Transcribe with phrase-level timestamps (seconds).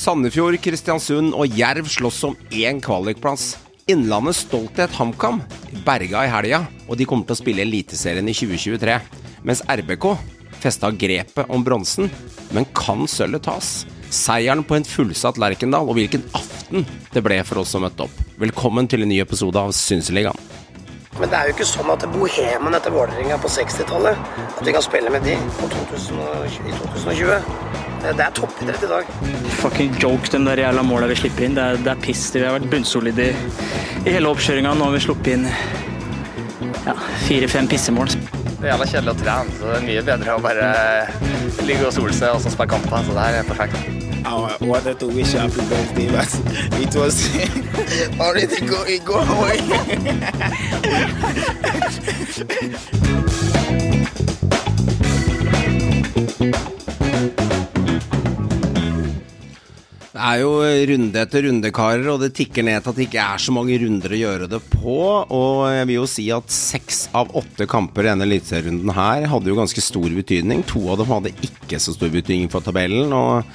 [0.00, 3.58] Sandefjord, Kristiansund og Jerv slåss om én kvalikplass.
[3.90, 5.42] Innlandets stolthet HamKam
[5.84, 8.94] berga i helga, og de kommer til å spille Eliteserien i 2023.
[9.44, 10.06] Mens RBK
[10.62, 12.08] festa grepet om bronsen,
[12.56, 13.68] men kan sølvet tas?
[14.08, 18.24] Seieren på en fullsatt Lerkendal, og hvilken aften det ble for oss som møtte opp.
[18.40, 20.48] Velkommen til en ny episode av Synseligaen.
[21.20, 24.84] Men det er jo ikke sånn at bohemen etter Vålerenga på 60-tallet At vi kan
[24.84, 27.79] spille med de på 2020, i 2020.
[28.00, 29.04] Det det er toppidrett i dag.
[29.60, 31.54] Fucking joke, de der jævla måla vi slipper inn.
[31.58, 32.22] Det er, det er piss.
[32.34, 33.32] Vi har vært bunnsolide i,
[34.06, 34.72] i hele oppkjøringa.
[34.78, 35.44] Nå har vi sluppet inn
[36.86, 36.94] ja,
[37.26, 38.08] fire-fem pissemål.
[38.08, 40.66] Det er jævla kjedelig å trene, så det er mye bedre å bare
[41.68, 43.04] ligge og sole seg og så spille kamper.
[43.04, 43.76] Så det her er perfekt.
[44.20, 46.28] I wanted to wish happy birthday, but
[46.78, 47.24] it was
[48.20, 49.56] already going go away.
[60.20, 60.50] Det er jo
[60.90, 63.78] runde etter runde, karer, og det tikker ned til at det ikke er så mange
[63.80, 64.96] runder å gjøre det på.
[65.32, 69.48] Og jeg vil jo si at seks av åtte kamper i denne eliteserierunden her hadde
[69.48, 70.60] jo ganske stor betydning.
[70.68, 73.16] To av dem hadde ikke så stor betydning for tabellen.
[73.16, 73.48] og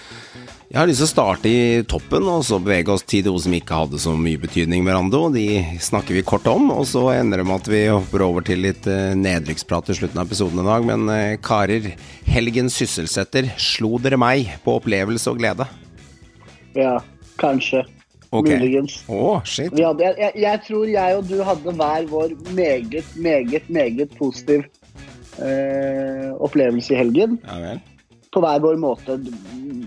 [0.66, 3.54] jeg har lyst til å starte i toppen, og så bevege oss til noe som
[3.54, 5.28] ikke hadde så mye betydning, Merando.
[5.30, 8.66] De snakker vi kort om, og så ender det med at vi hopper over til
[8.66, 10.90] litt eh, nedrykksprat i slutten av episoden i dag.
[10.90, 11.94] Men eh, karer,
[12.26, 13.54] helgen sysselsetter.
[13.62, 15.70] Slo dere meg på opplevelse og glede?
[16.76, 16.98] Ja,
[17.40, 17.84] kanskje.
[18.36, 18.58] Okay.
[18.60, 19.06] Muligens.
[19.08, 19.72] Oh, shit.
[19.78, 24.64] Vi hadde, jeg, jeg, tror jeg og du hadde hver vår meget, meget, meget positiv
[25.40, 27.40] eh, opplevelse i helgen.
[27.48, 27.80] Ja vel.
[28.36, 29.16] På hver vår måte.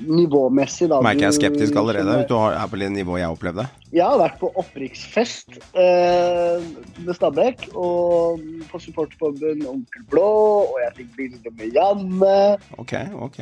[0.08, 1.02] Nivåmessig, da.
[1.04, 2.24] Merker jeg er skeptisk allerede.
[2.28, 3.66] du har- er på det nivået jeg opplevde.
[3.92, 6.62] Jeg har vært på opprykksfest eh,
[7.04, 10.30] med Stabæk, og på supporterforbund Onkel Blå,
[10.64, 12.56] og jeg fikk bilde med Janne.
[12.78, 13.38] Ok, ok.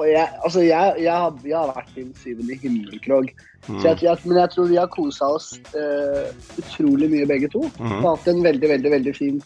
[0.00, 3.28] Og jeg, altså jeg, jeg, har, jeg har vært i den syvende himmelkrog.
[3.68, 3.82] Mm.
[3.84, 7.62] Jeg, men jeg tror vi har kosa oss uh, utrolig mye begge to.
[7.78, 8.00] Mm.
[8.00, 9.38] Og hatt en veldig, veldig veldig fin,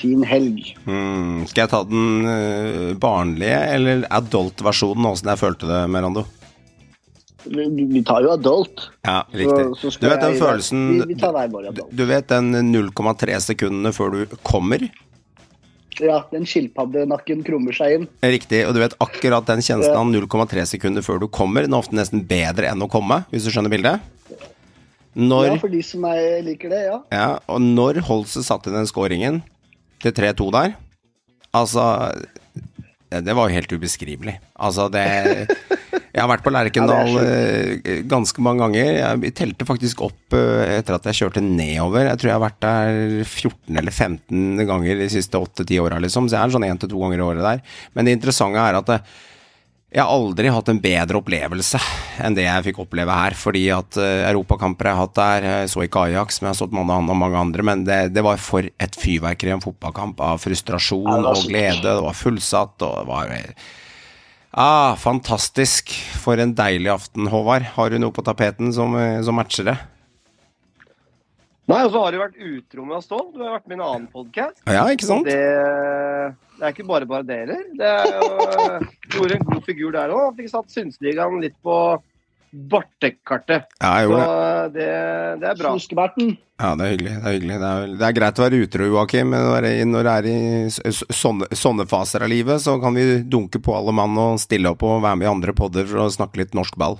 [0.00, 0.72] fin helg.
[0.88, 1.44] Mm.
[1.50, 6.26] Skal jeg ta den uh, barnlige eller adult-versjonen, åssen jeg følte det, Merando?
[7.48, 8.88] Vi, vi tar jo adult.
[9.06, 9.68] Ja, riktig.
[9.78, 14.16] Så, så Du vet den følelsen Vi, vi du, du vet den 0,3 sekundene før
[14.16, 14.82] du kommer?
[16.02, 18.06] Ja, den skilpaddenakken krummer seg inn.
[18.22, 18.62] Riktig.
[18.68, 21.66] Og du vet akkurat den kjenslen av 0,3 sekunder før du kommer.
[21.66, 24.04] Den er ofte nesten bedre enn å komme, hvis du skjønner bildet.
[25.18, 26.98] Når Ja, for de som er, liker det, ja.
[27.10, 29.40] Ja, og når Holse satte den scoringen
[30.04, 30.76] til 3-2 der
[31.56, 31.82] Altså
[33.08, 34.36] det, det var jo helt ubeskrivelig.
[34.54, 35.48] Altså, det
[36.14, 38.90] Jeg har vært på Lerkendal Ja, eh, ganske mange ganger.
[38.96, 42.08] Jeg telte faktisk opp eh, etter at jeg kjørte nedover.
[42.08, 46.28] Jeg tror jeg har vært der 14 eller 15 ganger de siste 8-10 åra, liksom.
[46.28, 47.80] Så jeg er sånn 1-2 ganger i året der.
[47.94, 49.02] Men det interessante er at det,
[49.88, 51.78] jeg har aldri hatt en bedre opplevelse
[52.20, 53.36] enn det jeg fikk oppleve her.
[53.38, 56.58] Fordi at eh, europakamper jeg har hatt der Jeg så ikke Ajax, men jeg har
[56.60, 57.64] stått med og mange andre.
[57.64, 61.86] Men det, det var for et fyrverkeri en fotballkamp av frustrasjon og glede.
[61.86, 63.32] Det var fullsatt, og det var
[64.58, 65.92] Ah, fantastisk.
[66.18, 67.62] For en deilig aften, Håvard.
[67.76, 69.76] Har du noe på tapeten som, eh, som matcher det?
[71.68, 73.26] Nei, og så har du vært utro med oss, Stål.
[73.34, 74.58] Du har vært med i en annen podkast.
[74.66, 75.28] Ja, ikke sant?
[75.28, 75.36] Det,
[76.58, 77.62] det er ikke bare bare det heller.
[77.78, 78.78] Det er jo,
[79.14, 80.34] gjorde en god figur der òg.
[80.40, 81.76] Fikk satt Synsligaen litt på
[82.52, 83.66] Bartek-kartet.
[83.80, 84.72] Ja, jeg Så gjorde det.
[84.78, 85.72] det, det er bra.
[85.76, 86.30] Sluskeberten.
[86.58, 87.12] Ja, det er hyggelig.
[87.14, 87.58] Det er, hyggelig.
[87.62, 89.40] Det er, det er greit å være utro, Joakim, men
[89.92, 90.68] når det er- er i
[91.14, 94.82] sånne, sånne faser av livet, så kan vi dunke på alle mann og stille opp
[94.82, 96.98] og være med i andre podder for å snakke litt norsk ball.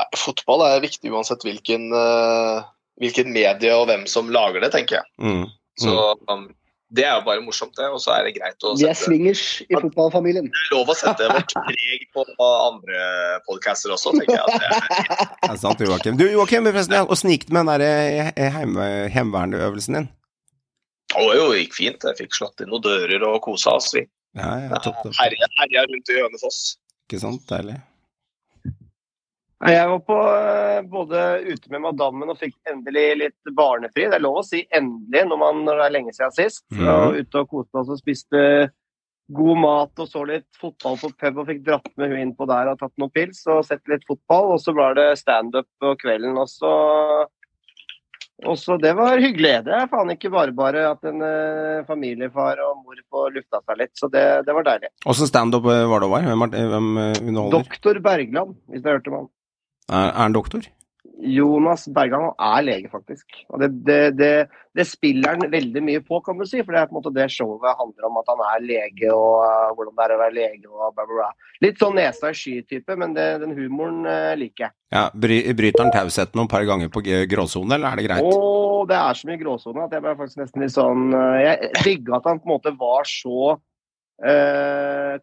[0.00, 2.62] Nei, Fotball er viktig uansett hvilken, eh,
[3.02, 5.04] hvilken medie og hvem som lager det, tenker jeg.
[5.20, 5.44] Mm.
[5.80, 6.48] Så um,
[6.90, 7.86] Det er jo bare morsomt, det.
[7.94, 10.48] Og så er det greit å Vi er sette swingers i fotballfamilien.
[10.50, 13.02] Det er lov å sette vårt preg på andre
[13.46, 14.42] podcaster også, tenker jeg.
[14.42, 16.18] At det er, Det er sant, Joakim.
[16.18, 17.84] Du, Joakim, forresten, og åssen med den der
[18.34, 18.74] eh, heim,
[19.14, 20.08] heimevernøvelsen din?
[21.14, 22.08] Å, jo, det gikk fint.
[22.10, 23.92] Jeg fikk slått inn noen dører og kosa oss.
[23.94, 24.04] Vi
[24.38, 25.14] Ja, ja, topp, topp.
[25.18, 26.60] herja, herja rundt i Hønefoss.
[27.06, 27.46] Ikke sant?
[27.50, 27.78] Deilig.
[29.68, 34.06] Jeg var på eh, både ute med madammen og fikk endelig litt barnefri.
[34.08, 36.62] Det er lov å si endelig når, man, når det er lenge siden sist.
[36.72, 38.44] Jeg var ute og koste oss og spiste
[39.30, 42.48] god mat og så litt fotball på pub og fikk dratt med hun inn på
[42.50, 44.54] der og tatt noen pils og sett litt fotball.
[44.56, 46.70] Og så ble det standup på kvelden også.
[48.48, 49.52] Og så Det var hyggelig.
[49.66, 53.82] Det er faen ikke bare bare at en eh, familiefar og mor får lufta seg
[53.82, 53.92] litt.
[54.00, 54.88] Så det, det var deilig.
[55.04, 56.30] Åssen standup eh, var det, Håvard?
[56.32, 56.88] Hvem, hvem
[57.28, 57.58] underholder?
[57.58, 59.28] Doktor Bergland, hvis du har hørt om han.
[59.90, 60.68] Er, er han doktor?
[61.20, 63.26] Jonas Bergan er lege, faktisk.
[63.50, 64.30] Og det, det, det,
[64.76, 66.62] det, spiller han veldig mye på, kan du si.
[66.64, 69.44] For det er på en måte det showet handler om at han er lege og
[69.44, 71.48] uh, hvordan det er å være lege og bla, bla, bla.
[71.64, 74.76] Litt sånn nesa i sky-type, men den humoren uh, liker jeg.
[74.94, 78.30] Ja, bry, Bryter han tausheten noen par ganger på gråsone, eller er det greit?
[78.30, 81.74] Å, det er så mye gråsone at jeg ble faktisk nesten litt sånn uh, Jeg
[81.84, 83.58] digga at han på en måte var så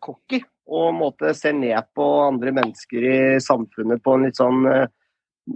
[0.01, 4.65] cocky og måte ser ned på andre mennesker i samfunnet på en litt sånn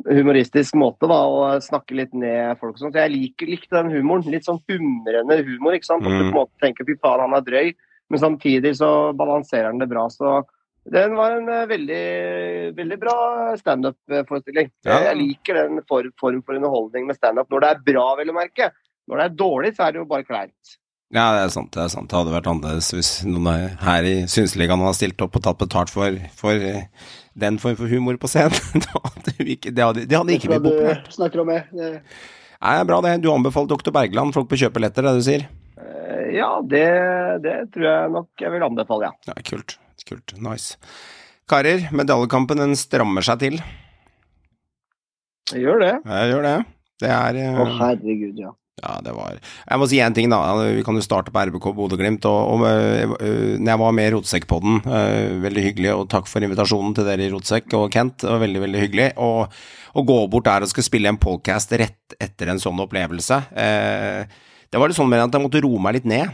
[0.08, 2.96] humoristisk måte da, og snakke litt ned folk og sånt.
[2.96, 4.32] Så jeg liker, likte den humoren.
[4.32, 5.76] Litt sånn humrende humor.
[5.76, 6.08] ikke sant?
[6.08, 7.72] At du på en måte tenker fy faen, han er drøy,
[8.12, 10.08] men samtidig så balanserer han det bra.
[10.14, 10.42] Så
[10.92, 12.04] den var en uh, veldig,
[12.78, 13.18] veldig bra
[13.60, 14.72] standup-forestilling.
[14.88, 15.02] Ja.
[15.12, 18.38] Jeg liker den form for, for underholdning med standup når det er bra, vel å
[18.40, 18.72] merke.
[19.12, 20.78] Når det er dårlig, så er det jo bare kleint.
[21.12, 21.72] Ja, det er sant.
[21.76, 22.08] Det er sant.
[22.08, 25.92] Det hadde vært annerledes hvis noen her i Synsligaen hadde stilt opp og tatt betalt
[25.92, 26.86] for, for eh,
[27.36, 28.56] den form for humor på scenen.
[28.84, 31.10] det hadde ikke, det hadde, det hadde ikke blitt populært.
[31.18, 31.66] Snakker om det.
[32.62, 33.18] Nei, bra det.
[33.26, 33.92] Du anbefaler Dr.
[33.96, 35.48] Bergland folk på kjøpebilletter, det du sier?
[35.82, 36.86] Eh, ja, det,
[37.44, 39.34] det, tror jeg nok jeg vil anbefale, ja.
[39.34, 39.76] ja kult.
[40.08, 40.36] Kult.
[40.42, 40.80] Nice.
[41.52, 43.60] Karer, medaljekampen den strammer seg til.
[45.52, 45.94] Jeg gjør det.
[46.08, 46.58] Jeg gjør det.
[47.02, 48.56] Det er Å, herregud, ja.
[48.82, 50.40] Ja, det var Jeg må si én ting, da.
[50.74, 52.26] Vi kan jo starte på RBK Bodø-Glimt.
[52.30, 53.16] Og, og uh,
[53.62, 57.28] når jeg var med i Rotsekkpodden, uh, veldig hyggelig, og takk for invitasjonen til dere
[57.28, 58.26] i Rotsekk og Kent.
[58.26, 59.10] Var veldig, veldig hyggelig.
[59.22, 63.42] Og å gå bort der og skal spille en podcast rett etter en sånn opplevelse
[63.52, 66.32] Det var litt sånn med at jeg måtte roe meg litt ned.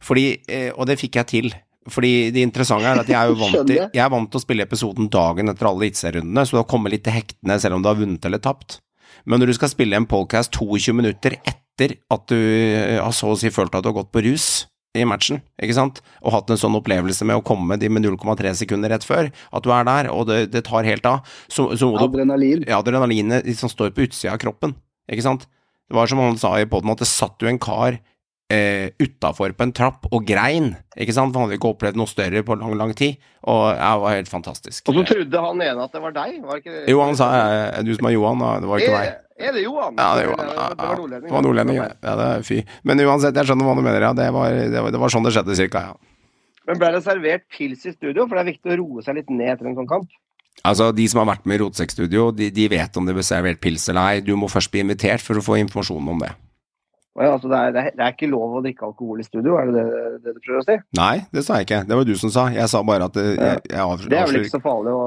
[0.00, 0.24] Fordi
[0.72, 1.52] Og det fikk jeg til.
[1.90, 4.44] Fordi det interessante er at jeg er jo vant til, jeg er vant til å
[4.44, 7.84] spille episoden dagen etter alle eliteserierundene, så det har kommet litt til hektene selv om
[7.84, 8.78] du har vunnet eller tapt.
[9.26, 13.32] Men når du skal spille en podcast 22 minutter etter at du eh, har så
[13.32, 16.50] å si følt at du har gått på rus i matchen, ikke sant, og hatt
[16.52, 19.86] en sånn opplevelse med å komme de med 0,3 sekunder rett før, at du er
[19.88, 22.66] der, og det, det tar helt av så, så Adrenalin.
[22.68, 24.76] Ja, adrenalinet liksom står på utsida av kroppen,
[25.08, 25.48] ikke sant.
[25.88, 27.98] Det var som han sa i poden, at det satt jo en kar
[28.52, 32.10] eh, utafor på en trapp og grein, ikke sant, for han hadde ikke opplevd noe
[32.10, 33.18] større på lang, lang tid,
[33.48, 34.84] og det var helt fantastisk.
[34.92, 36.38] Og så trodde han ene at det var deg?
[36.44, 36.86] Var ikke det?
[36.92, 39.18] Jo, han sa eh, du som er Johan, da, det var ikke meg.
[39.42, 39.96] Er det Johan?
[39.98, 40.48] Ja, det, Johan.
[40.52, 41.28] Ja, det var nordlending.
[41.28, 41.90] Det var nordlending, ja.
[41.96, 42.16] ja.
[42.20, 42.58] Det er fy.
[42.86, 44.12] Men uansett, jeg skjønner hva du mener, ja.
[44.14, 45.96] Det var, det var, det var sånn det skjedde, cirka, ja.
[46.68, 48.28] Men ble det servert pils i studio?
[48.28, 50.12] For det er viktig å roe seg litt ned etter en sånn kamp.
[50.68, 53.58] Altså, De som har vært med i Rotsekkstudio, de, de vet om det blir servert
[53.62, 54.22] pils eller ei.
[54.22, 56.30] Du må først bli invitert for å få informasjon om det.
[57.20, 59.82] Ja, altså det, er, det, er, ikke lov å drikke alkohol i studio, er det
[59.84, 60.76] det, det, du prøver å si?
[60.96, 61.80] Nei, det sa jeg ikke.
[61.90, 62.46] Det var du som sa.
[62.54, 65.02] Jeg sa bare at jeg, jeg, jeg avslører Det er vel ikke så farlig å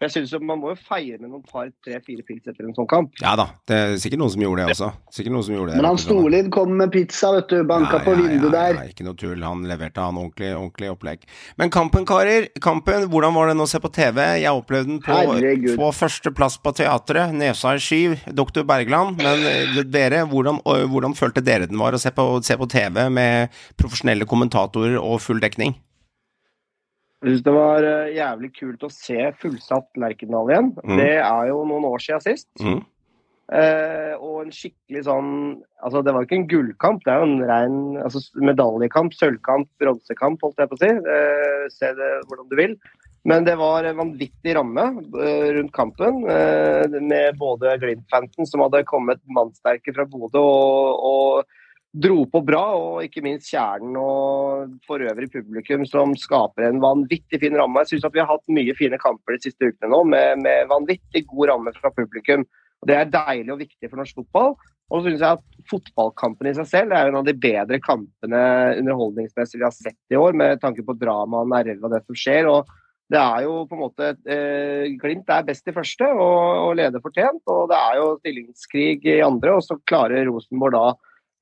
[0.00, 2.74] jeg synes jo Man må jo feire med noen par, tre, fire pils etter en
[2.76, 3.14] sånn kamp.
[3.22, 4.90] Ja da, det er sikkert noen som gjorde det også.
[5.14, 5.80] Sikkert noen som gjorde det.
[5.80, 7.60] Men han Storlid kom med pizza, vet du.
[7.66, 8.80] Banka ja, på vinduet ja, der.
[8.80, 9.40] Ja, ikke noe tull.
[9.46, 11.24] Han leverte han ordentlig, ordentlig opplegg.
[11.60, 12.48] Men kampen, karer.
[12.62, 14.22] Kampen, hvordan var den å se på TV?
[14.42, 17.34] Jeg opplevde den på, på førsteplass på teatret.
[17.36, 18.18] Nesa i skiv.
[18.36, 19.20] Doktor Bergland.
[19.22, 23.06] Men eh, dere, hvordan, hvordan følte dere den var å se på, se på TV
[23.12, 25.76] med profesjonelle kommentatorer og full dekning?
[27.24, 30.68] Jeg syns det var uh, jævlig kult å se fullsatt Lerkendal igjen.
[30.84, 30.98] Mm.
[31.00, 32.50] Det er jo noen år siden sist.
[32.60, 32.82] Mm.
[33.46, 35.28] Eh, og en skikkelig sånn
[35.86, 40.40] Altså, det var ikke en gullkamp, det er jo en ren altså, medaljekamp, sølvkamp, bronsekamp,
[40.42, 40.88] holdt jeg på å si.
[40.90, 42.74] Eh, se det hvordan du vil.
[43.26, 44.82] Men det var en vanvittig ramme
[45.56, 51.56] rundt kampen, med både Glimt-fansen, som hadde kommet mannsterke fra Bodø, og, og
[51.96, 57.40] dro på bra, og ikke minst kjernen og for øvrig publikum, som skaper en vanvittig
[57.42, 57.82] fin ramme.
[57.84, 61.24] Jeg syns vi har hatt mye fine kamper de siste ukene nå, med, med vanvittig
[61.30, 62.44] god ramme fra publikum.
[62.82, 64.56] Og Det er deilig og viktig for norsk fotball.
[64.86, 68.42] Og så syns jeg at fotballkampen i seg selv er en av de bedre kampene
[68.82, 72.18] underholdningsmessig vi har sett i år, med tanke på drama og nerve og det som
[72.18, 72.50] skjer.
[72.50, 72.68] og
[73.06, 77.02] det er jo på en måte eh, Glimt er best i første og, og leder
[77.02, 77.42] fortjent.
[77.46, 80.86] Og det er jo stillingskrig i andre, og så klarer Rosenborg da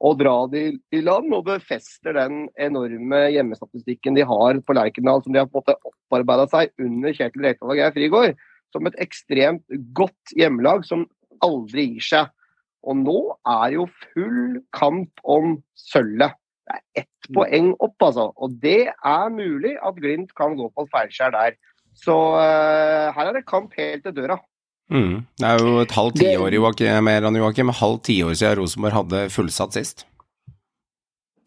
[0.05, 5.33] å dra de i land, og befester den enorme hjemmestatistikken de har på Lerkendal, som
[5.33, 8.41] de har på en måte opparbeida seg under Kjetil Rekdal og Geir Frigård,
[8.75, 11.07] som et ekstremt godt hjemmelag som
[11.45, 12.33] aldri gir seg.
[12.85, 13.19] Og nå
[13.49, 16.37] er jo full kamp om sølvet.
[16.65, 17.37] Det er ett mm.
[17.37, 18.27] poeng opp, altså.
[18.41, 21.57] Og det er mulig at Glimt kan gå på et feilskjær der.
[21.97, 24.39] Så uh, her er det kamp helt til døra.
[24.93, 25.25] Mm.
[25.41, 29.77] Det er jo et halvt tiår mer enn Joakim, halvt tiår siden Rosenborg hadde fullsatt
[29.77, 30.05] sist.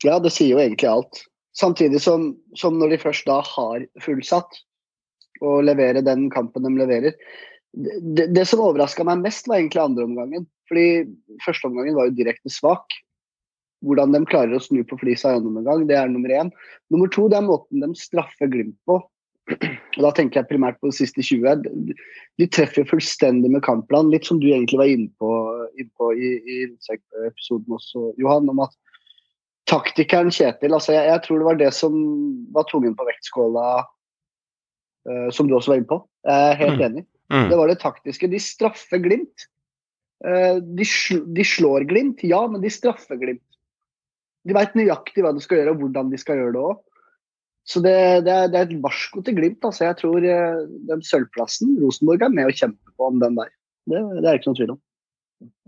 [0.05, 1.23] Ja, det sier jo egentlig alt.
[1.57, 4.61] Samtidig som, som når de først da har fullsatt,
[5.41, 7.13] og leverer den kampen de leverer
[7.77, 10.47] Det, det som overraska meg mest, var egentlig andre omgangen.
[10.69, 10.87] Fordi
[11.45, 12.95] første omgangen var jo direkte svak.
[13.85, 16.49] Hvordan de klarer å snu på flisa i andre omgang, det er nummer én.
[16.89, 18.97] Nummer to det er måten de straffer Glimt på
[19.97, 24.11] og da tenker jeg primært på de siste 20, de- treffer fullstendig med kampplan.
[24.11, 25.29] Litt som du egentlig var inne på,
[25.79, 26.57] inne på i, i
[27.29, 28.75] episoden også, Johan, om at
[29.67, 31.95] taktikeren Kjetil altså jeg, jeg tror det var det som
[32.55, 33.65] var tungen på vektskåla,
[35.09, 36.01] uh, som du også var inne på.
[36.27, 36.85] Jeg er helt Mm.
[36.91, 37.05] enig.
[37.31, 37.49] Mm.
[37.51, 38.29] Det var det taktiske.
[38.31, 39.47] De straffer Glimt.
[40.23, 43.43] Uh, De, sl de slår Glimt, ja, men de straffer Glimt.
[44.47, 46.77] De veit nøyaktig hva de skal gjøre, og hvordan de skal gjøre det òg.
[47.67, 47.93] Så det,
[48.23, 49.59] det, er, det er et varsko til Glimt.
[49.67, 49.83] Altså.
[49.89, 53.49] Jeg tror eh, den sølvplassen Rosenborg er med å kjempe på om den der.
[53.91, 54.79] Det, det er det ikke noe tvil om.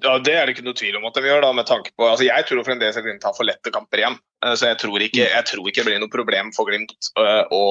[0.02, 1.44] Ja, Det er det ikke noe tvil om at de gjør.
[1.46, 4.16] da, med tanke på, altså Jeg tror fremdeles at Glimt har for lette kamper igjen.
[4.46, 7.44] Eh, Så jeg tror ikke, jeg tror ikke det blir noe problem for Glimt eh,
[7.54, 7.62] å,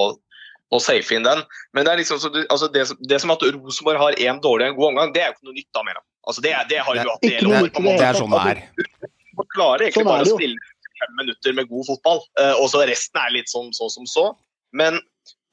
[0.77, 1.41] å safe inn den.
[1.73, 2.21] Men det er liksom
[2.53, 5.25] altså det, som- det som at Rosenborg har én dårlig og en god omgang, det
[5.25, 6.07] er jo ikke noe nytt da, mener jeg.
[6.29, 7.71] Altså det, det har jo hatt i hele år.
[7.73, 8.01] på en det måte.
[8.05, 8.63] Det er sånn det er.
[9.39, 12.85] Man klarer egentlig Sånn bare å spille fem minutter med god fotball, eh, og så
[12.89, 14.27] resten er litt sånn så som så.
[14.77, 15.01] Men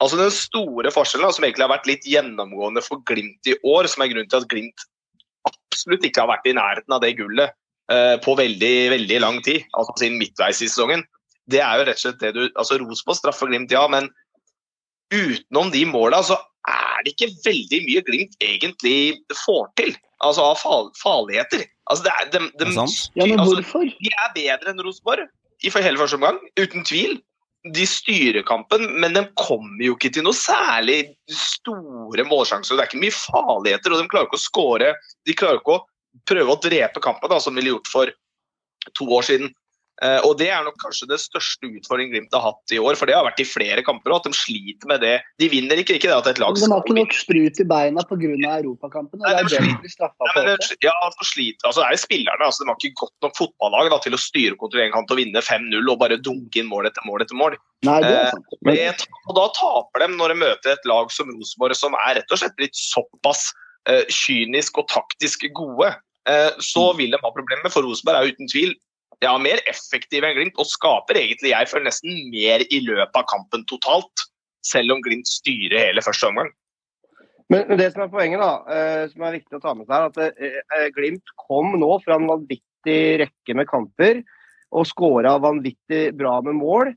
[0.04, 4.04] altså den store forskjellen, som egentlig har vært litt gjennomgående for Glimt i år, som
[4.04, 4.88] er grunnen til at Glimt
[5.46, 7.54] absolutt ikke har vært i nærheten av det gullet
[7.92, 11.06] eh, på veldig veldig lang tid, altså siden midtveis i sesongen,
[11.52, 14.10] det er jo rett og slett det du altså Rosenborg straffer Glimt, ja, men
[15.14, 18.98] utenom de måla så er det ikke veldig mye Glimt egentlig
[19.46, 19.94] får til.
[20.26, 21.66] Altså av farligheter.
[21.92, 22.94] Altså det er, de, de, Det er.
[23.20, 25.28] Ja, men altså, de er bedre enn Rosenborg
[25.64, 27.20] i hele første omgang, uten tvil.
[27.74, 32.78] De styrer kampen, men de kommer jo ikke til noe særlig store målsjanser.
[32.78, 34.92] Det er ikke mye farligheter, og de klarer ikke å skåre.
[35.26, 35.86] De klarer ikke å
[36.30, 38.14] prøve å drepe kampen, da, som de ville gjort for
[38.94, 39.54] to år siden.
[40.04, 42.98] Eh, og Det er nok kanskje det største utfordringen Glimt har hatt i år.
[43.00, 45.22] For det har vært i flere kamper, og at de sliter med det.
[45.40, 47.68] De vinner ikke, ikke det at et lag Men de har ikke nok sprut i
[47.70, 48.32] beina pga.
[48.60, 49.24] europakampene.
[49.24, 50.12] Det de er det sliter.
[50.36, 52.44] de ja, altså, sliter, altså, det er spillerne.
[52.44, 55.18] Altså, de har ikke godt nok fotballag da, til å styre kontrollere en kamp og
[55.22, 57.56] vinne 5-0 og bare dunke inn mål etter mål etter mål.
[57.88, 58.58] Nei, det er Eh, sant.
[58.68, 62.32] Men, og da taper de når de møter et lag som Rosenborg, som er rett
[62.36, 63.54] og slett blitt såpass
[63.88, 65.94] uh, kynisk og taktisk gode.
[66.60, 66.98] Så Mm.
[66.98, 68.74] vil de ha problemer, for Rosenborg er uten tvil
[69.24, 73.28] ja, mer effektive enn Glimt og skaper egentlig, jeg føler nesten mer i løpet av
[73.32, 74.28] kampen totalt.
[74.66, 76.50] Selv om Glimt styrer hele første omgang.
[77.54, 80.08] Men, det som er poenget, da, eh, som er viktig å ta med seg, er
[80.10, 84.24] at eh, eh, Glimt kom nå fra en vanvittig rekke med kamper
[84.76, 86.92] og skåra vanvittig bra med mål.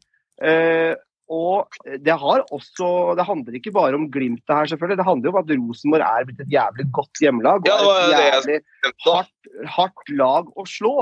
[1.28, 4.98] Og det har også Det handler ikke bare om Glimt det her, selvfølgelig.
[5.00, 7.68] Det handler jo om at Rosenborg er blitt et jævlig godt hjemmelag.
[7.68, 8.58] Og et jævlig
[9.04, 10.94] hardt, hardt lag å slå.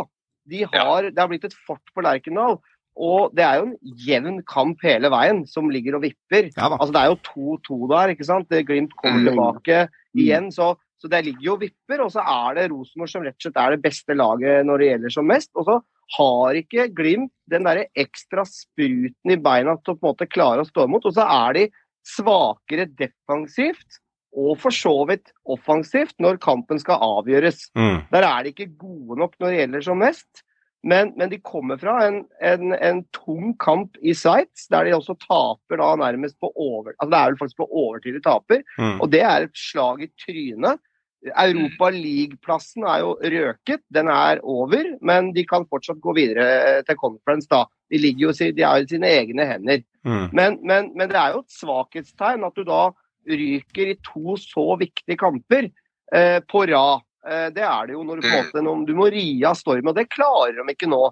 [0.48, 2.58] De har, Det har blitt et fort på Lerkendal.
[2.96, 3.76] Og det er jo en
[4.06, 6.48] jevn kamp hele veien som ligger og vipper.
[6.56, 6.70] Ja.
[6.78, 8.48] Altså Det er jo 2-2 der, ikke sant.
[8.48, 9.26] Glimt kommer Mm.
[9.28, 10.48] tilbake igjen.
[10.50, 12.00] Så, så det ligger jo og vipper.
[12.00, 14.88] Og så er det Rosenborg som rett og slett er det beste laget når det
[14.92, 15.50] gjelder som mest.
[15.56, 15.76] Og så
[16.16, 20.64] har ikke Glimt den der ekstra spruten i beina til å på en måte klare
[20.64, 21.04] å stå imot.
[21.04, 21.66] Og så er de
[22.06, 24.00] svakere defensivt
[24.37, 27.71] og for så vidt offensivt når kampen skal avgjøres.
[27.78, 28.02] Mm.
[28.12, 30.43] Der er de ikke gode nok når det gjelder som mest.
[30.87, 35.16] Men, men de kommer fra en, en, en tung kamp i Sveits, der de også
[35.25, 36.93] taper da nærmest på over...
[37.00, 39.00] Altså det er vel faktisk på overtid de taper, Mm.
[39.00, 40.78] og det er et slag i trynet.
[41.26, 47.00] Europa League-plassen er jo røket, den er over, men de kan fortsatt gå videre til
[47.00, 47.49] conference.
[47.50, 47.64] da.
[47.90, 49.83] De, ligger jo, de er jo i sine egne hender.
[50.05, 50.28] Mm.
[50.33, 52.93] Men, men, men det er jo et svakhetstegn at du da
[53.26, 55.68] ryker i to så viktige kamper
[56.14, 57.04] eh, på rad.
[57.26, 59.90] Eh, det er det jo når du på måte når du må ri av stormen,
[59.92, 61.02] og det klarer de ikke nå.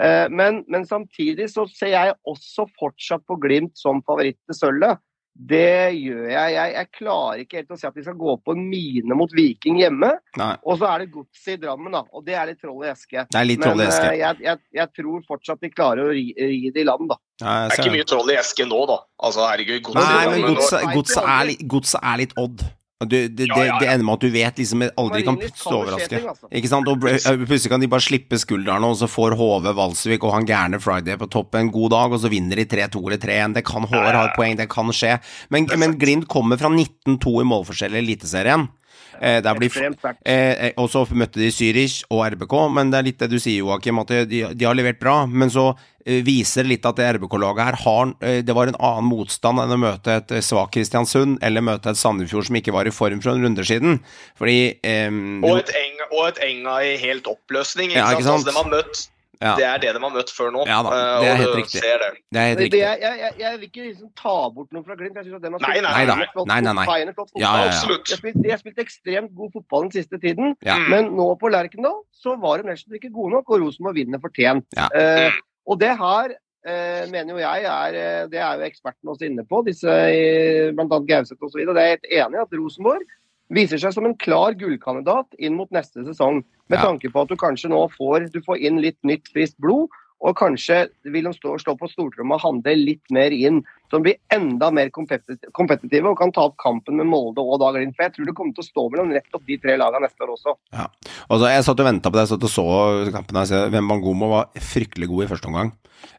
[0.00, 5.02] Eh, men, men samtidig så ser jeg også fortsatt på Glimt som favoritt til sølvet.
[5.34, 6.52] Det gjør jeg.
[6.54, 6.72] jeg.
[6.76, 9.78] Jeg klarer ikke helt å si at vi skal gå på en mine mot Viking
[9.80, 10.10] hjemme.
[10.36, 10.50] Nei.
[10.68, 12.02] Og så er det godset i Drammen, da.
[12.12, 13.24] Og det er litt troll i eske.
[13.32, 14.10] Det er litt troll i eske.
[14.10, 17.16] Men jeg, jeg, jeg tror fortsatt de klarer å ri, ri det i land, da.
[17.42, 18.98] Nei, Det er ikke mye troll i eske nå, da.
[19.24, 21.98] Altså, herregud, Nei, godset- men nå- godset er, aldri.
[22.12, 22.68] er litt odd.
[23.04, 25.78] Du, det, Ja, ja, ja, det ender med at du vet liksom aldri kan plutselig
[25.78, 26.20] overraske.
[26.32, 26.50] altså.
[26.50, 26.88] Ikke sant?
[26.88, 30.48] Og øh, plutselig kan de bare slippe skuldrene, og så får HV Valsvik og han
[30.48, 33.58] gærne Friday på topp en god dag, og så vinner de 3-2 eller 3-1.
[33.58, 35.18] Det kan Håvard ha et poeng, det kan skje.
[35.50, 38.68] Men, men Glimt kommer fra 19-2 i målforskjell i Eliteserien.
[39.22, 40.02] Eh, der blir Ekstremt.
[40.24, 43.38] Eh, eh, og så møtte de Zürich og RBK, men det er litt det du
[43.38, 45.22] sier, Joakim, at de, de har levert bra.
[45.30, 45.91] Men så eh,
[46.26, 49.78] viser litt at det RBK-laget her har eh, Det var en annen motstand enn å
[49.78, 53.32] møte et svak svakt Kristiansund eller møte et Sandefjord som ikke var i form for
[53.36, 54.00] en runde siden.
[54.38, 55.08] Fordi eh,
[55.42, 57.90] Og et, enga, og et enga i helt oppløsning.
[57.94, 58.18] Ikke Ja, sant?
[58.20, 58.42] ikke sant?
[58.42, 59.08] Altså, de har møtt,
[59.42, 60.60] ja, Det er det de har møtt før nå.
[60.70, 61.80] Ja da, eh, det er og helt riktig.
[61.82, 62.10] Ser det.
[62.30, 62.78] det er helt riktig.
[62.82, 65.16] jeg, jeg, jeg, jeg vil ikke liksom ta bort noe fra Glimt.
[65.18, 66.26] Jeg synes at har Nei, spilt nei, nei.
[66.36, 66.84] flott Nei, nei, nei.
[66.86, 67.42] fot- flott fotball.
[67.42, 67.72] Ja, ja, ja.
[67.72, 68.04] Absolutt.
[68.06, 70.76] De har spilt, spilt ekstremt god fotball den siste tiden, Ja.
[70.78, 70.90] Mm.
[70.94, 74.62] men nå på Lerkendal så var de nesten ikke gode nok, og Rosenborg vinner fortjent.
[74.78, 74.86] Ja.
[74.94, 75.34] Eh,
[75.66, 76.34] og det her
[76.66, 79.86] eh, mener jo jeg er eh, Det er jo ekspertene også inne på, disse
[80.76, 81.00] bl.a.
[81.08, 81.64] Gauseth osv.
[81.66, 83.04] Det er jeg helt enig i at Rosenborg
[83.52, 86.42] viser seg som en klar gullkandidat inn mot neste sesong.
[86.72, 86.86] Med Ja.
[86.86, 89.90] tanke på at du kanskje nå får, du får inn litt nytt, friskt blod.
[90.22, 93.64] Og kanskje vil de stå, stå på stortrommet og handle litt mer inn.
[93.92, 97.96] De blir enda mer kompetitive og kan ta opp kampen med Molde og da Glimt.
[97.98, 100.34] For jeg tror det kommer til å stå mellom nettopp de tre lagene neste år
[100.36, 100.56] også.
[100.72, 100.88] Ja.
[101.28, 102.66] Altså, jeg satt og venta på det, jeg satt og så
[103.14, 103.40] kampen.
[103.42, 105.72] her, Wembangomo var fryktelig god i første omgang.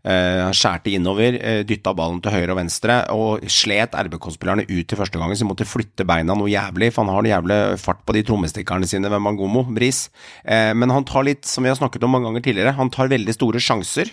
[0.03, 4.93] Eh, han skjærte innover, eh, dytta ballen til høyre og venstre, og slet RBK-spillerne ut
[4.93, 7.79] i første gangen, så de måtte flytte beina noe jævlig, for han har noe jævlig
[7.79, 10.09] fart på de trommestikkerne sine, Wembangomo, Bris.
[10.45, 13.11] Eh, men han tar litt, som vi har snakket om mange ganger tidligere, han tar
[13.11, 14.11] veldig store sjanser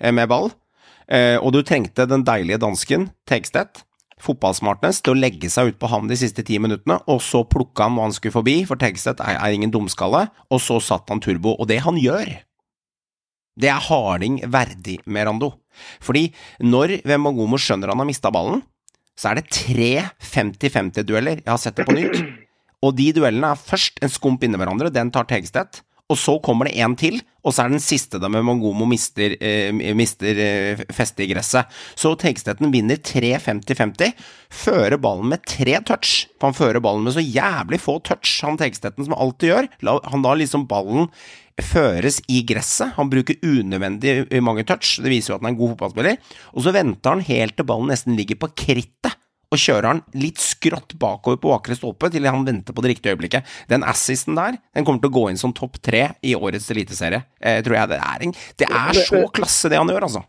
[0.00, 0.50] med ball.
[1.10, 3.82] Eh, og du trengte den deilige dansken, Tegstedt,
[4.20, 7.88] fotballsmartness, til å legge seg ut på ham de siste ti minuttene, og så plukka
[7.88, 11.22] han hva han skulle forbi, for Tegstedt er, er ingen dumskalle, og så satt han
[11.24, 11.56] turbo.
[11.58, 12.30] Og det han gjør,
[13.60, 15.52] det er Harding verdig, Merando.
[16.04, 16.28] Fordi
[16.62, 18.62] når Vemagomo skjønner han har mista ballen,
[19.18, 19.90] så er det tre
[20.24, 21.42] 50-50-dueller.
[21.42, 22.22] Jeg har sett det på nytt.
[22.86, 25.82] Og de duellene er først en skump inni hverandre, den tar Tegstedt.
[26.10, 29.36] Og så kommer det en til, og så er den siste da med Mangomo mister,
[29.40, 31.70] eh, mister eh, festet i gresset.
[31.98, 34.16] Så Tegstedten vinner 3-50-50,
[34.50, 36.26] fører ballen med tre touch.
[36.40, 39.70] For han fører ballen med så jævlig få touch, han Tegstedten, som alltid gjør.
[39.86, 41.08] La, han lar liksom ballen
[41.60, 42.94] føres i gresset.
[42.96, 46.36] Han bruker unødvendig mange touch, det viser jo at han er en god fotballspiller.
[46.56, 49.19] Og så venter han helt til ballen nesten ligger på krittet
[49.50, 53.14] og kjører han litt skrått bakover på bakre stolpe til han venter på det riktige
[53.16, 53.48] øyeblikket.
[53.70, 57.24] Den assisten der, den kommer til å gå inn som topp tre i årets eliteserie.
[57.40, 60.22] Eh, tror jeg det er en Det er så klasse, det han gjør, altså.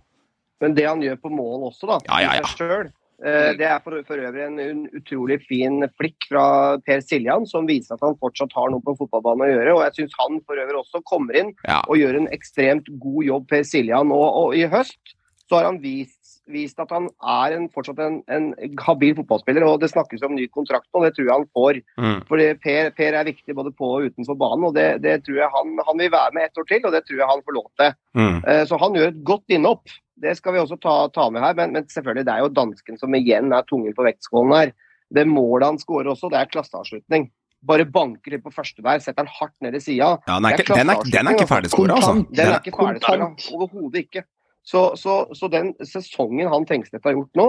[0.61, 2.81] Men det han gjør på mål også, da, Ja, ja, ja.
[3.21, 7.69] eh, det er for, for øvrig en, en utrolig fin flikk fra Per Siljan, som
[7.69, 9.73] viser at han fortsatt har noe på fotballbanen å gjøre.
[9.77, 11.79] Og jeg syns han for øvrig også kommer inn Ja.
[11.87, 14.13] og gjør en ekstremt god jobb, Per Siljan.
[14.13, 15.17] Og, og i høst
[15.49, 18.47] så har han vist, vist at han er en, fortsatt en, en
[18.81, 19.65] habil fotballspiller.
[19.67, 21.81] Og det snakkes om ny kontrakt nå, det tror jeg han får.
[22.01, 22.19] Mm.
[22.29, 25.51] Fordi per, per er viktig både på og utenfor banen, og det, det tror jeg
[25.55, 27.67] han, han vil være med ett år til, og det tror jeg han får lov
[27.81, 27.97] til.
[28.17, 28.39] Mm.
[28.47, 29.97] Uh, Så han gjør et godt innhopp.
[30.21, 32.99] Det skal vi også ta, ta med her, men, men selvfølgelig, det er jo dansken
[33.01, 34.73] som igjen er tungen på vektskålen her.
[35.11, 37.31] Det målet han skårer også, det er klasseavslutning.
[37.67, 40.15] Bare banker litt på første der, setter han hardt ned i sida.
[40.25, 42.13] Ja, den er ikke, den er, den er ikke ferdigskåra, altså.
[42.17, 44.23] Den Den er ikke ferdig skåra, overhodet ikke.
[44.67, 47.47] Så, så, så den sesongen han Tengstedt har gjort nå,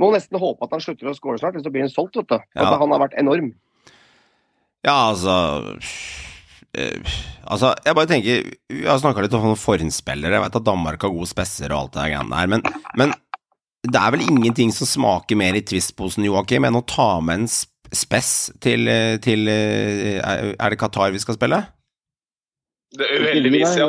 [0.00, 2.16] må nesten håpe at han slutter å skåre snart, ellers så blir han solgt.
[2.20, 2.38] vet du.
[2.56, 2.66] Ja.
[2.66, 3.52] At han har vært enorm.
[4.82, 5.34] Ja, altså
[6.74, 10.34] eh, Altså, jeg bare tenker Vi har snakka litt om noen forhåndsspillere.
[10.38, 12.64] Jeg vet at Danmark har gode spesser og alt det greiene der, men,
[12.98, 13.14] men
[13.82, 17.48] det er vel ingenting som smaker mer i twistposen, Joakim, enn å ta med en
[17.92, 18.86] spess til,
[19.24, 21.60] til eh, Er er det Qatar vi skal spille?
[22.92, 23.88] Det er Uheldigvis, ja.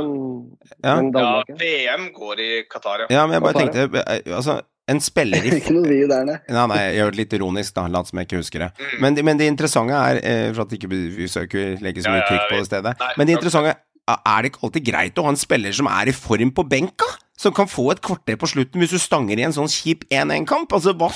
[0.83, 0.97] Ja.
[0.99, 1.31] ja.
[1.59, 3.09] VM går i Qatar, ja.
[3.11, 4.57] Ja, men jeg bare Qatar, tenkte eh, Altså,
[4.89, 6.37] en spiller i Ikke noe vi der, nei.
[6.49, 7.87] Nei, nei, jeg gjør det litt ironisk, da.
[7.91, 8.69] Lat som jeg ikke husker det.
[8.79, 8.99] Mm.
[9.05, 12.29] Men, men det interessante er, eh, for at ikke vi søker legge så mye ja,
[12.31, 15.23] trykk på det stedet Nei, Men det interessante er er det ikke alltid greit å
[15.23, 17.07] ha en spiller som er i form på benka?
[17.39, 20.75] Som kan få et kvarter på slutten hvis du stanger i en sånn kjip 1-1-kamp?
[20.75, 21.09] Altså, hva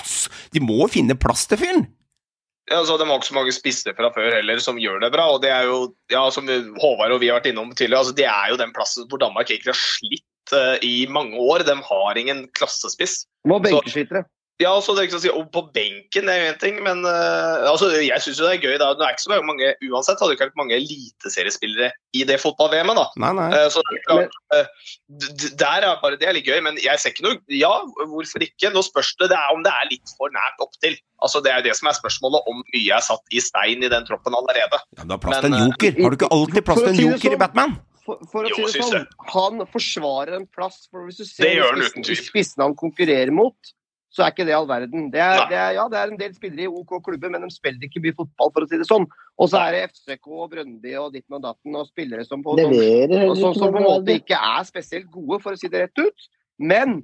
[0.56, 1.86] De må finne plass til fyren!
[2.68, 5.28] Ja, så De har ikke så mange spisser fra før heller som gjør det bra.
[5.32, 6.50] og det er jo, ja, Som
[6.82, 9.52] Håvard og vi har vært innom tidligere, altså, det er jo den plassen hvor Danmark
[9.52, 11.64] egentlig har slitt uh, i mange år.
[11.68, 13.22] De har ingen klassespiss.
[13.48, 14.26] Må benkeskytere.
[14.60, 16.60] Ja, altså, det er ikke så å si, og På benken det er jo én
[16.62, 18.78] ting, men uh, altså, jeg syns det er gøy.
[18.82, 22.40] da, Det er ikke så mange, Uansett hadde det ikke vært mange eliteseriespillere i det
[22.42, 22.98] fotball-VM-et.
[22.98, 23.06] da.
[23.22, 23.48] Nei, nei.
[23.54, 24.38] Uh, Så det er klart,
[25.22, 27.70] d- d- der er bare det er litt gøy, men jeg ser ikke noe Ja,
[28.10, 28.72] hvorfor ikke?
[28.74, 30.98] Nå spørs det, det er om det er litt for nært opptil.
[31.22, 33.90] Altså, Det er jo det som er spørsmålet, om mye er satt i stein i
[33.94, 34.82] den troppen allerede.
[34.98, 36.02] Ja, du har plass til en joker.
[36.02, 37.78] Har du ikke alltid plass til en joker i sånn, Batman?
[38.08, 40.88] For, for å Jo, si det sånn, han forsvarer en plass.
[40.90, 41.60] for Hvis du ser
[42.26, 43.54] spissene han konkurrerer mot,
[44.10, 45.10] så er ikke det all verden.
[45.12, 47.50] Det er, det er, ja, det er en del spillere i OK klubber, men de
[47.52, 49.06] spiller ikke mye fotball, for å si det sånn.
[49.38, 52.56] Og så er det FCK og Brøndby og ditten og datten og spillere som på,
[52.56, 52.72] som,
[53.36, 56.28] som, som på en måte ikke er spesielt gode, for å si det rett ut.
[56.58, 57.02] Men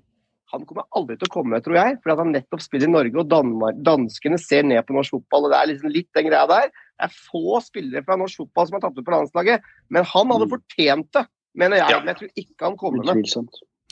[0.54, 3.20] han kommer aldri til å komme, tror jeg, fordi at han nettopp spiller i Norge,
[3.20, 5.48] og Danmark, danskene ser ned på norsk fotball.
[5.48, 6.70] og Det er liksom litt den greia der.
[6.70, 10.34] Det er få spillere fra norsk fotball som har tatt ut på landslaget, men han
[10.34, 10.54] hadde Mm.
[10.56, 11.26] fortjent det,
[11.58, 12.00] mener jeg.
[12.00, 13.26] Men jeg tror ikke han kommer med.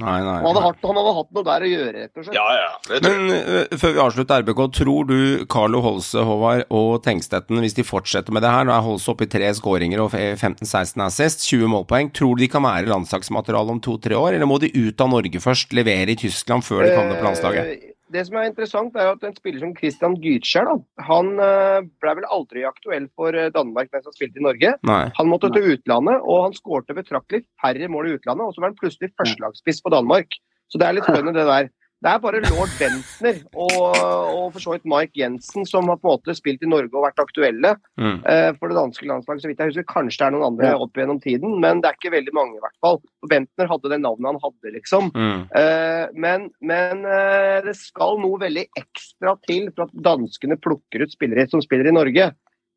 [0.02, 0.36] Nei, nei.
[0.42, 2.38] Han hadde, hatt, han hadde hatt noe der å gjøre, rett og slett.
[2.38, 3.00] Ja, ja.
[3.06, 5.18] Men uh, før vi avslutter RBK, tror du
[5.52, 9.28] Carlo Holse, Håvard og Tengstetten, hvis de fortsetter med det her, nå er Holse oppe
[9.28, 13.82] i tre skåringer og 15-16 assist, 20 målpoeng, tror du de kan være landslagsmateriale om
[13.84, 17.20] to-tre år, eller må de ut av Norge først, levere i Tyskland før de kommer
[17.20, 17.92] på landslaget?
[18.12, 20.70] Det som er interessant, er at en spiller som Christian Gytskjær,
[21.08, 24.74] han eh, ble vel aldri aktuell for eh, Danmark mens han spilte i Norge.
[24.88, 25.04] Nei.
[25.18, 28.74] Han måtte til utlandet, og han skårte betraktelig færre mål i utlandet, og så var
[28.74, 30.36] han plutselig førstelagsspiss på Danmark.
[30.72, 31.72] Så det er litt spennende, det der.
[32.02, 36.10] Det er bare lord Bentner og, og for så vidt Mike Jensen som har på
[36.10, 38.24] en måte spilt i Norge og vært aktuelle Mm.
[38.26, 39.44] uh, for det danske landslaget.
[39.44, 41.98] Så vidt jeg husker, kanskje det er noen andre opp gjennom tiden, men det er
[41.98, 42.98] ikke veldig mange i hvert fall.
[43.22, 45.12] For Bentner hadde det navnet han hadde, liksom.
[45.14, 45.44] Mm.
[45.54, 51.14] Uh, men men uh, det skal noe veldig ekstra til for at danskene plukker ut
[51.14, 52.32] spillere som spiller i Norge.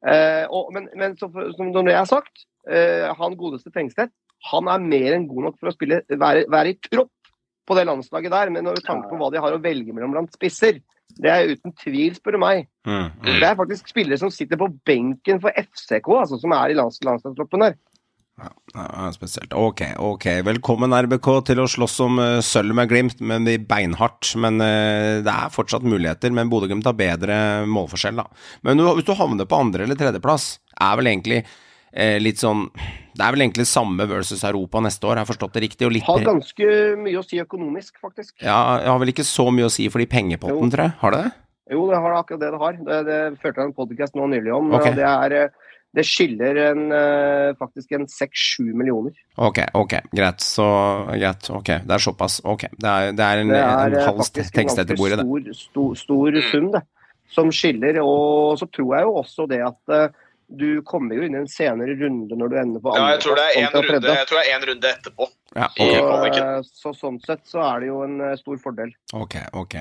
[0.04, 4.12] Og, men men så, som det er har sagt, han godeste Tengstedt
[4.50, 7.12] han er mer enn god nok for å spille, være, være i tropp
[7.68, 8.52] på det landslaget der.
[8.54, 10.82] Men med tanke på hva de har å velge mellom blant spisser,
[11.20, 12.68] det er uten tvil, spør du meg.
[12.88, 13.10] Mm.
[13.26, 16.98] Det er faktisk spillere som sitter på benken for FCK, altså, som er i lands
[17.04, 17.76] landslagstroppen der.
[18.34, 19.52] Ja, ja, spesielt.
[19.54, 20.24] Ok, ok.
[20.42, 24.32] Velkommen RBK til å slåss om uh, sølv med Glimt, men det beinhardt.
[24.42, 26.34] Men uh, det er fortsatt muligheter.
[26.34, 27.36] Men Bodø-Glimt har bedre
[27.70, 28.26] målforskjell, da.
[28.66, 30.48] Men du, hvis du havner på andre- eller tredjeplass,
[30.82, 31.44] er vel egentlig
[31.94, 32.66] eh, litt sånn
[33.14, 35.86] Det er vel egentlig samme versus Europa neste år, har jeg forstått det riktig?
[35.86, 38.34] Og litt Har ganske mye å si økonomisk, faktisk.
[38.42, 40.96] Ja, jeg har vel ikke så mye å si for de pengepotten, tror jeg.
[41.00, 41.34] Har det det?
[41.72, 42.80] Jo, det har akkurat det det har.
[42.88, 44.74] Det, det førte jeg en podkast nå nylig om.
[44.74, 44.90] Okay.
[44.90, 49.14] og Det, er, eh, det skiller en, eh, faktisk en seks-sju millioner.
[49.38, 50.42] Ok, ok, greit.
[50.44, 50.66] Så
[51.14, 51.48] greit.
[51.54, 52.40] Ok, det er såpass.
[52.44, 52.66] Ok.
[52.74, 55.24] Det er, det er en, Det er en eh, halv tekst etter bordet, det.
[55.54, 56.82] stor, stor, stor sum, det.
[57.32, 58.02] Som skiller.
[58.02, 59.96] Og så tror jeg jo også det at
[60.48, 63.38] du kommer jo inn i en senere runde når du ender på Ja, jeg tror
[63.38, 65.28] det er én en runde, runde etterpå.
[65.54, 66.00] Ja, okay.
[66.00, 66.42] så.
[66.42, 68.92] Eh, Så sånn sett så er det jo en eh, stor fordel.
[69.14, 69.76] Ok, ok.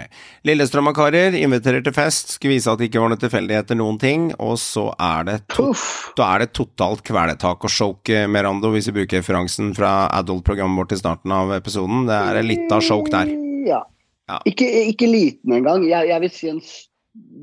[0.47, 3.99] Lillestrøm og karer inviterer til fest, skulle vise at det ikke var noe tilfeldigheter noen
[4.01, 5.71] ting, og så er det, to
[6.17, 10.95] da er det totalt kvelertak og choke, Merando, hvis vi bruker referansen fra Adult-programmet vårt
[10.95, 12.05] i starten av episoden.
[12.09, 13.33] Det er litt av choke der.
[13.67, 13.81] Ja.
[14.29, 14.39] Ja.
[14.47, 15.83] Ikke, ikke liten engang.
[15.87, 16.61] Jeg, jeg vil si en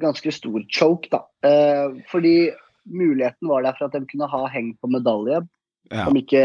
[0.01, 1.25] ganske stor choke, da.
[1.47, 2.35] Eh, fordi
[2.89, 5.43] muligheten var der for at de kunne ha heng på medalje,
[5.91, 6.41] Ja, om ikke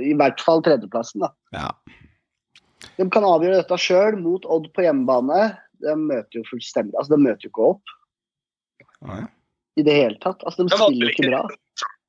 [0.00, 1.20] i hvert fall tredjeplassen.
[1.20, 1.32] da.
[1.52, 1.70] ja.
[2.96, 5.56] De kan avgjøre dette sjøl mot Odd på hjemmebane.
[5.82, 7.92] De møter jo fullstendig Altså, de møter jo ikke opp
[9.04, 9.26] Ja,
[9.76, 10.40] i det hele tatt.
[10.48, 11.42] Altså, de spiller ikke- bra.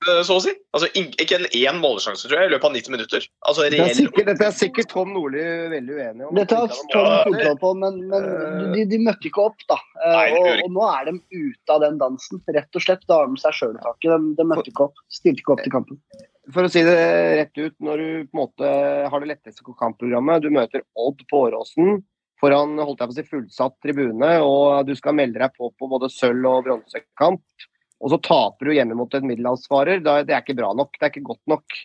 [0.05, 0.53] Eh, Så å si.
[0.75, 3.27] Altså, ikke en én målesjanse, tror jeg, i løpet av 90 minutter.
[3.49, 6.37] Altså, Det er sikkert, dette er sikkert Tom Nordli veldig uenig om.
[6.37, 9.79] Dette har Tom Ja, på, men, men de, de møtte ikke opp, da.
[10.01, 13.05] Eh, Nei, og, og nå er de ute av den dansen, rett og slett.
[13.09, 14.11] Da har de seg sjøl i taket.
[14.11, 15.05] De, de møtte ikke opp.
[15.13, 16.01] Stilte ikke opp til kampen.
[16.53, 16.99] For å si det
[17.41, 18.75] rett ut, når du på en måte
[19.11, 21.97] har det letteste kampprogrammet, du møter Odd på Åråsen
[22.41, 25.89] foran holdt jeg på å si, fullsatt tribune, og du skal melde deg på på
[25.89, 27.43] både sølv- og bronsekamp,
[27.97, 30.91] og så taper du hjemme mot en middelhavsfarer, det er ikke bra nok.
[30.97, 31.77] Det er ikke godt nok.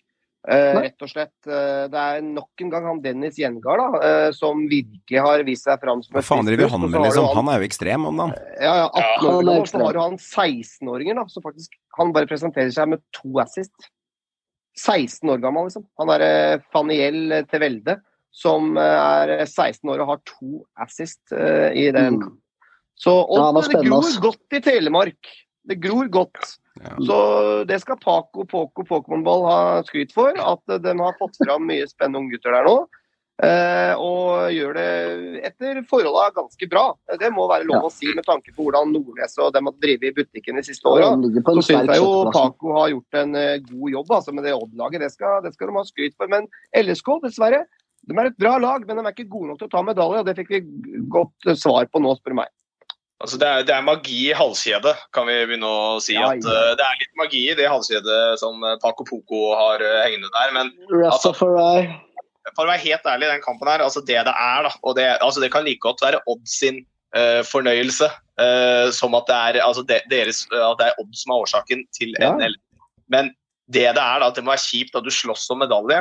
[0.42, 1.34] Eh, rett og slett.
[1.46, 5.68] Eh, det er nok en gang han Dennis Gjengard da, eh, som virkelig har vist
[5.68, 7.28] seg fram som Hva faen driver han med, liksom?
[7.36, 8.34] Han er jo ekstrem om dagen.
[8.58, 12.10] ja, ja, 18 Ja, år gammel, så har du han 16-åringen da, som faktisk Han
[12.16, 13.90] bare presenterer seg med to assist.
[14.80, 15.86] 16 år gammel, liksom.
[16.00, 17.96] Han er eh, Faniel til Velde,
[18.34, 22.18] som eh, er 16 år og har to assist eh, i den.
[22.18, 22.38] Mm.
[22.98, 25.32] Så og Ja, det gror godt i Telemark.
[25.68, 26.56] Det gror godt.
[26.80, 26.96] Ja.
[27.06, 27.16] Så
[27.68, 30.32] det skal Paco Poco Pokémonball ha skryt for.
[30.34, 32.74] At de har fått fram mye spennende unggutter der nå.
[33.42, 34.88] Eh, og gjør det
[35.48, 36.82] etter forholda ganske bra.
[37.18, 37.88] Det må være lov Ja.
[37.88, 40.84] å si med tanke på hvordan Nordnes og dem har drevet i butikken de siste
[40.86, 41.08] åra.
[41.16, 42.30] Så syns jeg jo.
[42.30, 45.00] Paco har gjort en eh, god jobb altså, med det Odd-laget.
[45.00, 46.28] Det, skal- det skal de ha skryt for.
[46.28, 46.46] Men
[46.76, 47.64] LSK, dessverre.
[48.06, 50.18] De er et bra lag, men de er ikke gode nok til å ta medalje.
[50.20, 50.60] og Det fikk vi
[51.08, 52.48] godt svar på nå, spør du meg.
[53.22, 56.16] Altså, det, er, det er magi i halskjedet, kan vi begynne å si.
[56.16, 59.84] Ja, at eh, Det er litt magi i det halskjedet som eh, Paco Poco har
[59.84, 60.54] uh, hengende der.
[60.56, 60.72] Men
[61.06, 64.98] altså, for å være helt ærlig, den kampen her, altså det det er, da, og
[64.98, 66.82] det, altså det kan like godt være Odd sin
[67.14, 68.10] uh, fornøyelse,
[68.96, 72.16] som at det er altså de, deres, at det er Odd som er årsaken til
[72.18, 72.32] Ja.
[72.34, 72.56] NL.
[73.12, 73.28] Men
[73.70, 76.00] det det er, da, at det må være kjipt at du slåss om medalje,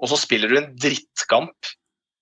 [0.00, 1.74] og så spiller du en drittkamp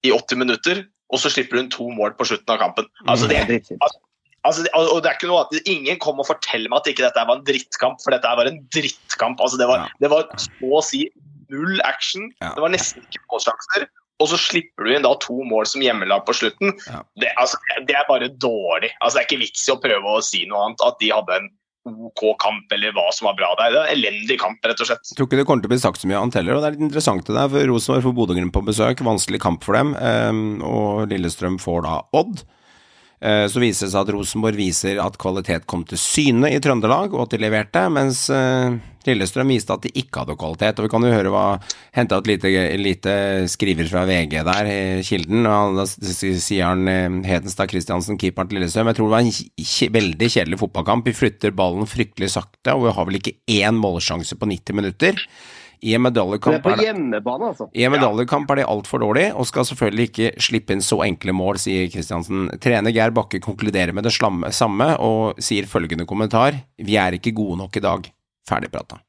[0.02, 2.88] i 80 minutter, og så slipper du inn to mål på slutten av kampen.
[3.06, 3.44] Altså det,
[3.78, 4.00] Altså,
[4.42, 7.22] det, og det er ikke noe at Ingen kom og fortell meg at ikke dette
[7.28, 9.38] var en drittkamp, for dette var en drittkamp.
[9.40, 9.88] Altså, det, var, Ja.
[10.02, 11.04] det var så å si
[11.52, 12.30] null action.
[12.42, 12.54] Ja.
[12.56, 13.86] Det var nesten ikke målsjanser.
[14.22, 16.74] Og så slipper du inn da to mål som hjemmelag på slutten.
[16.90, 17.00] Ja.
[17.18, 18.90] Det, altså, det er bare dårlig.
[19.00, 20.84] Altså, det er ikke vits i å prøve å si noe annet.
[20.86, 21.48] At de hadde en
[22.06, 23.72] OK kamp eller hva som var bra der.
[23.74, 25.02] Det er en elendig kamp, rett og slett.
[25.10, 26.68] Jeg tror ikke det kommer til å bli sagt så mye annet heller, og det
[26.68, 29.90] er litt interessant det der, for Rosenborg får Bodø-Glimt på besøk, vanskelig kamp for dem,
[29.98, 32.44] ehm, og Lillestrøm får da Odd.
[33.22, 37.12] Eh, Så viser det seg at Rosenborg viser at kvalitet kom til syne i Trøndelag,
[37.14, 38.74] og at de leverte, mens eh,
[39.06, 40.78] Lillestrøm viste at de ikke hadde kvalitet.
[40.78, 41.44] Og vi kan jo høre hva
[41.94, 43.14] Henta et lite, lite
[43.50, 44.70] skriver fra VG der,
[45.06, 45.46] Kilden.
[45.46, 48.90] og Da sier han eh, Hedenstad Christiansen, keeperen til Lillestrøm.
[48.90, 51.06] Jeg tror det var en veldig kjedelig fotballkamp.
[51.06, 55.26] Vi flytter ballen fryktelig sakte, og vi har vel ikke én målsjanse på 90 minutter.
[55.82, 57.66] I en Det er medaljekamp er altså.
[57.74, 61.58] i medaljekamp er de altfor dårlige, og skal selvfølgelig ikke slippe inn så enkle mål,
[61.58, 62.52] sier Kristiansen.
[62.62, 67.34] Trener Geir Bakke konkluderer med det slamme, samme, og sier følgende kommentar Vi er ikke
[67.34, 68.06] gode nok i dag.
[68.48, 69.02] Ferdigprata.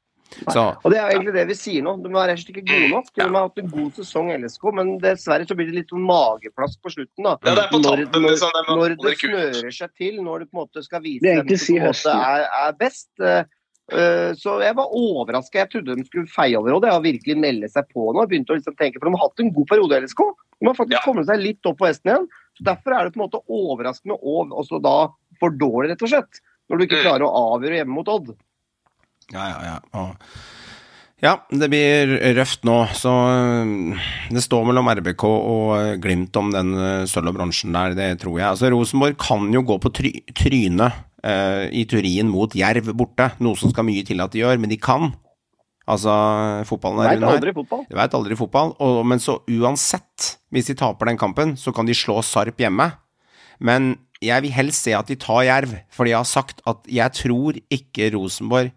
[0.50, 1.94] Så Og det er egentlig det vi sier nå.
[2.02, 3.10] De er rett og slett ikke gode nok.
[3.14, 6.80] De har hatt en god sesong LSK, men dessverre så blir det litt sånn mageplask
[6.82, 7.26] på slutten.
[7.26, 7.36] da.
[7.46, 8.54] Ja, det på Når, når, liksom.
[8.54, 11.52] Det når det er snører seg til, når du på en måte skal vise hvem
[11.54, 13.12] som si er, er best.
[13.92, 15.58] Eh, Så jeg var overraska.
[15.64, 18.22] Jeg trodde de skulle feie over og det, og virkelig melde seg på nå.
[18.24, 20.22] Jeg begynte å liksom tenke, for De har hatt en god periode, LSK.
[20.60, 21.04] De har faktisk Ja.
[21.04, 22.28] kommet seg litt opp på hesten igjen.
[22.56, 25.08] Så Derfor er det på en måte overraskende og også da
[25.40, 26.40] for dårlig, rett og slett.
[26.70, 27.04] Når du ikke Mm.
[27.04, 28.34] klarer å avgjøre hjemme mot Odd.
[29.32, 30.14] Ja, ja, ja.
[31.24, 36.50] Ja, det blir røft nå, så øh, det står mellom RBK og øh, Glimt om
[36.52, 38.48] den øh, sølv og bronsen der, det tror jeg.
[38.50, 43.56] Altså, Rosenborg kan jo gå på try trynet uh, i Turin mot Jerv borte, noe
[43.56, 45.14] som skal mye til at de gjør, men de kan.
[45.88, 46.12] Altså,
[46.68, 47.88] fotballen er Veit aldri fotball.
[47.88, 51.88] Du veit aldri fotball, og, men så uansett, hvis de taper den kampen, så kan
[51.88, 52.90] de slå Sarp hjemme.
[53.64, 57.16] Men jeg vil helst se at de tar Jerv, fordi jeg har sagt at jeg
[57.24, 58.74] tror ikke Rosenborg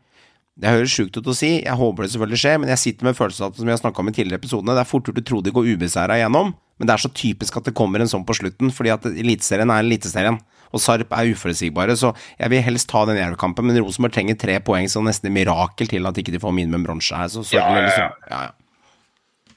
[0.58, 3.18] Det høres sjukt ut å si, jeg håper det selvfølgelig skjer, men jeg sitter med
[3.18, 5.26] følelsen av at som jeg snakka om i tidligere episodene, det er fort gjort å
[5.30, 8.26] tro de går ubeseira igjennom, men det er så typisk at det kommer en sånn
[8.26, 10.40] på slutten, fordi at Eliteserien er Eliteserien.
[10.76, 13.70] Og Sarp er uforutsigbare, så jeg vil helst ta den Jerv-kampen.
[13.70, 16.84] Men Rosenborg trenger tre poeng, så nesten et mirakel til at ikke de får minimum
[16.84, 17.30] bronse her.
[17.32, 18.10] Så, så Ja, ja, ja.
[18.28, 19.54] ja, ja.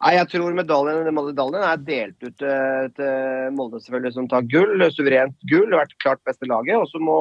[0.00, 4.86] Nei, jeg tror medaljen, medaljen er delt ut eh, til Molde, selvfølgelig, som tar gull.
[4.96, 5.76] Suverent gull.
[5.76, 6.78] Vært klart beste laget.
[6.80, 7.18] Og så må,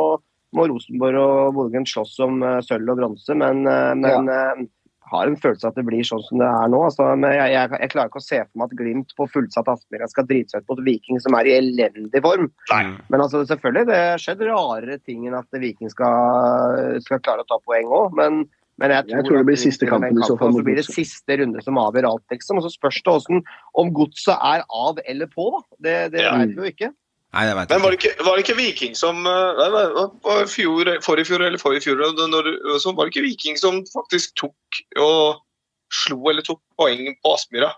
[0.56, 3.36] må Rosenborg og Bodø-Glimt slåss om eh, sølv og bronse.
[3.38, 4.62] Men, eh, men eh,
[5.10, 6.84] har en følelse av at det blir sånn som det er nå.
[6.86, 9.72] Altså, men jeg, jeg, jeg klarer ikke å se for meg at Glimt på fullsatt
[9.74, 12.52] Aspmyra skal drite seg ut mot Viking, som er i elendig form.
[12.74, 12.84] Nei.
[13.10, 17.50] Men altså, selvfølgelig, det har skjedd rarere ting enn at Viking skal, skal klare å
[17.50, 18.14] ta poeng òg.
[18.20, 18.44] Men,
[18.80, 20.68] men jeg tror, Jeg tror det blir siste kampen, kampen i så fall og Så
[20.70, 22.62] blir det siste runde som avgjør alt, liksom.
[22.62, 23.46] Og så spørs det hvordan,
[23.82, 25.66] om godset er av eller på, da.
[25.78, 26.38] Det, det Ja.
[26.38, 26.94] vet vi jo ikke.
[27.30, 30.06] Nei, jeg vet Men var det ikke, var det ikke Viking som eh, nei, nei,
[30.26, 32.50] var fjor, Forrige fjor eller forrige fjor når,
[32.82, 35.44] så var det ikke Viking som faktisk tok og
[35.94, 37.70] slo eller tok poeng på Aspmyra?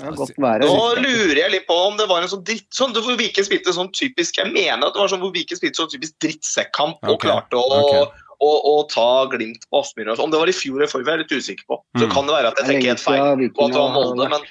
[0.00, 3.74] Nå lurer jeg litt på om det var en sånn dritt sånn, hvor Viking spilte
[3.76, 7.16] sånn typisk Jeg mener at det var sånn hvor Viking spilte sånn typisk drittsekkamp og
[7.18, 7.28] okay.
[7.28, 8.20] klarte å, ok.
[8.42, 10.16] Og, og, ta Glimt på Aspmyra.
[10.18, 11.76] Om det var i fjor eller forrige, er jeg litt usikker på.
[11.94, 12.10] Så Mm.
[12.10, 13.20] kan det være at jeg tenker helt feil
[13.54, 14.48] på at det var Molde, men,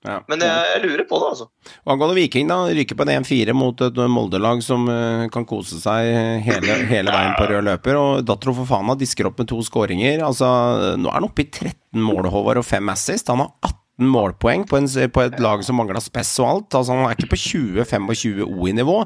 [0.00, 0.22] Ja.
[0.30, 1.46] men jeg, lurer på det, altså.
[1.84, 2.62] Og angående Viking, da.
[2.72, 6.08] Ryker på en 1-4 mot et Molde-lag som uh, kan kose seg
[6.46, 7.98] hele, hele veien på rød løper.
[8.00, 10.24] Og Datro Fofana disker opp med to skåringer.
[10.24, 10.48] Altså,
[10.96, 13.28] nå er han oppe i 13 mål, Håvard, og 5 assist.
[13.32, 16.74] Han har 18 målpoeng på, en, på et lag som mangla spess og alt.
[16.78, 18.96] Altså, han er ikke på 20-25 OI-nivå,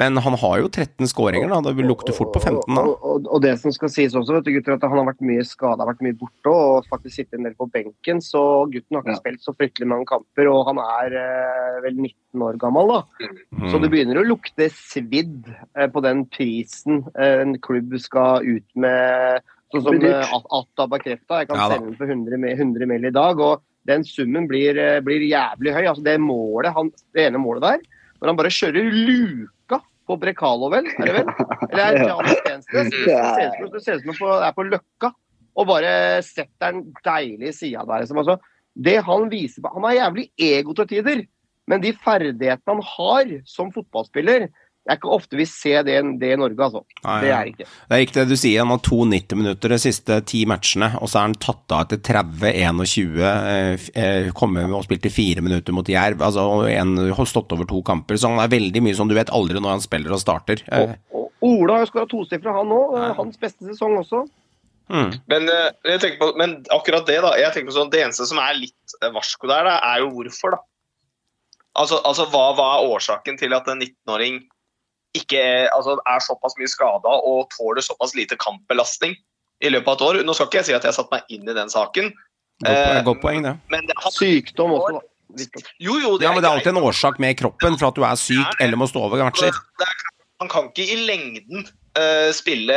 [0.00, 1.50] men han har jo 13 skåringer.
[1.52, 1.72] Da.
[1.74, 2.82] Det lukter fort på 15, da.
[2.84, 5.24] Og, og, og det som skal sies også, vet du, gutter, at han har vært
[5.28, 8.22] mye skada, vært mye borte og faktisk sittet en del på benken.
[8.24, 9.20] Så gutten har ikke Ja.
[9.22, 12.94] spilt så fryktelig mange kamper, og han er eh, vel 19 år gammel.
[12.94, 13.28] da.
[13.58, 13.68] Mm.
[13.72, 18.66] Så det begynner å lukte svidd eh, på den prisen eh, en klubb skal ut
[18.76, 19.42] med.
[19.68, 21.42] Sånn som eh, At- Atta bekrefta.
[21.42, 23.04] Jeg kan Ja selge den for 100, mi- 100 mill.
[23.04, 23.38] i dag.
[23.40, 25.84] og Den summen blir, eh, blir jævlig høy.
[25.86, 27.86] altså Det målet, han, det ene målet der,
[28.20, 30.86] når han bare kjører luka på Brekalo, vel?
[30.98, 31.32] Er det vel?
[31.70, 32.12] Eller er det Ja.
[32.12, 32.92] Jan Stensnes?
[32.92, 35.12] Det ser ut som det det er på Løkka.
[35.58, 38.04] Og bare setter den deilig sida der.
[38.04, 38.20] Liksom.
[38.22, 38.38] Altså,
[38.78, 41.24] det han viser på Han har jævlig ego til tider,
[41.66, 44.48] men de ferdighetene han har som fotballspiller
[44.88, 46.80] Det er ikke ofte vi ser det, det i Norge, altså.
[47.04, 47.64] Nei, Det er ikke.
[47.68, 50.88] Det er ikke det du sier, han har to 90 minutter de siste ti matchene,
[50.96, 55.12] og så er han tatt av etter 30-21, eh, eh, kommet med og spilt i
[55.12, 58.48] fire minutter mot Jerv, altså og en, har stått over to kamper, så han er
[58.56, 60.64] veldig mye sånn, du vet aldri når han spiller og starter.
[60.72, 62.96] Eh, Og, og Ola har jo skåra tosifra, han òg.
[63.20, 64.24] Hans beste sesong også.
[64.88, 65.12] mm.
[65.28, 67.36] Men, eh, jeg på, men akkurat det, da.
[67.36, 70.56] jeg tenker på sånn, Det eneste som er litt varsko der, da, er jo hvorfor,
[70.56, 70.64] da.
[71.78, 74.40] Altså, altså hva, hva er årsaken til at en 19-åring
[75.16, 79.16] ikke er, altså, er såpass mye skada og tåler såpass lite kampbelastning
[79.64, 80.20] i løpet av et år?
[80.26, 82.12] Nå skal ikke jeg si at jeg har satt meg inn i den saken,
[82.58, 83.52] Godt, poeng, Eh, godt poeng, det.
[83.70, 85.00] men det, har Sykdom også,
[85.78, 88.02] Jo, jo, jo, Ja, men det er alltid en årsak med kroppen for at du
[88.02, 89.54] er syk eller må stå over matcher.
[89.78, 89.94] Det er
[90.40, 91.66] Han kan ikke i lengden
[91.98, 92.74] uh, spille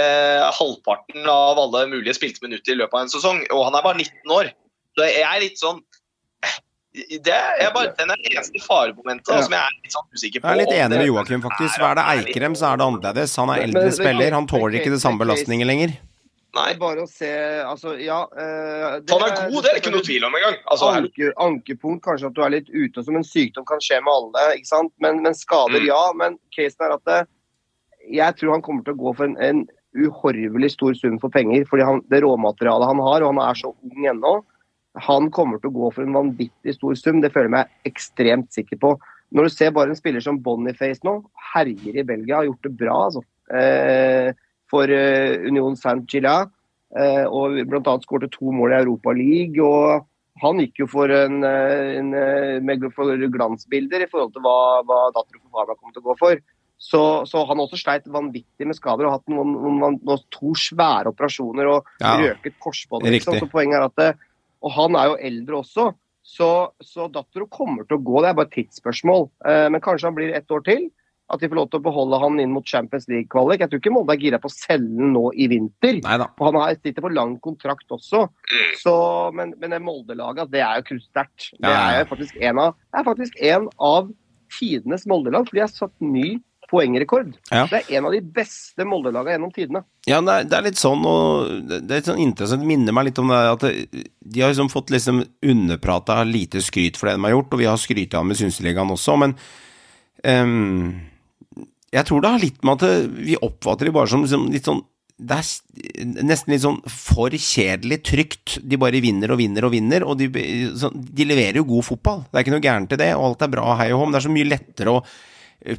[0.57, 3.97] halvparten av alle mulige spilte minutter i løpet av en sesong, og han er bare
[3.97, 4.49] 19 år.
[4.97, 5.81] Så jeg er litt sånn
[6.93, 9.41] det er bare, Den er det eneste faremomentet Ja.
[9.45, 10.47] som jeg er litt sånn usikker på.
[10.47, 11.79] Jeg er litt enig med Joakim, faktisk.
[11.79, 13.35] Er det Eikrem, så er det annerledes.
[13.37, 15.97] Han er eldre men- spiller, han tåler ikke det samme belastningen lenger.
[16.53, 17.29] Nei, Bare å se
[17.63, 20.57] Altså, ja det, Han er god, det er det ikke noe tvil om engang.
[20.67, 24.11] Altså, Anke, ankepunkt, kanskje at du er litt ute som en sykdom kan skje med
[24.11, 24.57] alle.
[24.57, 24.91] ikke sant?
[24.99, 25.87] Men, men skader, Mm.
[25.87, 26.11] ja.
[26.13, 27.27] Men casen er at det,
[28.11, 31.63] jeg tror han kommer til å gå for en, en uhorvelig stor sum for penger.
[31.71, 34.43] fordi han, Det råmaterialet han har, og han er så ung ennå,
[34.99, 37.21] han kommer til å gå for en vanvittig stor sum.
[37.23, 38.95] Det føler jeg meg ekstremt sikker på.
[39.31, 41.21] Når du ser bare en spiller som Boniface nå,
[41.53, 43.23] herjer i Belgia, har gjort det bra altså.
[43.55, 44.33] eh,
[44.71, 46.51] for eh, Union Saint-Gillas.
[46.91, 47.93] Eh, og bl.a.
[48.03, 49.63] skårte to mål i Europa League.
[49.63, 50.07] og
[50.41, 55.03] han gikk jo for en, en, en, eh, for glansbilder i forhold til hva, hva
[55.15, 56.41] datteren og Fabra kom til å gå for.
[56.81, 61.11] Så, så han også sleit vanvittig med skader og hatt noen, noen, noen to svære
[61.13, 62.15] operasjoner og Ja.
[62.17, 63.19] røket korsbåndet.
[63.19, 63.37] Liksom.
[63.37, 64.09] Så poenget er at det,
[64.61, 66.49] Og han er jo eldre også, så,
[66.85, 68.21] så dattera kommer til å gå.
[68.21, 69.29] Det er bare et tidsspørsmål.
[69.49, 70.89] Eh, men kanskje han blir ett år til.
[71.31, 73.61] At de får lov til å beholde han inn mot Champions League-kvalik.
[73.63, 76.01] Jeg tror ikke Molde er gira på å selge den nå i vinter.
[76.03, 76.27] Neida.
[76.41, 78.25] Han har sitter på lang kontrakt også.
[78.81, 78.93] Så,
[79.37, 81.53] men, men det Molde-laget, det er jo kruttsterkt.
[81.55, 84.11] Det er faktisk en av, det er faktisk en av
[84.59, 86.35] tidenes Molde-lag, for de har satt ny
[86.71, 87.33] poengrekord.
[87.51, 87.65] Ja.
[87.69, 89.83] Det er en av de beste Molde-lagene gjennom tidene.
[90.07, 92.95] Ja, det er, det er litt sånn, og det er litt sånn interessant, det minner
[92.95, 97.09] meg litt om det at det, de har liksom fått liksom underprata lite skryt for
[97.09, 99.35] det de har gjort, og vi har skrytt av dem i Synseligaen også, men
[100.23, 100.93] um,
[101.91, 104.83] jeg tror det har litt med at vi oppfatter de bare som liksom litt sånn
[105.21, 108.55] det er nesten litt sånn for kjedelig trygt.
[108.65, 112.23] De bare vinner og vinner og vinner, og de, de leverer jo god fotball.
[112.25, 114.15] Det er ikke noe gærent i det, og alt er bra, hei og hå, men
[114.15, 115.03] det er så mye lettere å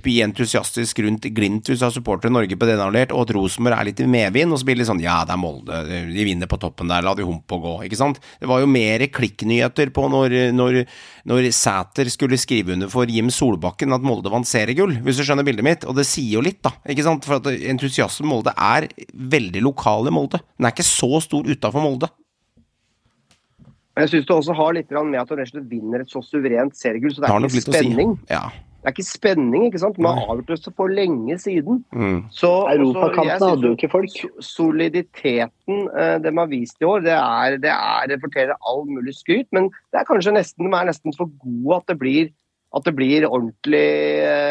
[0.03, 3.77] bli entusiastisk rundt Glimt hvis du har supportere Norge på det alliert, og at Rosenborg
[3.77, 6.27] er litt i medvind, og så blir det litt sånn ja, det er Molde, de
[6.27, 8.23] vinner på toppen der, la de humpe og gå, ikke sant?
[8.39, 10.81] Det var jo mer klikknyheter på når, når,
[11.31, 15.47] når Sæter skulle skrive under for Jim Solbakken at Molde vant seriegull, hvis du skjønner
[15.47, 17.27] bildet mitt, og det sier jo litt, da, ikke sant?
[17.27, 20.43] For at entusiasmen i Molde er veldig lokal i Molde.
[20.57, 22.11] Den er ikke så stor utafor Molde.
[23.93, 27.13] Men jeg syns det også har litt med at du vinner et så suverent seriegull,
[27.13, 28.15] så det er ikke spenning.
[28.23, 28.31] si.
[28.33, 28.47] Ja.
[28.83, 29.99] Det er ikke spenning, ikke sant?
[30.03, 31.85] Man har avgjort det for lenge siden.
[31.95, 32.17] Mm.
[32.35, 34.11] Så, Europakampen hadde jo ikke folk.
[34.11, 35.85] so- Soliditeten
[36.23, 39.47] det de har vist i år, det, er, det, er, det forteller all mulig skryt.
[39.55, 42.33] Men det er kanskje nesten, de er nesten for gode at det blir,
[42.75, 43.87] at det blir ordentlig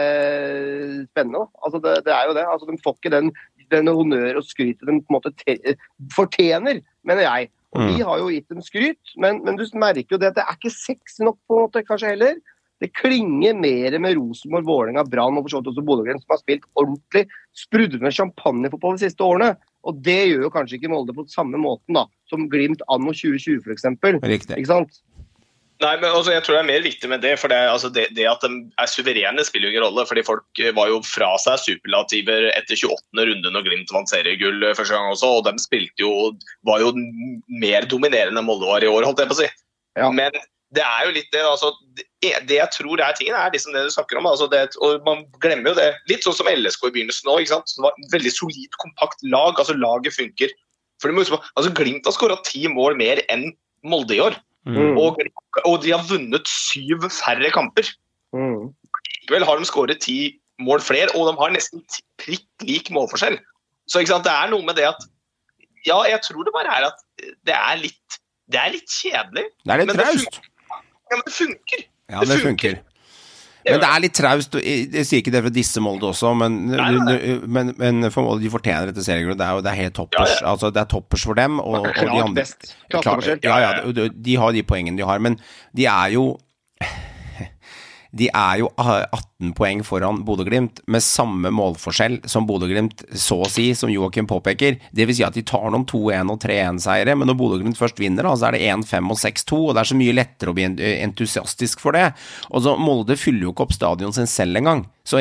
[0.02, 1.48] eh, spennende.
[1.65, 2.46] Altså det, det er jo det.
[2.54, 3.32] Altså de får ikke den,
[3.72, 5.76] den honnør og skrytet de på en måte te,
[6.15, 7.52] fortjener, mener jeg.
[7.72, 7.88] Og Mm.
[7.88, 10.58] Vi har jo gitt dem skryt, men, men du merker jo det at det er
[10.58, 12.34] ikke sexy nok på en måte kanskje heller.
[12.82, 16.41] Det klinger mer med Rosenborg, Vålerenga, Brann og for så vidt også Bodø-Glimt, som har
[16.41, 19.54] spilt ordentlig sprudlende champagnefotball de siste årene.
[19.86, 23.62] Og det gjør jo kanskje ikke Molde på samme måten da, som Glimt anno 2020
[23.62, 23.86] f.eks.
[24.26, 24.58] Riktig.
[24.58, 25.02] Ikke sant?
[25.82, 27.34] Nei, men altså, Jeg tror det er mer viktig med det.
[27.41, 30.06] for det, altså, det, det at de er suverene, spiller jo ingen rolle.
[30.06, 33.26] fordi Folk eh, var jo fra seg superlativer etter 28.
[33.32, 35.32] runde når Glimt vant seriegull eh, første gang også.
[35.39, 36.32] og De spilte jo,
[36.67, 36.94] var jo
[37.62, 39.50] mer dominerende enn Molde var i år, holdt jeg på å si.
[39.98, 40.12] Ja.
[40.13, 40.38] Men
[40.76, 41.72] det er jo litt det altså,
[42.24, 44.28] det, jeg tror er tingen, er liksom det du snakker om.
[44.30, 45.90] altså det, og Man glemmer jo det.
[46.08, 47.74] Litt sånn som LSK i begynnelsen sant?
[47.76, 49.58] Det var et veldig solid, kompakt lag.
[49.58, 50.54] altså Laget funker.
[51.02, 53.50] For du må huske på, altså Glimt har skåra ti mål mer enn
[53.84, 54.38] Molde i år.
[54.70, 54.94] Mm.
[55.02, 55.18] Og,
[55.66, 57.88] og de har vunnet syv færre kamper.
[58.36, 58.70] Mm.
[59.10, 60.20] Likevel har de skåret ti
[60.62, 61.82] mål flere, og de har nesten
[62.22, 63.40] prikk lik målforskjell.
[63.90, 65.10] Så ikke sant, det er noe med det at
[65.82, 67.00] Ja, jeg tror det bare er at
[67.48, 68.18] det er litt,
[68.54, 69.48] det er litt kjedelig.
[69.66, 70.42] Det er litt traust.
[71.12, 71.84] Ja, men det funker.
[72.12, 72.78] Ja, Det det funker.
[72.80, 72.88] funker.
[73.62, 74.56] Men det er litt traust.
[74.58, 78.26] Jeg sier ikke det for å disse Molde også, men, Nei, nei, men, men for
[78.26, 79.38] Molde de fortjener dette seriegullet.
[79.38, 80.39] Det er det er helt toppers.
[80.41, 81.60] Altså, det er toppers for dem.
[81.62, 82.45] Og, og de Klart andre.
[82.89, 83.43] Klasseforskjell.
[83.45, 85.38] ja, ja, de, de har de poengene de har, men
[85.78, 86.26] de er jo
[88.12, 93.69] De er jo 18 poeng foran Bodø-Glimt, med samme målforskjell som Bodø-Glimt, så å si,
[93.78, 94.78] som Joakim påpeker.
[94.91, 98.28] Det vil si at de tar noen 2-1 og 3-1-seiere, men når Bodø-Glimt først vinner,
[98.28, 100.67] da, så er det 1-5 og 6-2, og det er så mye lettere å bli
[101.02, 102.10] entusiastisk for det.
[102.52, 104.84] Og så Molde fyller jo ikke opp stadion sin selv engang.
[105.04, 105.18] Så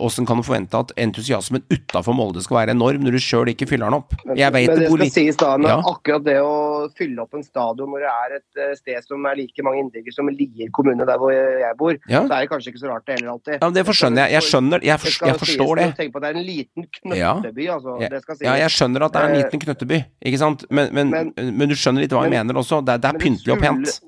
[0.00, 3.68] åssen kan du forvente at entusiasmen utafor Molde skal være enorm når du sjøl ikke
[3.70, 4.14] fyller den opp?
[4.34, 5.76] Jeg vet Men det skal sies da, Ja.
[5.86, 9.36] akkurat det å fylle opp en stadion når det er et eh, sted som er
[9.38, 12.24] like mange innbyggere som Lier kommune, der hvor jeg bor, Ja.
[12.26, 13.58] så er det kanskje ikke så rart det heller alltid.
[13.62, 14.32] Ja, men det skjønner jeg.
[14.34, 15.88] Jeg skjønner, jeg, for, jeg forstår det.
[15.96, 18.00] Tenk på at det er en liten knøtteby, altså.
[18.02, 18.46] Ja, Det skal sies.
[18.48, 20.64] Ja, jeg skjønner at det er en Eh, liten knøtteby, ikke sant?
[20.70, 22.82] Men, men, men, men- du skjønner litt hva jeg men- mener også.
[22.84, 24.00] Det det er pyntelig og pent.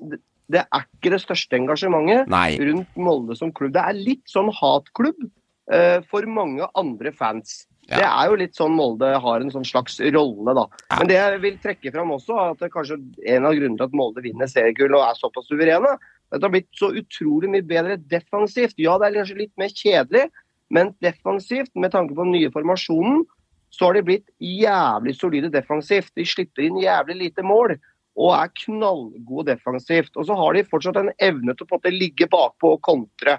[0.49, 2.57] Det- er ikke det største engasjementet Nei.
[2.57, 3.73] rundt Molde som klubb.
[3.73, 5.29] Det er litt sånn hatklubb
[5.73, 7.67] uh, for mange andre fans.
[7.87, 7.97] Ja.
[7.97, 10.65] Det er jo litt sånn Molde har en sånn slags rolle, da.
[10.89, 10.99] Ja.
[10.99, 12.97] Men det jeg vil trekke fram også, er at det er kanskje
[13.35, 15.95] en av grunnene til at Molde vinner seriegull og er såpass suverene,
[16.31, 18.75] det har blitt så utrolig mye bedre defensivt.
[18.77, 20.25] Ja, det er kanskje litt mer kjedelig,
[20.69, 23.23] men defensivt, med tanke på den nye formasjonen,
[23.71, 26.11] så har de blitt jævlig solide defensivt.
[26.15, 27.77] De slipper inn jævlig lite mål
[28.17, 30.15] og er knallgode defensivt.
[30.17, 32.81] Og så har de fortsatt en evne til å på en måte ligge bakpå og
[32.85, 33.37] kontre.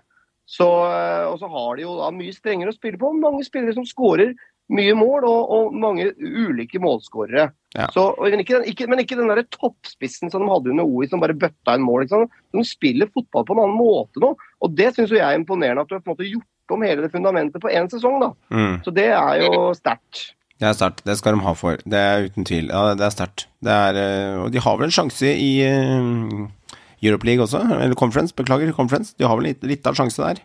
[0.48, 3.10] Så, eh, og så har de jo da mye strengere å spille på.
[3.18, 4.32] Mange spillere som skårer
[4.72, 7.48] mye mål og, og mange ulike målskårere.
[7.76, 7.88] Ja.
[8.20, 11.86] Men, men ikke den der toppspissen som de hadde under OI, som bare bøtta inn
[11.86, 12.06] mål.
[12.08, 14.34] De spiller fotball på en annen måte nå.
[14.36, 17.04] Og det syns jeg er imponerende, at du har på en måte gjort om hele
[17.04, 18.20] det fundamentet på én sesong.
[18.20, 18.32] da.
[18.52, 18.74] Mm.
[18.84, 20.32] Så det er jo sterkt.
[20.58, 21.04] Det er sterkt.
[21.06, 21.78] Det skal de ha for.
[21.86, 22.70] Det er uten tvil.
[22.72, 23.46] Ja, det er sterkt.
[23.62, 26.48] Er, eh, og de har vel en sjanse i uh,
[27.02, 27.62] Europe League også?
[27.78, 29.14] Eller Conference, beklager, Conference.
[29.18, 30.42] De har vel litt, litt av sjanse der?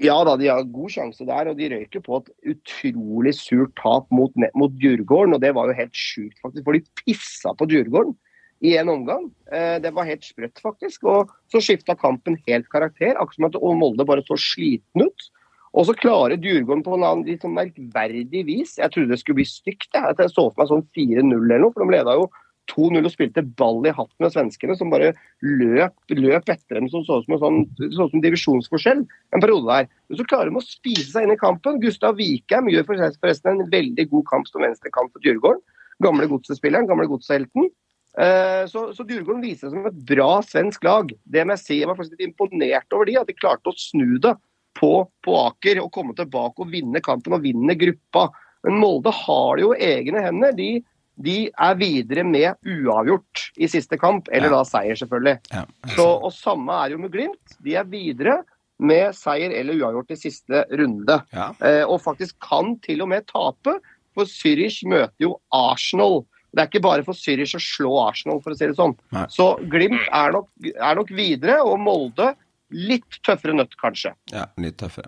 [0.00, 4.08] Ja da, de har god sjanse der, og de røyker på et utrolig surt tap
[4.12, 5.36] mot, mot Djurgården.
[5.36, 8.16] Og det var jo helt sjukt, faktisk, for de pissa på Djurgården
[8.64, 9.28] i en omgang.
[9.52, 11.04] Eh, det var helt sprøtt, faktisk.
[11.04, 15.28] Og så skifta kampen helt karakter, akkurat som at Molde bare så sliten ut.
[15.76, 19.42] Og så klarer Djurgården på en annen litt sånn merkverdig vis Jeg trodde det skulle
[19.42, 19.90] bli stygt.
[19.92, 22.28] Jeg, jeg så for meg sånn 4-0 eller noe, for de leda jo
[22.72, 25.12] 2-0 og spilte ball i hatt med svenskene, som bare
[25.44, 27.60] løp, løp etter dem som så ut som en sånn,
[27.94, 29.90] så som divisjonsforskjell en periode der.
[30.08, 31.78] Men så klarer de å spise seg inn i kampen.
[31.84, 35.62] Gustav Vikheim gjør forresten en veldig god kamp som venstrekant for Djurgården.
[36.02, 37.70] Gamle godsespilleren, gamle godshelten.
[38.18, 41.14] Eh, Så, så Djurgården viser seg som et bra svensk lag.
[41.22, 43.78] Det må jeg si, Jeg var faktisk litt imponert over de, at de klarte å
[43.78, 44.34] snu det
[44.76, 44.90] på,
[45.24, 48.28] på Aker og komme tilbake og vinne kampen og vinne gruppa.
[48.66, 50.52] Men Molde har det jo i egne hender.
[50.58, 50.68] De,
[51.16, 54.58] de er videre med uavgjort i siste kamp, eller Ja.
[54.58, 55.38] da seier, selvfølgelig.
[55.54, 55.64] Ja.
[55.94, 57.56] Så, og samme er jo med Glimt.
[57.64, 58.40] De er videre
[58.78, 61.20] med seier eller uavgjort i siste runde.
[61.32, 61.50] Ja.
[61.64, 63.78] Eh, og faktisk kan til og med tape,
[64.16, 66.22] for Zürich møter jo Arsenal.
[66.56, 68.94] Det er ikke bare for Zürich å slå Arsenal, for å si det sånn.
[69.12, 69.24] Nei.
[69.32, 72.30] Så Glimt er nok, er nok videre, og Molde
[72.74, 74.10] litt tøffere nøtt, kanskje.
[74.32, 75.06] Ja, litt tøffere.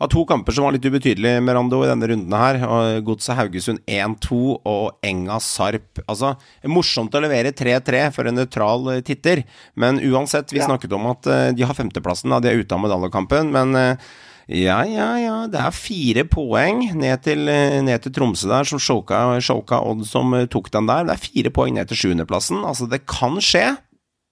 [0.00, 2.60] Av to kamper som var litt ubetydelige, Merando, i denne runden her.
[3.06, 4.38] Godset Haugesund 1-2
[4.68, 6.02] og Enga Sarp.
[6.06, 6.36] Altså,
[6.70, 9.42] morsomt å levere 3-3 for en nøytral eh, titter,
[9.74, 10.66] men uansett, vi Ja.
[10.70, 14.10] snakket om at eh, de har femteplassen, de er ute av medaljekampen, men eh,
[14.50, 19.38] ja, ja, ja, det er fire poeng ned til, ned til Tromsø der, som Shoka,
[19.38, 21.04] Shoka Odd som tok den der.
[21.06, 22.62] Det er fire poeng ned til sjuendeplassen.
[22.66, 23.76] Altså, det kan skje.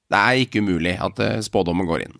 [0.09, 2.19] Det er ikke umulig at eh, spådommen går inn.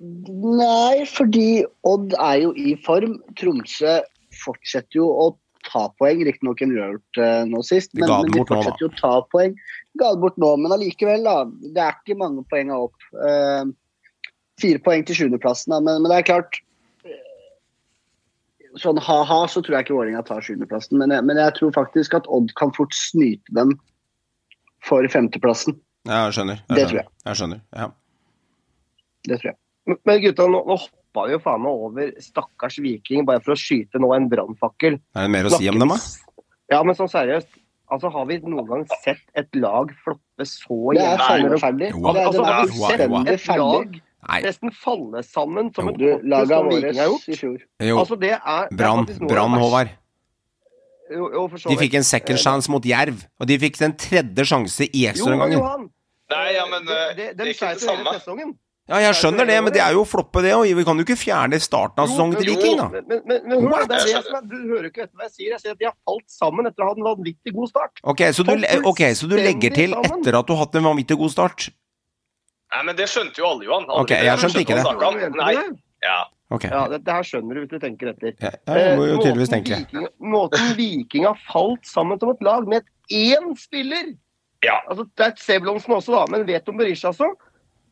[0.59, 3.17] Nei, fordi Odd er jo i form.
[3.41, 3.99] Tromsø
[4.43, 5.29] fortsetter jo å
[5.69, 9.15] ta poeng, riktignok en uavgjort eh, nå sist, men, men de fortsetter jo å ta
[9.33, 9.57] poeng.
[10.01, 11.43] Ga det bort nå, men allikevel, da.
[11.49, 12.97] Det er ikke mange poeng opp.
[13.17, 13.69] Uh,
[14.61, 16.61] fire poeng til sjuendeplassen, da, men, men det er klart
[17.07, 17.19] eh,
[18.79, 22.29] Sånn ha-ha, så tror jeg ikke Vålerenga tar sjuendeplassen, men, men jeg tror faktisk at
[22.33, 23.77] Odd kan fort snyte dem
[24.87, 25.79] for femteplassen.
[26.07, 26.57] Ja, jeg skjønner.
[26.57, 26.89] Jeg Det skjønner.
[26.89, 27.09] tror jeg.
[27.27, 27.61] Jeg skjønner.
[27.77, 27.89] Ja.
[29.29, 29.57] Det tror jeg.
[29.87, 33.53] Men- Men gutta, nå, nå hoppa vi jo faen meg over stakkars Viking bare for
[33.53, 35.01] å skyte nå en brannfakkel.
[35.17, 35.97] Er det mer å si om dem, da?
[36.71, 37.49] Ja, men sånn seriøst.
[37.91, 41.61] Altså, Har vi noen gang sett et lag floppe så Det er jævlig?
[41.61, 41.79] ferdig.
[41.79, 44.01] Det er, Altså, har er vi sett et lag
[44.45, 46.17] nesten falle sammen som Jo.
[46.19, 47.29] et lag av laget vårt Viking har gjort?
[47.29, 47.59] i fjor.
[47.81, 49.89] Jo, Altså, det er, er Brann, Håvard.
[49.89, 53.97] Jo, jo, for så De fikk en second chance mot Jerv, og de fikk den
[53.99, 55.91] tredje sjanse i ekstraomgangen.
[56.29, 58.51] Nei, ja, men det, eh, det, det er ikke det samme.
[58.89, 61.17] Ja, jeg skjønner det, men det er jo floppe, det Og Vi kan jo ikke
[61.21, 62.87] fjerne starten av sesongen til Viking, da.
[62.93, 65.27] Men, men, men, men hør, det er det som er, du hører ikke etter hva
[65.27, 65.51] jeg sier.
[65.53, 68.01] Jeg sier at de har falt sammen etter å ha hatt en vanvittig god start.
[68.15, 68.55] Ok, så du,
[68.89, 71.69] ok, så du legger til etter at du har hatt en vanvittig god start?
[72.73, 73.85] Nei, men det skjønte jo alle, Johan.
[73.89, 74.05] Aldri.
[74.07, 75.31] Ok, jeg skjønte ikke det.
[75.37, 75.53] Nei,
[76.05, 76.19] ja.
[76.51, 76.65] Ok.
[76.65, 78.33] Ja, dette her skjønner du hvis du tenker etter.
[78.41, 79.81] Ja, jeg må jo Eh, tydeligvis tenke.
[79.83, 84.15] Viking, måten Viking har falt sammen som et lag med et én spiller
[84.65, 84.79] Ja.
[84.89, 87.29] Altså, Det er Sebulonsen også, da, men vet om Berisha altså.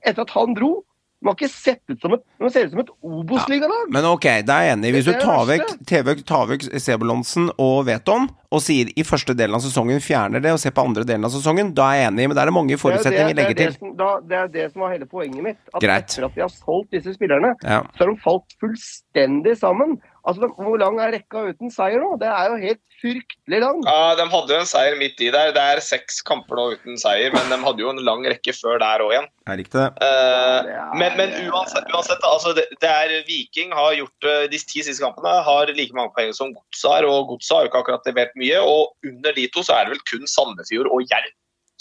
[0.06, 0.84] Etter at han dro
[1.22, 3.86] De har ikke sett ut som et De ser ut som et Obos-ligalag.
[3.90, 4.90] Men ok, da er jeg enig.
[4.98, 5.70] Hvis du Det det tar vekk.
[5.88, 10.52] TV, tar vekk Sebulonsen og Veton, og sier i første delen av sesongen fjerner det,
[10.52, 12.28] og ser på andre delen av sesongen, da er jeg enig.
[12.28, 13.78] Men da er det mange forutsetninger vi det, er legger til.
[13.80, 15.58] som, da, det er det som var hele poenget mitt.
[15.74, 16.10] At Greit.
[16.12, 17.80] etter at de har solgt disse spillerne, Ja.
[17.96, 19.96] så har de falt fullstendig sammen.
[20.26, 22.16] Altså, Hvor lang er rekka uten seier nå?
[22.18, 23.82] Det er jo helt fryktelig lang.
[23.86, 25.52] Ja, De hadde jo en seier midt i der.
[25.54, 28.80] Det er seks kamper nå uten seier, men de hadde jo en lang rekke før
[28.82, 29.30] der òg igjen.
[29.46, 30.08] Jeg likte det?
[30.08, 34.82] Eh, men, men uansett, uansett altså det, det er Viking har gjort eh, de ti
[34.82, 38.10] siste kampene har like mange poeng som Godset har, og Godset har jo ikke akkurat
[38.10, 38.60] levert mye.
[38.66, 41.34] Og under de to så er det vel kun Sandefjord og Jerv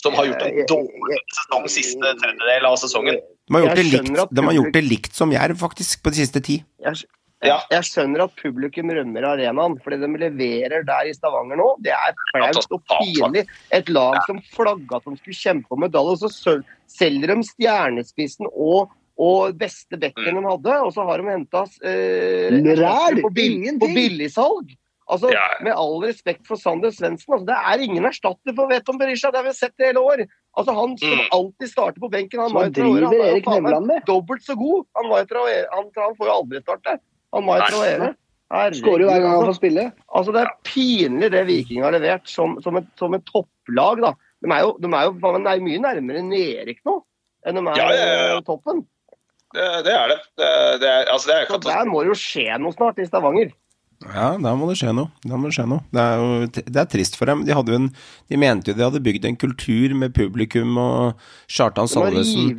[0.05, 3.15] som har gjort en dårlig sesong siste tredjedel av sesongen.
[3.45, 6.19] De har gjort det likt, de har gjort det likt som Jerv, faktisk, på de
[6.21, 6.59] siste ti.
[6.83, 7.07] Jeg,
[7.43, 7.57] Ja.
[7.69, 11.91] jeg skjønner at publikum rømmer arenaen, for det de leverer der i Stavanger nå, det
[11.91, 13.43] er flaut og pinlig.
[13.75, 16.55] Et lag som flagga at de skulle kjempe om medalje, og så
[16.87, 22.55] selger de stjernespissen og, og beste bekken de hadde, og så har de henta eh,
[22.79, 23.21] Ræl!
[23.21, 24.73] på, bill, på billigsalg.
[25.05, 25.45] Altså, Ja.
[25.61, 29.29] Med all respekt for Sander Svendsen, altså, det er ingen erstatter for Veton Berisha.
[29.29, 30.23] Det har vi sett i hele år.
[30.57, 31.27] Altså, Han som Mm.
[31.31, 34.85] alltid starter på benken, han var jo Traore, han var jo dobbelt så god.
[34.95, 36.97] Han, var jo han, han får jo aldri starte.
[37.35, 38.13] Han var jo.
[38.77, 39.85] Skårer jo hver gang han får spille.
[40.15, 44.03] Altså, det er pinlig det Viking har levert som, som, et, som et topplag.
[44.03, 44.13] da.
[44.45, 46.99] De er jo, de er jo de er mye nærmere nedrykk nå
[47.45, 48.37] enn de er Ja, ja, ja.
[48.45, 48.83] toppen.
[49.55, 50.17] Det, det er det.
[50.37, 50.47] Det,
[50.81, 53.53] det er, altså, det er Så der må det jo skje noe snart i Stavanger.
[54.13, 55.09] Ja, da må det skje noe.
[55.25, 55.81] Da må det skje noe.
[55.93, 57.43] Det er jo det er trist for dem.
[57.47, 57.89] De, en,
[58.29, 62.53] de mente jo de hadde bygd en kultur med publikum og Kjartan Salvesen.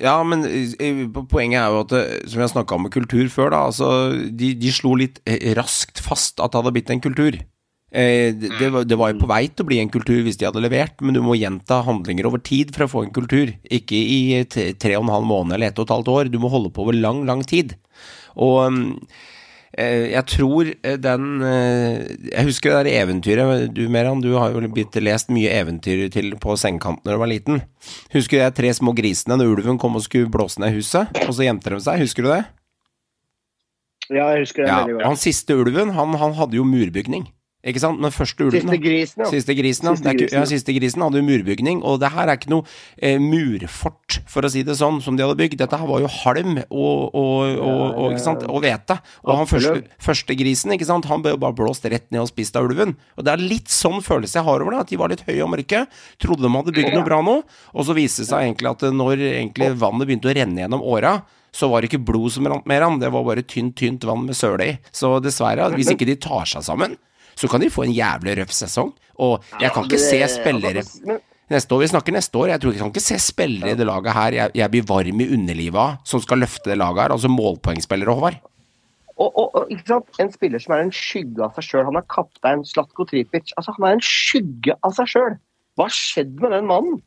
[0.00, 3.52] Ja, men eh, poenget er jo at, eh, som jeg snakka om med kultur før,
[3.52, 3.90] da, altså
[4.30, 7.36] de, de slo litt eh, raskt fast at det hadde blitt en kultur.
[7.92, 10.62] Eh, det, det, var, jo på vei til å bli en kultur hvis de hadde
[10.64, 13.52] levert, men du må gjenta handlinger over tid for å få en kultur.
[13.68, 16.32] Ikke i tre og en halv måned eller ett og et halvt år.
[16.32, 17.76] Du må holde på over lang, lang tid.
[18.40, 18.88] Og mm,
[19.78, 24.60] jeg tror eh, den eh, Jeg husker det der eventyret Du Meran, du har jo
[24.68, 27.62] blitt lest mye eventyr til på sengekanten da du var liten.
[28.12, 31.32] Husker du de tre små grisene når ulven kom og skulle blåse ned huset, og
[31.32, 32.04] så gjemte de seg?
[32.04, 32.42] Husker du det?
[34.12, 35.06] Ja, jeg husker det Ja, veldig godt.
[35.08, 37.30] Han siste ulven, han, han hadde jo murbygning.
[37.62, 38.00] Ikke sant?
[38.02, 39.28] Den første ulven Siste grisen, ja.
[39.30, 39.94] Siste grisen, ja.
[39.94, 40.40] Siste ikke, ja.
[40.40, 40.46] ja.
[40.50, 42.64] Siste grisen hadde jo murbygning, og det her er ikke noe
[42.98, 45.60] eh, murfort, for å si det sånn, som de hadde bygd.
[45.60, 48.42] Dette her var jo halm og, og, og, og, ikke sant?
[48.50, 48.96] og hvete.
[49.22, 51.06] Og han første, første grisen, ikke sant?
[51.10, 52.96] han ble jo bare blåst rett ned og spist av ulven.
[53.14, 55.44] Og det er litt sånn følelse jeg har over det, at de var litt høye
[55.46, 55.84] og mørke.
[56.22, 59.22] Trodde de hadde bygd noe bra nå, og så viste det seg egentlig at når
[59.36, 61.20] egentlig vannet begynte å renne gjennom åra,
[61.52, 64.24] så var det ikke blod som rant mer an, det var bare tynt, tynt vann
[64.24, 64.76] med søle i.
[64.94, 66.96] Så dessverre, hvis ikke de tar seg sammen,
[67.36, 68.92] så kan de få en jævlig røff sesong.
[69.22, 70.82] Og jeg kan ikke se spillere
[71.52, 72.48] Neste år, Vi snakker neste år.
[72.48, 75.20] Jeg tror jeg kan ikke se spillere i det laget her jeg, jeg blir varm
[75.20, 77.12] i underlivet av, som skal løfte det laget her.
[77.12, 78.38] Altså målpoengspillere, Håvard.
[79.18, 80.08] og, og, og ikke sant?
[80.22, 81.84] En spiller som er en skygge av seg sjøl.
[81.90, 83.52] Han er kaptein Slatko Tripic.
[83.60, 85.36] Altså, han er en skygge av seg sjøl.
[85.76, 87.02] Hva har skjedd med den mannen?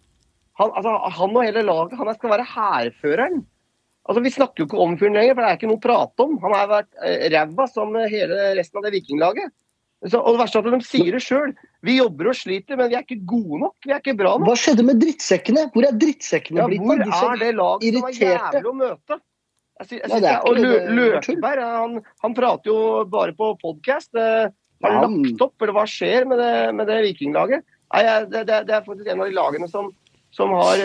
[0.62, 3.42] Han, altså, han og hele laget han skal være hærføreren.
[4.06, 6.28] Altså, Vi snakker jo ikke om fyren lenger, for det er ikke noe å prate
[6.28, 6.38] om.
[6.46, 9.50] Han har vært eh, ræva som hele resten av det vikinglaget.
[10.06, 11.54] Så, og det verste er at de sier det sjøl.
[11.88, 13.76] Vi jobber og sliter, men vi er ikke gode nok.
[13.88, 14.48] Vi er ikke bra nok.
[14.50, 15.64] Hva skjedde med drittsekkene?
[15.74, 17.06] Hvor er drittsekkene Ja, blitt hvor av?
[17.08, 19.18] Disse er det laget som var jævlig å møte?
[19.76, 20.92] Jeg synes, jeg synes det er og Lø- er.
[21.00, 22.78] Løkberg han, han prater jo
[23.12, 24.12] bare på podkast.
[24.16, 24.52] Har
[24.84, 27.64] Ja, han- lagt opp, eller hva skjer med det, med det vikinglaget?
[27.96, 29.90] Nei, det, det, det er faktisk en av de lagene som,
[30.36, 30.78] som har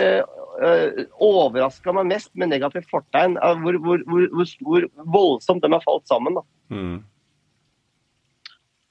[0.63, 3.37] uh, overraska meg mest med negativt fortegn.
[3.63, 4.89] hvor, hvor, hvor, hvor, hvor
[5.19, 6.35] voldsomt de har falt sammen.
[6.39, 6.43] da.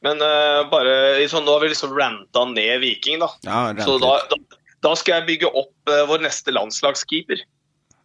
[0.06, 3.32] Men uh, bare i sånn, nå har vi liksom ranta ned Viking, da.
[3.44, 7.44] Ja, Så da, da, da skal jeg bygge opp uh, vår neste landslagskeeper.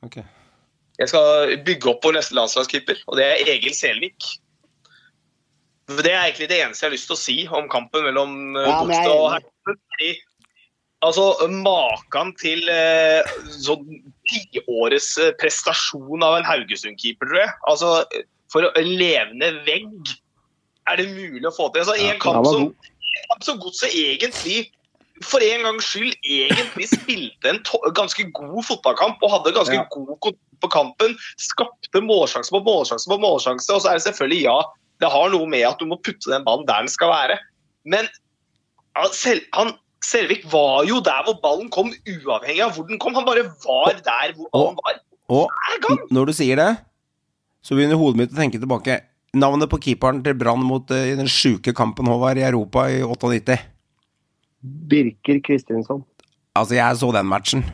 [0.06, 0.26] Okay.
[0.98, 4.26] Jeg skal bygge opp vår neste landslagskeeper, og det er Egil Selvik.
[5.90, 8.64] Det er egentlig det eneste jeg har lyst til å si om kampen mellom uh,
[8.66, 10.14] Ja, Godset og enig.
[11.04, 13.98] Altså, Maken til eh, sånn
[14.30, 17.52] tiårets prestasjon av en Haugesund-keeper, tror jeg.
[17.68, 17.90] Altså,
[18.48, 20.14] For en levende vegg
[20.90, 21.84] er det mulig å få til.
[21.84, 24.70] Altså, en kamp som, en kamp som Godset egentlig
[25.22, 27.60] for en gangs skyld egentlig spilte en
[27.94, 29.84] ganske god fotballkamp og hadde ganske Ja.
[29.90, 31.14] god kontroll på kampen.
[31.38, 33.70] Skapte målsjanse på målsjanse på målsjanse.
[33.72, 34.58] Og så er det selvfølgelig, ja,
[35.00, 37.38] det har noe med at du må putte den ballen der den skal være.
[37.84, 38.08] Men
[38.96, 39.74] han, selv, han,
[40.04, 43.14] Selvik var jo der hvor ballen kom, uavhengig av hvor den kom.
[43.14, 45.00] Han bare var der hvor ballen var.
[45.32, 45.48] Og
[46.10, 46.76] når du sier det,
[47.64, 48.98] så begynner hodet mitt å tenke tilbake.
[49.34, 53.58] Navnet på keeperen til Brann mot uh, den sjuke kampen Håvard i Europa i 98.
[54.64, 56.04] Birker Kristinsson.
[56.54, 57.64] Altså, jeg så den matchen.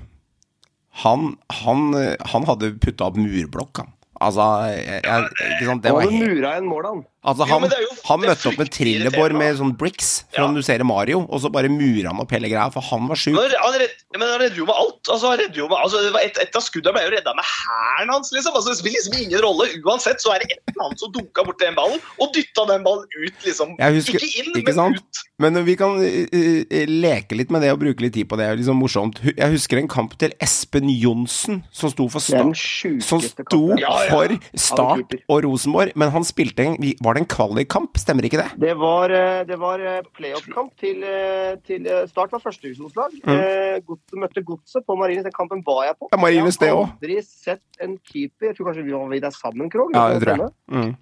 [1.04, 3.92] Han, han, eh, han hadde putta opp murblokk, han.
[4.20, 7.04] Altså, jeg, jeg, ikke sant, det Han hadde mura en mål, han.
[7.20, 10.46] Altså, han, jo- han møtte opp med trillebår med sånn bricks, Ja.
[10.46, 13.16] som du ser Mario, og så bare murer han opp hele greia, for han var
[13.20, 13.34] sjuk.
[13.36, 13.76] Men han,
[14.16, 15.04] men han redder jo med alt.
[15.12, 18.08] Altså, jo med, altså, det var et, et av skuddene ble jo redda med hæren
[18.14, 18.32] hans.
[18.32, 18.54] Liksom.
[18.56, 19.68] Altså, det spiller liksom ingen rolle.
[19.84, 22.86] Uansett så er det et eller annet som dunka borti den ballen, og dytta den
[22.88, 23.36] ballen ut.
[23.44, 23.76] liksom.
[23.76, 24.96] Husker- ikke inn, ikke men sant?
[24.96, 25.22] ut.
[25.40, 28.48] Men vi kan eh, leke litt med det og bruke litt tid på det.
[28.48, 29.20] Det er liksom morsomt.
[29.36, 32.56] Jeg husker en kamp til Espen Johnsen, som sto for Start.
[33.04, 33.62] Som sto.
[33.76, 34.10] Ja, ja.
[34.10, 34.34] for.
[34.56, 36.76] Start og Rosenborg, men han spilte en
[37.09, 37.98] Var det en kvalikkamp?
[38.00, 38.48] Stemmer ikke det?
[38.61, 43.16] Det var, eh, det var eh, playoff-kamp til, eh, til Start var førstedivisjonslag.
[43.24, 43.82] Mm.
[43.86, 45.28] Godset møtte Godset på Marienlyst.
[45.30, 46.11] Den kampen var jeg på.
[46.12, 46.92] Ja, Marienlyst, det også.
[47.00, 49.90] aldri sett en keeper Jeg tror kanskje vi var der sammen, Krog?
[49.94, 50.54] Ja, det tror jeg.
[50.70, 50.94] Mm.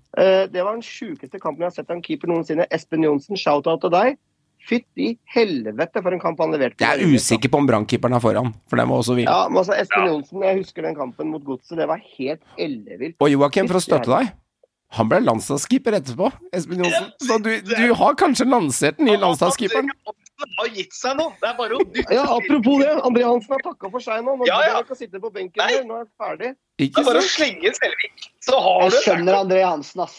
[0.52, 2.66] Det var den sjukeste kampen jeg har sett av en keeper noensinne.
[2.70, 4.18] Espen Johnsen, shout-out til deg.
[4.68, 6.82] Fytti helvete for en kamp han leverte.
[6.84, 9.28] Jeg er usikker på om brannkeeperen er foran, for den var også vill.
[9.30, 10.10] Ja, men altså Espen Ja.
[10.12, 11.78] Johnsen, jeg husker den kampen mot Godset.
[11.78, 13.16] Det var helt ellevilt.
[13.20, 14.34] Og Joakim, for å støtte deg,
[14.96, 17.10] han ble landslagskeeper etterpå, Espen Johnsen.
[17.20, 19.90] Så du, du har kanskje lansert den nye landslagskeeperen?
[20.38, 21.26] Han har gitt seg nå.
[21.42, 22.94] Det er bare å dytte Ja, apropos det.
[23.04, 24.36] André Hansen har takka for seg nå.
[24.38, 25.72] Nå Ja, ja, kan sitte på benken Nei.
[25.74, 25.86] der.
[25.88, 26.52] Nå er det ferdig.
[26.78, 30.18] Det er bare å slenge en Selvik, så har Jeg du skjønner André Hansen, ass.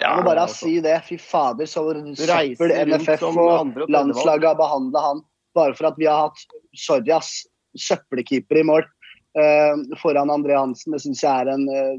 [0.00, 0.96] Jeg må bare si det.
[1.08, 5.24] Fy fader, så søppel NFF og og landslaget har behandla han
[5.58, 7.42] bare for at vi har hatt sorry ass,
[7.76, 10.94] søppelkeeper i mål uh, foran André Hansen.
[10.94, 11.98] Det syns jeg er en uh,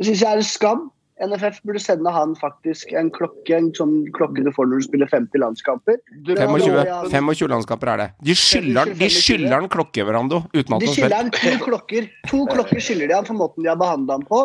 [0.00, 0.88] det synes jeg er en skam.
[1.20, 5.06] NFF burde sende han faktisk en klokke, en sånn klokke du får når du spiller
[5.10, 5.98] 50 landskamper.
[6.26, 8.08] 25, Ja, 25 landskamper er det.
[8.24, 11.16] De skylder, skylder han klokke, Verando, uten at De skylder spiller.
[11.16, 12.08] han to klokker.
[12.30, 14.40] To klokker skylder de han for måten de har behandla han på.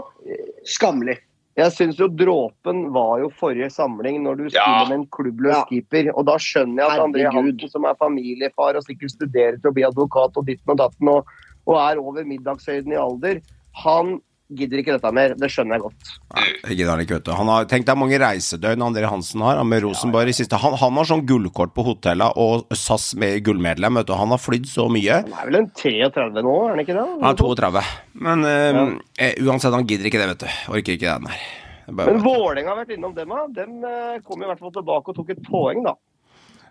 [0.68, 1.20] Skammelig.
[1.56, 4.90] Jeg syns jo dråpen var jo forrige samling, når du spiller Ja.
[4.90, 5.64] med en klubbløs Ja.
[5.70, 6.12] keeper.
[6.18, 7.32] Og da skjønner jeg at André.
[7.32, 11.08] Hansen, som er familiefar og sikkert studerer til å bli advokat og ditten og datten,
[11.08, 11.26] og,
[11.66, 13.40] og er over middagshøyden i alder,
[13.86, 14.20] han
[14.54, 15.34] gidder ikke dette mer.
[15.40, 16.12] Det skjønner jeg godt.
[16.36, 17.34] Jeg gidder han ikke, vet du.
[17.40, 20.60] Han har, tenk deg mange reisedøgn André Hansen har med Rosenborg i siste.
[20.62, 24.16] Han, han har sånn gullkort på hotellet og SAS med gullmedlem, vet du.
[24.20, 25.22] Han har flydd så mye.
[25.26, 27.06] Han er vel en 33 nå, er han ikke det?
[27.18, 27.86] Han er 32.
[28.28, 28.82] Men uh,
[29.18, 29.32] ja.
[29.48, 30.50] uansett, han gidder ikke det, vet du.
[30.76, 33.46] Orker ikke det er bare- Men Vålerenga har vært innom dem, da.
[33.62, 35.94] De eh, kom i hvert fall tilbake og tok et poeng, da.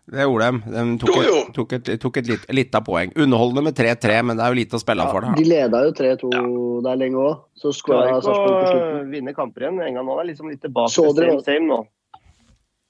[0.07, 0.59] Det gjorde de.
[0.75, 1.37] De tok Jo, jo.
[1.41, 3.13] et, tok et, tok et litt, lite av poeng.
[3.17, 5.25] Underholdende med 3-3, men det er jo lite å spille for.
[5.25, 5.47] De det.
[5.49, 9.11] leda jo 3-2 der lenge òg, så skåra Sarpsborg på slutten.
[9.15, 10.17] vinne kamper igjen en gang nå.
[10.19, 11.79] Det er liksom litt tilbake Så til dere- same same nå.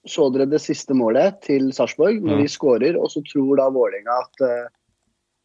[0.07, 2.43] Så dere det siste målet til Sarpsborg, når Ja.
[2.43, 4.67] de skårer, og så tror da Vålerenga at eh,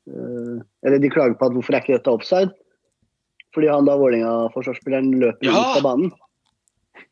[0.09, 2.49] eh, Eller de klager på at hvorfor er ikke dette offside?
[3.53, 5.51] Fordi han da Vålerenga-forsvarsspilleren løper Ja.
[5.53, 6.11] ut av banen.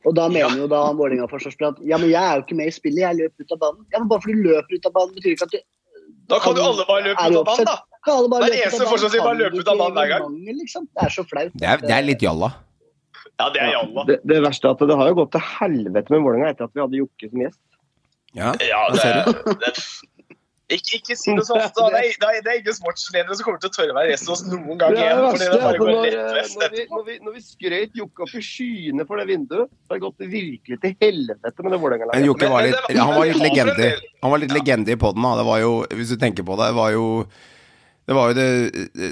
[0.08, 2.76] Og da mener jo da Vålerenga-forsvarsspiller at ja, men jeg er jo ikke med i
[2.76, 3.82] spillet, jeg løper ut av banen.
[3.92, 5.60] Ja, men bare fordi du løper ut av banen, betyr ikke at du
[6.32, 7.76] Da kan jo alle bare løpe ut av banen, da.
[8.08, 10.26] kan alle bare Hver eneste forsvarsspiller bare Kan løper ut av banen hver gang.
[10.32, 10.88] mangel, Liksom?
[10.96, 11.52] Det er så flaut.
[11.60, 12.52] Det er, det er litt jalla.
[13.38, 14.04] Ja, det er jalla.
[14.10, 16.74] Det, det verste er at det har jo gått til helvete med Vålerenga etter at
[16.78, 17.60] vi hadde Jokke som gjest.
[18.38, 19.74] Ja, Ja, det, det,
[20.68, 21.68] ikke, ikke si det så da.
[21.72, 24.10] Det er, det er, det er ingen sportsledere som kommer til å tørre å være
[24.12, 25.22] gjest hos oss noen gang igjen.
[25.24, 28.26] fordi det bare går når, rett vest når, vi, når, vi, når vi skrøt Jokke
[28.26, 31.80] opp i skyene for det vinduet, så har det gått virkelig til helvete med det
[31.86, 32.28] Vålerenga-laget.
[32.28, 33.92] Jokke var litt, han var litt legende
[34.26, 35.36] Han var litt legende i podden, da.
[35.40, 37.06] Det var jo, hvis du tenker på det, det var jo
[38.08, 38.44] det var jo det,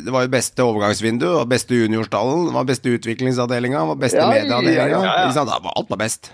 [0.06, 4.28] det var jo beste overgangsvinduet, beste juniorstallen, det var beste utviklingsavdelinga, det var beste Ja,
[4.32, 4.86] ja, medieavdelinga.
[4.88, 5.32] ja, ja.
[5.36, 6.30] Det var- Alt var best.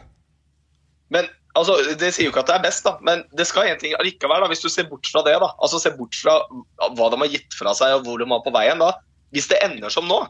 [1.10, 3.96] Men altså, Det sier jo ikke at det er best, da, men det skal ting
[4.00, 4.44] allikevel.
[4.44, 6.40] da, Hvis du ser bort fra det, da, altså ser bort fra
[6.96, 8.94] hva de har gitt fra seg og hvor de var på veien da,
[9.32, 10.26] Hvis det ender som nå,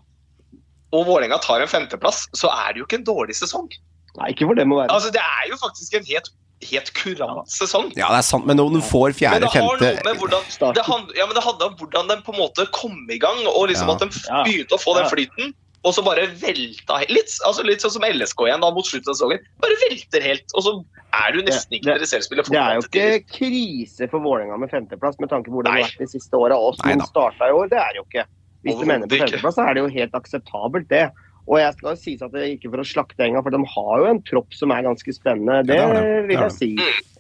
[0.91, 3.69] og Vålerenga tar en femteplass, så er det jo ikke en dårlig sesong.
[4.19, 4.91] Nei, ikke for det må være.
[4.91, 6.27] Altså, Det er jo faktisk en helt,
[6.67, 7.87] helt kurant sesong.
[7.95, 11.37] Ja, det er sant, men om du får fjerde, femte hvordan det handler, ja, men
[11.37, 13.95] det handler om hvordan de på en måte kom i gang, og liksom Ja.
[13.95, 14.09] at de
[14.43, 15.55] begynte å få den flyten.
[15.81, 19.17] Og så bare velta litt, altså litt sånn som LSK igjen da mot slutten av
[19.17, 19.47] sesongen.
[19.63, 20.73] Bare velter helt, og så
[21.23, 23.15] er du nesten ikke interessert i å spille Det er jo fotball.
[23.17, 26.37] ikke krise for Vålerenga med femteplass, med tanke på hvor det har vært de siste
[26.37, 26.59] åra.
[26.59, 28.27] Og som starta i år, det er det jo ikke.
[28.61, 31.05] Hvis du mener på femteplass, så er det jo helt akseptabelt, det.
[31.49, 33.93] Og jeg skal si at det er ikke for å slakte engang, for de har
[34.03, 35.63] jo en tropp som er ganske spennende.
[35.65, 36.03] Det, Ja, det.
[36.05, 36.69] Det vil jeg si,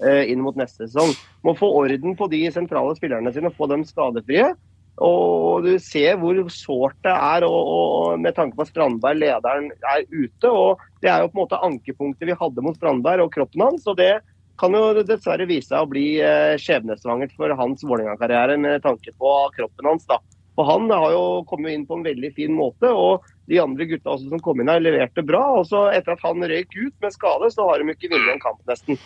[0.05, 1.15] eh, inn mot neste sesong.
[1.43, 4.53] Må få orden på de sentrale spillerne sine, få dem skadefrie.
[5.01, 9.71] Og du ser hvor sårt det er, og, og med tanke på at Strandberg, lederen,
[9.93, 10.51] er ute.
[10.51, 13.87] Og det er jo på en måte ankepunktet vi hadde mot Strandberg og kroppen hans.
[13.87, 14.19] og det
[14.61, 19.31] kan jo dessverre vise seg å bli eh, skjebnesvangert for hans Vålerenga-karriere med tanke på
[19.55, 20.05] kroppen hans.
[20.05, 20.19] da.
[20.55, 24.17] For Han har jo kommet inn på en veldig fin måte, og de andre gutta
[24.19, 25.41] som kom inn her, leverte bra.
[25.57, 28.43] og så Etter at han røyk ut med skade, så har de ikke vunnet en
[28.43, 28.99] kamp, nesten.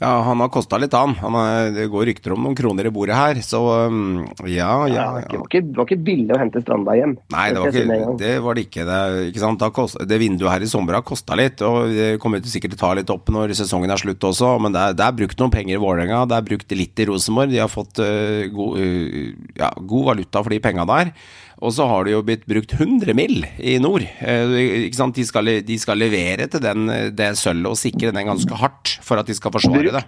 [0.00, 1.12] Ja, han har kosta litt, han.
[1.20, 3.58] han er, det går rykter om noen kroner i bordet her, så
[3.92, 5.04] um, ja, ja.
[5.18, 5.40] det, ja.
[5.42, 7.12] var ikke, det var ikke billig å hente Strandberg hjem.
[7.34, 8.30] Nei, det var ikke det.
[8.46, 8.86] Var det, ikke.
[8.88, 9.70] Det, ikke?
[9.76, 12.84] Kost, det vinduet her i sommer har kosta litt, og det kommer sikkert til å
[12.86, 15.52] ta litt opp når sesongen er slutt også, men det er, det er brukt noen
[15.52, 19.52] penger i Vålerenga, det er brukt litt i Rosenborg, de har fått uh, god, uh,
[19.60, 21.12] ja, god valuta for de penga der.
[21.60, 23.44] Og så har det jo blitt brukt 100 mill.
[23.58, 24.04] i nord.
[24.20, 24.90] Eh?
[24.90, 26.86] De, skal, de skal levere til den,
[27.16, 30.02] det sølvet og sikre den ganske hardt for at de skal forsvare det.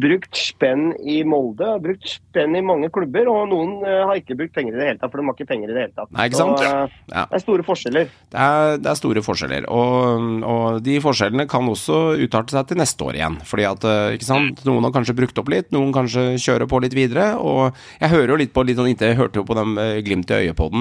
[0.00, 4.54] Brukt spenn i Molde, brukt spenn i mange klubber, og noen eh, har ikke brukt
[4.56, 6.10] penger i det hele tatt, for de har ikke penger i det hele tatt.
[6.14, 6.62] Nei, ikke sant?
[6.62, 7.24] Så, eh, Ja.
[7.28, 8.10] Det er store forskjeller.
[8.32, 12.80] Det er, det er store forskjeller, og, og de forskjellene kan også utarte seg til
[12.80, 13.38] neste år igjen.
[13.48, 13.86] Fordi at,
[14.16, 17.30] ikke sant, Noen har kanskje brukt opp litt, noen kanskje kjører på litt videre.
[17.40, 20.30] Og jeg hører jo litt på litt sånn inntil jeg hørte jo på dem glimt
[20.30, 20.77] i øyet på den.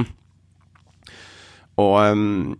[1.77, 2.57] Og um,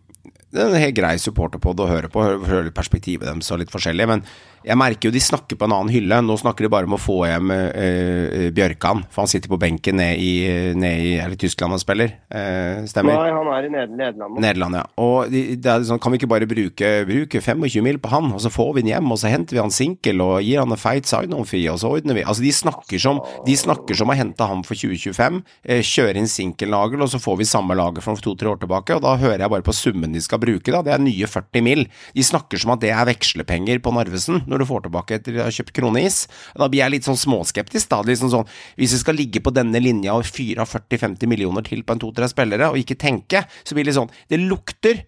[0.54, 4.08] det er en helt grei supporterpod å høre på, høre perspektivet deres og litt forskjellig.
[4.10, 4.24] Men
[4.66, 6.20] jeg merker jo de snakker på en annen hylle.
[6.26, 9.60] Nå snakker de bare om å få hjem eh, eh, Bjørkan, for han sitter på
[9.62, 10.32] benken nede i,
[10.78, 12.16] ned i Er det Tyskland han spiller?
[12.28, 13.18] Eh, stemmer?
[13.18, 14.40] Nei, han er i Nederland.
[14.44, 14.86] Nederland, ja.
[15.04, 18.32] Og de, det er sånn, kan vi ikke bare bruke, bruke 25 mil på han,
[18.34, 20.74] og så får vi han hjem, og så henter vi han sinkel og gir han
[20.74, 24.16] en feit sign-on-fee, og så ordner vi Altså, de snakker som De snakker som å
[24.18, 25.40] hente ham for 2025,
[25.70, 29.06] eh, kjøre inn sinkelnagel, og så får vi samme laget fra to-tre år tilbake, og
[29.06, 30.84] da hører jeg bare på summen de skal bruke, da.
[30.84, 31.86] Det er nye 40 mil.
[32.16, 35.46] De snakker som at det er vekslepenger på Narvesen når du får tilbake etter å
[35.48, 36.22] ha kjøpt kroneis.
[36.58, 38.02] Da blir jeg litt sånn småskeptisk, da.
[38.08, 38.48] Liksom sånn,
[38.80, 42.00] hvis vi skal ligge på denne linja og fyre av 40-50 millioner til på en
[42.00, 45.04] to-tre spillere, og ikke tenke, så blir det sånn Det lukter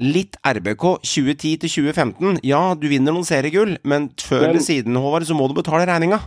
[0.00, 2.38] Litt RBK 2010 2015.
[2.46, 5.84] Ja, du vinner noen seriegull, men før Men- eller siden, Håvard, så må du betale
[5.84, 6.20] regninga.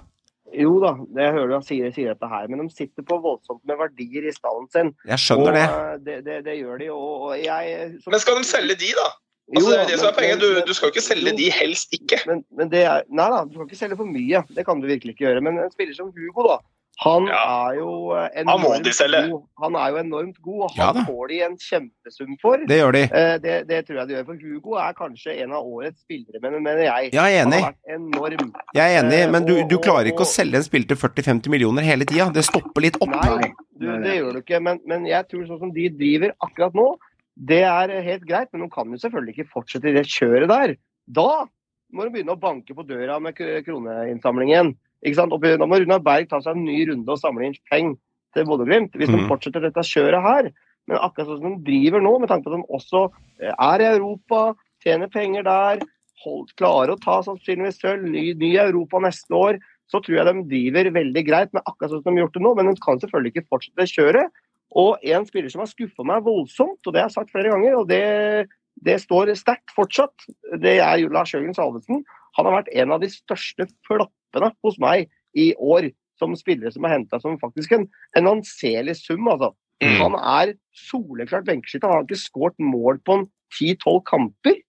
[0.53, 3.17] Jo da, det jeg hører du han sier, sier dette her, men de sitter på
[3.23, 4.91] voldsomt med verdier i stallen sin.
[5.09, 5.63] Jeg skjønner det.
[5.65, 6.17] og, det.
[6.19, 6.25] det.
[6.27, 9.07] Det, det gjør de, og, og jeg som- Men skal de selge de, da?
[9.53, 10.41] Jo Altså, det er det som er poenget.
[10.41, 11.37] Du, du skal jo ikke selge jo.
[11.37, 12.21] de, helst ikke.
[12.29, 14.43] Men, men det er Nei da, du skal ikke selge for mye.
[14.55, 15.41] Det kan du virkelig ikke gjøre.
[15.45, 16.59] Men en spiller som Hugo, da.
[17.01, 17.37] Han Ja.
[17.69, 19.41] er jo enormt Han god.
[19.63, 22.61] Han er jo enormt god, og han ja, får de en kjempesum for.
[22.69, 23.01] Det gjør de.
[23.09, 24.25] Eh, Det, det tror jeg de gjør.
[24.27, 27.09] For Hugo er kanskje en av årets spillere, men, mener jeg.
[27.17, 27.61] Jeg er enig.
[27.63, 28.51] har vært enorm.
[28.77, 31.49] Jeg er enig, Eh, men du, du klarer ikke å selge en spiller til 40-50
[31.49, 32.29] millioner hele tida.
[32.33, 33.09] Det stopper litt opp.
[33.09, 34.61] Nei, du, det gjør du ikke.
[34.61, 36.91] Men, men jeg tror sånn som de driver akkurat nå,
[37.37, 38.49] det er helt greit.
[38.53, 40.75] Men de kan jo selvfølgelig ikke fortsette i det kjøret der.
[41.07, 41.45] Da
[41.93, 44.73] må de begynne å banke på døra med kroneinnsamlingen.
[45.03, 45.25] Da
[45.67, 47.97] må Runar Berg ta seg en ny runde og samle inn penger
[48.33, 48.93] til Bodø-Glimt.
[48.95, 49.27] Hvis de Mhm.
[49.29, 50.51] fortsetter dette kjøret her.
[50.87, 53.79] Men akkurat sånn som de driver nå, med tanke på at de også eh, er
[53.79, 54.53] i Europa,
[54.83, 55.79] tjener penger der,
[56.25, 60.43] holdt, klarer å ta sannsynligvis sølv, ny, ny Europa neste år, så tror jeg de
[60.49, 62.55] driver veldig greit med akkurat sånn som de har gjort det nå.
[62.55, 64.31] Men de kan selvfølgelig ikke fortsette kjøret.
[64.79, 67.77] Og en spiller som har skuffa meg voldsomt, og det har jeg sagt flere ganger,
[67.77, 68.49] og det,
[68.85, 70.27] det står sterkt fortsatt,
[70.61, 72.03] det er Lars Jørgen Salvesen.
[72.37, 76.85] Han har vært en av de største floppene hos meg i år som spillere som
[76.85, 79.27] har henta som faktisk en, en anselig sum.
[79.27, 79.53] altså.
[79.83, 79.97] Mm.
[79.99, 80.53] Han er
[80.87, 81.89] soleklart benkeskytter.
[81.89, 84.61] Han har ikke skåret mål på en 10-12 kamper.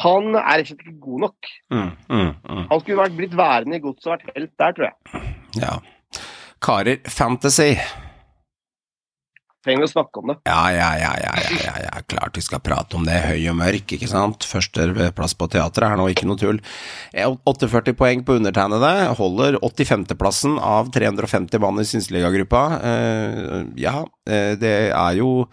[0.00, 1.48] Han er rett og slett ikke god nok.
[1.72, 2.62] Mm, mm, mm.
[2.70, 5.24] Han skulle vært blitt værende i godset og vært helt der, tror jeg.
[5.60, 5.74] Ja.
[6.62, 7.74] Karer, fantasy.
[9.60, 10.38] Trenger vi å snakke om det.
[10.48, 13.18] Ja, ja, ja, ja, ja, ja, klart vi skal prate om det.
[13.26, 14.46] Høy og mørk, ikke sant.
[14.48, 16.62] Førsteplass på teatret er nå ikke noe tull.
[17.12, 18.92] Eh, 48 poeng på undertegnede.
[19.18, 22.62] Holder 85.-plassen av 350 mann i Synseligagruppa.
[22.80, 25.44] Uh, ja, eh, det er jo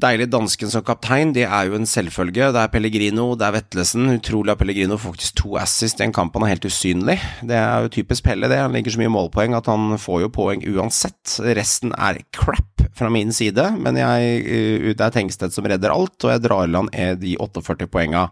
[0.00, 2.46] Deilig dansken som kaptein, det er jo en selvfølge.
[2.54, 4.06] Det er Pellegrino, det er Vetlesen.
[4.14, 7.18] Utrolig at Pellegrino faktisk to assist i en kamp han er helt usynlig.
[7.44, 8.62] Det er jo typisk Pelle, det.
[8.62, 11.36] Han ligger så mye målpoeng at han får jo poeng uansett.
[11.58, 16.16] Resten er crap fra min side, men jeg, uh, det er Tengsted som redder alt,
[16.24, 18.30] og jeg drar i land er de 48 poenga.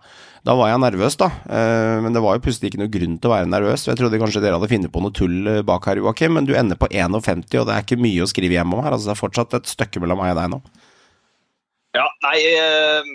[0.48, 3.28] Da var jeg nervøs, da, uh, men det var jo plutselig ikke noe grunn til
[3.28, 3.84] å være nervøs.
[3.90, 6.80] Jeg trodde kanskje dere hadde funnet på noe tull bak her, Joakim, men du ender
[6.80, 8.94] på 51, og det er ikke mye å skrive hjem om her.
[8.94, 10.64] Altså, det er fortsatt et stykke mellom meg og deg nå.
[11.99, 13.09] Ja, nei eh,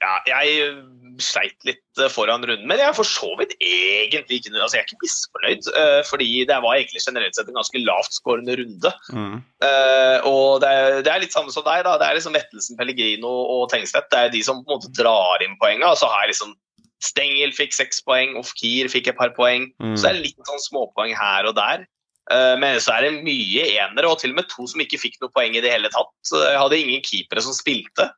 [0.00, 0.72] ja, Jeg
[1.20, 4.82] sleit litt eh, foran runden, men jeg er for så vidt egentlig ikke altså Jeg
[4.82, 8.92] er ikke misfornøyd, eh, fordi det var egentlig generelt sett en ganske lavtskårende runde.
[9.12, 9.36] Mm.
[9.66, 11.84] Eh, og det er, det er litt samme som deg.
[11.86, 14.10] da, Det er liksom Vettelsen, Pellegrino og Tengstedt.
[14.12, 15.92] Det er de som på en måte drar inn poenga.
[15.92, 16.56] Og så har jeg liksom
[17.00, 19.70] Stengel fikk seks poeng, Ofkir fikk et par poeng.
[19.80, 19.94] Mm.
[19.96, 21.86] Så det er litt sånn småpoeng her og der.
[22.30, 25.18] Eh, Men så er det mye enere, og til og med to som ikke fikk
[25.22, 26.12] noe poeng i det hele tatt.
[26.30, 28.10] Jeg hadde ingen keepere som spilte.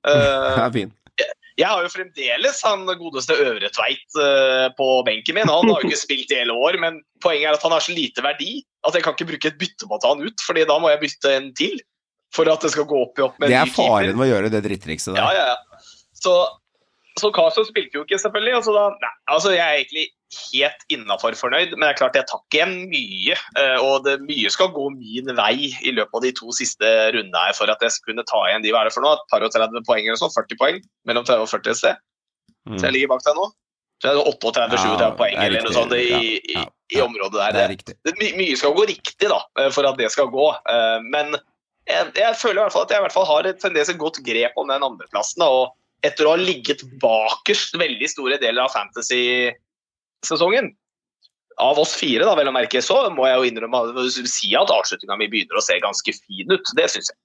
[0.00, 0.94] Det Eh, er fint.
[1.60, 4.14] Jeg har jo fremdeles han godeste Øvre Tveit
[4.78, 5.50] på benken min.
[5.50, 7.92] Han har jo ikke spilt i hele år, men poenget er at han har så
[7.92, 10.62] lite verdi at jeg kan ikke bruke et bytte på å ta han ut, fordi
[10.70, 11.74] da må jeg bytte en til
[12.32, 13.90] for at det skal gå opp i opp med Det en er ny keeper.
[13.92, 15.20] faren med å gjøre det drittrikset der.
[15.20, 15.84] Ja, ja, ja.
[16.16, 16.32] Så,
[17.20, 18.54] så Caso spilte jo ikke, selvfølgelig.
[18.62, 22.26] Altså, da, nei, altså, jeg er egentlig helt innafor fornøyd, men det er klart jeg
[22.30, 23.36] tar ikke igjen mye.
[23.58, 27.44] eh, Og det, mye skal gå min vei i løpet av de to siste rundene
[27.46, 29.32] her for at jeg skal kunne ta igjen de hva er det for noe, et
[29.32, 30.78] par og 30 poeng eller sånn, 40 poeng.
[31.10, 32.04] Mellom 30 og 40 et sted.
[32.68, 32.76] Mm.
[32.78, 33.48] Så jeg ligger bak deg nå.
[34.00, 36.62] Så er 38-37 Ja, poeng det er eller noe sånt i, i, ja,
[36.94, 37.56] i området der.
[37.56, 40.46] Det er det, my, mye skal gå riktig da, eh, for at det skal gå.
[40.72, 41.34] Eh, Men
[41.90, 44.22] jeg, jeg føler i hvert fall at jeg i hvert fall har et tendens godt
[44.24, 45.44] grep om den andreplassen.
[45.44, 45.74] Og
[46.06, 48.72] etter å ha ligget bakerst veldig store deler av
[50.20, 50.74] fantasy-sesongen,
[51.60, 55.18] av oss fire, da, vel å merke, så må jeg jo innrømme si at avslutninga
[55.18, 56.72] mi begynner å se ganske fin ut.
[56.76, 57.18] Det syns jeg.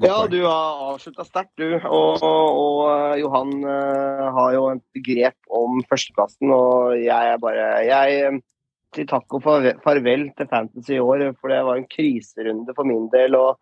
[0.00, 1.74] Ja, du har avslutta sterkt, du.
[1.76, 7.66] Og, og og Johan uh, har jo et grep om førsteplassen, og jeg er bare
[7.84, 8.38] Jeg eh,
[8.96, 13.10] sier takk og farvel til Fantasy i år, for det var en kriserunde for min
[13.12, 13.36] del.
[13.36, 13.60] og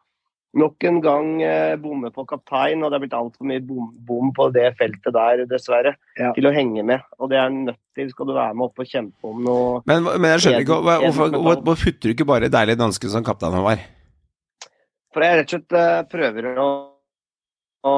[0.58, 4.32] Nok en gang eh, bomme på kaptein, og det er blitt altfor mye bom, bom
[4.34, 6.32] på det feltet der, dessverre, Ja.
[6.34, 7.04] til å henge med.
[7.20, 10.02] Og det er nødt til, skal du være med opp og kjempe om noe Men,
[10.10, 13.54] men jeg skjønner ikke, hvorfor, hvor- hvorfor putter du ikke bare deilig danske som kaptein,
[13.54, 13.78] Håvard?
[15.14, 16.68] For jeg rett og slett eh, prøver å,
[17.86, 17.94] å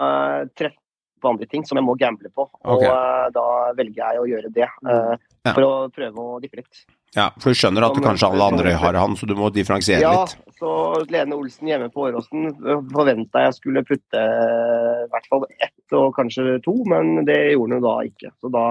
[0.00, 0.78] uh, treffe
[1.22, 2.46] på andre ting som jeg må gamble på.
[2.70, 3.44] Og eh, da
[3.78, 4.68] velger jeg å gjøre det.
[4.86, 5.52] Uh, Ja.
[5.52, 6.84] For å prøve å dippe litt.
[7.14, 10.02] Ja, for du skjønner at du kanskje alle andre har han, så du må differensiere
[10.02, 10.56] Ja, litt.
[10.58, 12.48] så og Lene Olsen hjemme på Åråsen
[12.92, 17.84] forventa jeg skulle putte i hvert fall ett og kanskje to, men det gjorde hun
[17.84, 18.32] da ikke.
[18.42, 18.64] Så da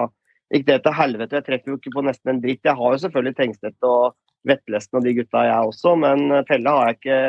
[0.53, 1.39] gikk det til helvete.
[1.39, 2.61] Jeg treffer jo ikke på nesten en dritt.
[2.67, 4.13] Jeg har jo selvfølgelig Tengstedt og
[4.47, 7.19] Vettlesen og de gutta, jeg også, men Felle har jeg ikke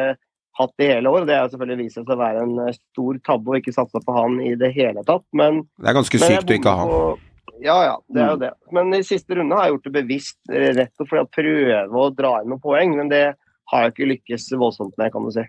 [0.58, 1.26] hatt i hele år.
[1.28, 4.40] Det har selvfølgelig vist seg å være en stor tabbe å ikke satse på han
[4.42, 5.24] i det hele tatt.
[5.34, 7.22] Men, Det er ganske sykt å ikke ha han.
[7.62, 8.50] Ja, ja, det er jo det.
[8.74, 12.08] Men i siste runde har jeg gjort det bevisst, eh, rett og slett prøve å
[12.14, 12.96] dra inn noen poeng.
[12.96, 13.36] Men det
[13.70, 15.44] har jeg ikke lykkes voldsomt med, kan du si.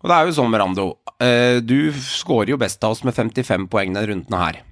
[0.00, 0.96] Og det er jo sånn, Rando.
[1.20, 4.62] eh, Du skårer jo best av oss med 55 poeng denne runden her.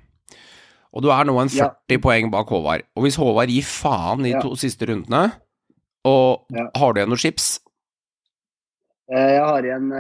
[0.95, 1.99] Og du er nå en 40 Ja.
[1.99, 2.83] poeng bak Håvard.
[2.97, 4.41] Og hvis Håvard gir faen i Ja.
[4.41, 5.33] to siste rundene,
[6.05, 6.71] og Ja.
[6.75, 7.61] har du igjen noen chips
[9.11, 9.91] Eh, Jeg har igjen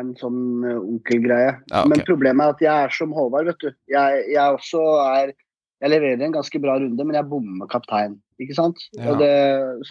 [0.00, 1.60] en sånn onkelgreie.
[1.70, 1.88] Ja, okay.
[1.90, 3.70] Men problemet er at jeg er som Håvard, vet du.
[3.88, 4.82] Jeg, jeg også
[5.22, 5.32] er
[5.78, 8.16] Jeg leverer en ganske bra runde, men jeg bommer kaptein.
[8.42, 8.80] Ikke sant?
[8.96, 9.12] Ja.
[9.12, 9.30] Og det,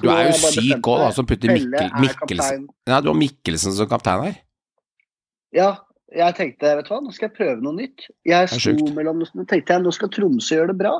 [0.01, 2.65] Du er jo syk òg, da, som putter Mikkel, Mikkelsen.
[2.89, 4.39] Nei, du har Mikkelsen som kaptein her.
[5.55, 5.69] Ja,
[6.15, 8.07] jeg tenkte vet du hva, nå skal jeg prøve noe nytt.
[8.27, 10.93] Jeg sto mellom, Nå tenkte jeg nå skal Tromsø gjøre det bra.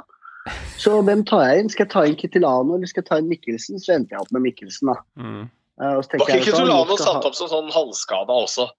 [0.80, 1.70] Så hvem tar jeg inn?
[1.72, 3.80] Skal jeg ta inn Kitilano eller skal jeg ta inn Mikkelsen?
[3.84, 4.98] Så endte jeg opp med Mikkelsen, da.
[5.20, 5.46] Mm.
[5.88, 8.70] Og så Var ikke Kitilano satt opp som sånn halvskada også?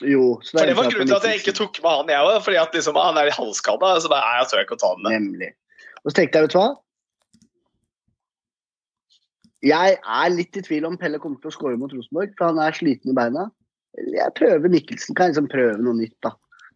[0.00, 0.38] Jo.
[0.48, 2.38] For Det var grunnen til at jeg ikke tok med han, jeg òg.
[2.46, 3.92] Fordi at liksom, han er halvskada.
[4.00, 5.10] Så da er jeg tør ikke å ta den.
[5.12, 5.52] Nemlig.
[6.02, 6.70] Og så tenkte jeg, vet du hva?
[9.62, 12.58] Jeg er litt i tvil om Pelle kommer til å skåre mot Rosenborg, for han
[12.64, 13.46] er sliten i beina.
[14.10, 16.32] Jeg prøver Mikkelsen, kan jeg liksom prøve noe nytt, da.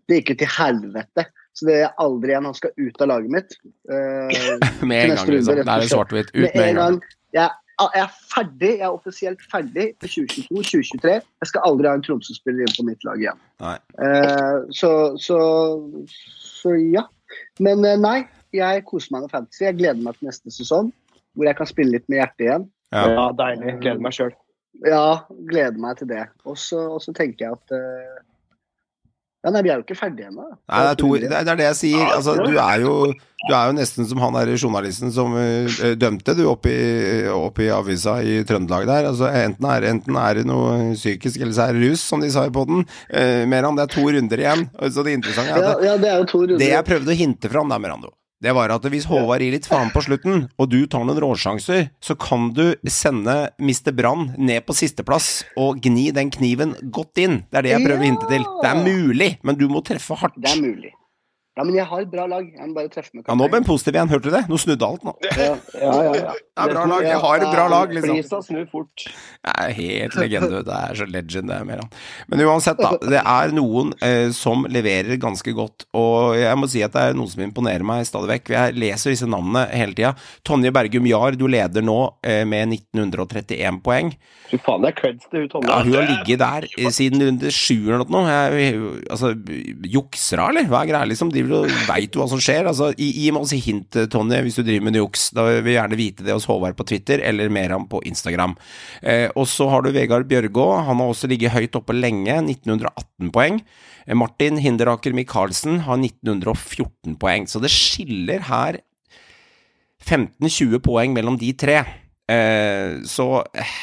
[0.07, 1.25] Det gikk jo til helvete.
[1.57, 3.57] Så det er aldri igjen han skal ut av laget mitt.
[3.91, 4.29] Uh,
[4.87, 5.57] Med en gang, liksom.
[5.57, 6.31] Det er svart-hvitt.
[6.37, 6.99] Ut med med en gang.
[7.35, 8.71] Jeg, jeg er ferdig.
[8.79, 11.17] Jeg er offisielt ferdig for 2022-2023.
[11.43, 13.43] Jeg skal aldri ha en Tromsø-spiller inn på mitt lag igjen.
[13.65, 13.77] Nei.
[14.07, 15.39] Eh, så, så,
[16.41, 17.05] så ja.
[17.61, 18.19] Men eh, nei,
[18.57, 19.67] jeg koser meg med fantasy.
[19.67, 20.89] Jeg gleder meg til neste sesong,
[21.37, 22.67] hvor jeg kan spille litt med hjertet igjen.
[22.95, 23.05] Ja.
[23.13, 23.77] Ja, deilig.
[23.83, 24.33] Gleder meg sjøl.
[24.87, 25.05] Ja,
[25.51, 26.25] gleder meg til det.
[26.49, 28.17] Og så og så tenker jeg at eh,
[29.47, 30.43] Ja, nei, vi er jo ikke ferdige ennå.
[30.43, 32.09] Nei, det er, to, det, er, det er det jeg sier.
[32.17, 32.95] Altså, du, er jo,
[33.47, 38.17] du er jo nesten som han der journalisten som uh, dømte du oppe i, avisa
[38.27, 39.07] i Trøndelag der.
[39.13, 42.33] Altså, enten, er, enten er det noe psykisk, eller så er det rus, som de
[42.35, 42.83] sa i poden.
[43.07, 44.67] Uh, Meran, det er to runder igjen.
[44.91, 46.63] Så det interessante er at det, ja, det er jo to runder.
[46.65, 49.69] det jeg prøvde å hinte fram da, Merando, det var at hvis Håvard gir litt
[49.69, 53.95] faen på slutten, og du tar noen råsjanser, så kan du sende Mr.
[53.97, 57.41] Brann ned på sisteplass og gni den kniven godt inn.
[57.49, 58.47] Det er det jeg prøver å hinte til.
[58.61, 60.37] Det er mulig, men du må treffe hardt.
[60.37, 60.93] Det er mulig.
[61.57, 62.49] Ja, men jeg har et bra lag.
[62.53, 64.43] Jeg må bare treffe med Ja, nå ble han positiv igjen, hørte du det?
[64.51, 65.15] Nå snudde alt nå.
[65.25, 66.35] Ja, ja, ja, ja.
[66.57, 68.15] Det er bra lag, jeg har et bra lag, liksom.
[68.17, 69.03] Flisa snur fort.
[69.45, 71.99] Det er helt legende, det er så legend det er mer av.
[72.33, 72.95] Men uansett, da.
[72.97, 77.19] Det er noen eh, som leverer ganske godt, og jeg må si at det er
[77.19, 78.53] noen som imponerer meg stadig vekk.
[78.57, 80.15] Jeg leser disse navnene hele tida.
[80.49, 84.15] Tonje Bergum Jahr, du leder nå eh, med 1931 poeng.
[84.49, 85.69] Fy faen, det er creds til hun Tonje.
[85.73, 88.25] Ja, hun har ligget der siden runde sju eller noe.
[88.33, 88.81] Jeg,
[89.13, 89.35] altså,
[89.93, 90.73] jukser hun, eller?
[90.73, 91.37] Hva er greia, liksom?
[91.47, 92.67] Driver og veit hva som skjer?
[92.69, 95.29] Altså, gi, meg også hint, Tonje, hvis du driver med juks.
[95.37, 98.57] Da vil vi gjerne vite det hos Håvard på Twitter, eller Meram på Instagram.
[99.03, 100.67] Eh, og så har du Vegard Bjørgå.
[100.89, 103.61] Han har også ligget høyt oppe lenge, 1918 poeng.
[104.07, 107.47] Eh, Martin Hinderaker Michaelsen har 1914 poeng.
[107.51, 108.81] Så det skiller her
[110.07, 111.83] 15-20 poeng mellom de tre.
[112.31, 113.77] Eh, så eh,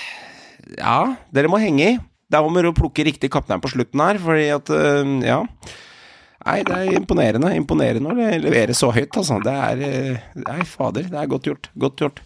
[0.78, 0.99] ja,
[1.36, 1.95] dere må henge i.
[2.34, 5.43] Det er om å plukke riktig kaptein på slutten her, fordi at øh, Ja.
[6.44, 7.54] Nei, det er imponerende.
[7.56, 9.39] Imponerende å le- levere så høyt, altså.
[9.44, 11.70] Det er øh, Nei, fader, det er godt gjort.
[11.80, 12.22] Godt gjort.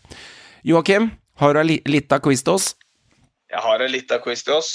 [0.65, 1.11] Joakim,
[1.41, 2.71] har du ei litt av quiz til oss?
[3.51, 4.71] Jeg har ei lita quiz til oss.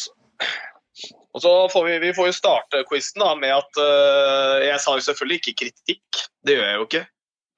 [1.32, 5.04] Og så får vi, vi får jo starte quizen med at uh, Jeg sa jo
[5.08, 6.22] selvfølgelig ikke kritikk.
[6.44, 7.02] Det gjør jeg jo ikke.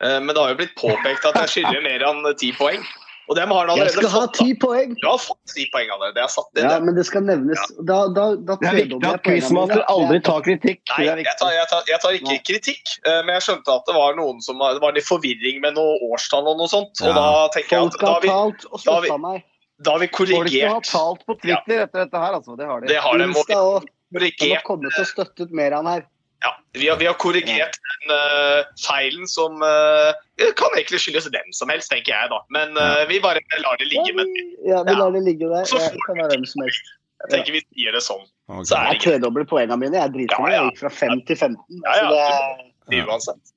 [0.02, 2.82] Uh, men det har jo blitt påpekt at jeg skylder mer enn ti poeng.
[3.28, 4.90] Og dem har han Jeg skal ha ti poeng!
[5.00, 6.18] Du har fått ti poeng allerede.
[6.20, 6.84] Jeg har satt inn Ja, det.
[6.84, 7.62] men det skal nevnes.
[7.80, 10.82] Da, da, da Det er viktig at quizmaster aldri tar kritikk.
[10.92, 13.96] Nei, jeg tar, jeg, tar, jeg tar ikke kritikk, eh, men jeg skjønte at det
[13.96, 17.00] var noen som var- Det var litt forvirring med noe årstall og noe sånt.
[17.00, 19.42] Og da tenker jeg at da har vi, da har vi-
[19.82, 20.70] da har vi korrigert.
[20.70, 22.56] Folk skal ha talt på Twitter etter dette her, altså.
[22.56, 22.86] Det har de.
[22.92, 23.24] Det har de.
[23.24, 24.38] Insta og korrigert.
[24.38, 26.04] De har kommet og støttet mer enn her.
[26.44, 30.10] Ja, vi har, vi har korrigert den uh, feilen som uh,
[30.58, 32.40] kan egentlig skyldes hvem som helst, tenker jeg da.
[32.52, 34.10] Men uh, vi bare lar det ligge.
[34.10, 35.64] Ja, Men vi, ja, vi lar det ligge der.
[35.70, 36.92] Så får kan være hvem som helst.
[37.24, 38.26] jeg tenker vi sier det sånn.
[38.50, 38.66] Okay.
[38.68, 39.96] Så er Jeg tredobler poengene mine.
[40.02, 40.52] Jeg driter Ja, meg.
[40.52, 40.60] ja.
[40.60, 41.56] Jeg gikk fra 5 til 15.
[41.80, 42.68] Ja, Altså, ja.
[42.90, 43.54] det, er uansett.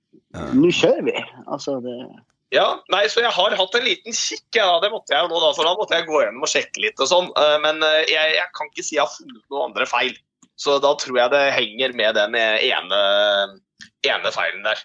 [0.62, 1.16] nå kjører vi.
[1.44, 1.98] Altså, det
[2.56, 5.42] Ja, nei, så jeg har hatt en liten kikk, ja, det måtte jeg jo nå
[5.44, 7.28] da, så da måtte jeg gå gjennom og sjekke litt og sånn.
[7.66, 10.16] Men jeg, jeg kan ikke si jeg har funnet noen andre feil.
[10.58, 13.02] Så da tror jeg det henger med den ene,
[14.08, 14.80] ene feilen der.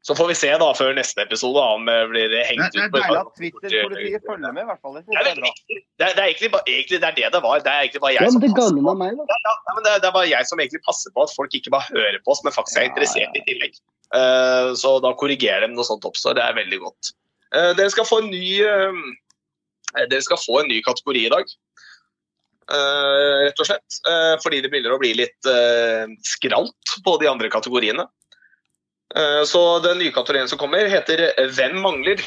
[0.00, 2.86] Så får vi se da før neste episode om det blir Det, hengt det er
[2.88, 2.92] ut.
[2.94, 4.94] på- deilig at Twitter-politiet følger med, i hvert fall.
[4.96, 5.76] Det Det er viktig.
[6.00, 7.58] Det er, det er egentlig, egentlig det er det det var.
[7.60, 8.94] Det er egentlig bare jeg Ja, som passer på.
[9.02, 9.24] meg, da.
[9.44, 11.70] Ja, men det, er- det er bare jeg som egentlig passer på at folk ikke
[11.76, 13.74] bare hører på oss, men faktisk er interessert i tillegg.
[14.14, 16.32] Uh, så da korrigerer de noe sånt oppstår.
[16.38, 17.12] Det er veldig godt.
[17.52, 18.96] Uh, dere skal få en ny uh,
[20.08, 21.44] Dere skal få en ny kategori i dag.
[22.70, 24.00] Eh, rett og slett.
[24.10, 28.06] Eh, fordi det begynner å bli litt uh, skralt på de andre kategoriene.
[29.16, 32.22] Eh, så den nye kategorien som kommer, heter Hvem mangler?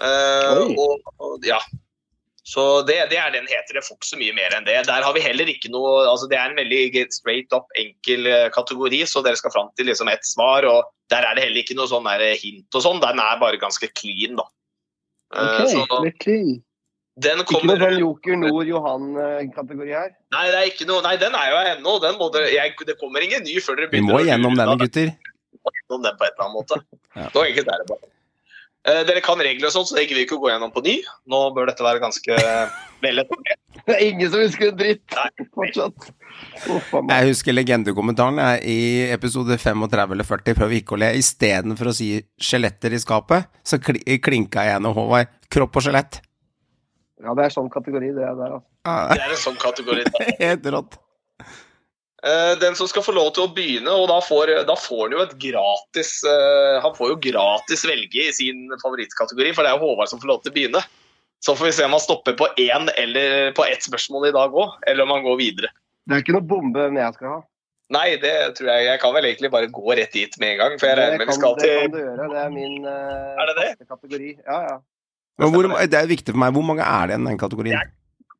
[0.00, 1.60] Eh, og, og, ja.
[2.44, 3.76] Så det, det er den heter.
[3.76, 4.78] Det får ikke så mye mer enn det.
[4.88, 8.50] Der har vi heller ikke noe altså Det er en veldig straight up enkel eh,
[8.52, 10.66] kategori, så dere skal fram til liksom ett svar.
[10.68, 12.08] og Der er det heller ikke noe sånn
[12.40, 13.02] hint og sånn.
[13.04, 14.48] Den er bare ganske clean, da.
[15.34, 16.56] Eh, Ok, så litt clean.
[17.22, 20.08] Den Ikke kommer noe sånn Joker Nord-Johan-kategori her.
[20.34, 21.92] Nei, det er ikke noe, nei, den er jo her ennå.
[22.02, 25.12] Den må dere, jeg, det kommer ingen ny før dere Vi må gjennom denne, gutter.
[25.62, 26.82] Må gjennom den på et eller annet måte.
[27.14, 27.28] Ja.
[27.30, 28.08] Nå er det bare.
[28.90, 30.82] Eh, dere kan regler og sånt, så det gidder vi ikke å gå gjennom på
[30.82, 30.96] ny.
[31.30, 32.40] Nå bør dette være ganske
[33.04, 33.60] vel etablert.
[33.84, 35.14] Det er ingen som husker en dritt
[35.54, 36.10] fortsatt.
[36.66, 36.98] Oh.
[36.98, 41.14] Jeg husker legendekommentaren jeg, i episode 35 eller 40 før vi gikk le.
[41.22, 45.30] Istedenfor å si skjeletter i skapet, så kl klinka jeg gjennom Håvard.
[45.54, 46.24] Kropp og skjelett.
[47.22, 48.70] Ja, det er sånn kategori, det er der, altså.
[48.90, 50.02] Ah, Det er en sånn kategori.
[50.42, 50.96] Helt rått.
[52.24, 55.16] Eh, Den som skal få lov til å begynne, og da får, da får han
[55.16, 59.78] jo et gratis eh, Han får jo gratis velge i sin favorittkategori, for det er
[59.78, 60.84] jo Håvard som får lov til å begynne.
[61.44, 64.54] Så får vi se om han stopper på én eller på ett spørsmål i dag
[64.56, 65.68] òg, eller om han går videre.
[66.08, 67.42] Det er ikke noe bombe den jeg skal ha.
[67.92, 70.76] Nei, det tror jeg Jeg kan vel egentlig bare gå rett dit med en gang,
[70.80, 72.28] for jeg Det regner med vi skal til det kan du gjøre.
[72.32, 73.88] Det er min uh, Er det det?
[73.92, 74.30] kategori.
[74.46, 74.78] Ja, ja.
[75.38, 76.54] Men hvor, det er viktig for meg.
[76.54, 77.92] Hvor mange er det i den kategorien?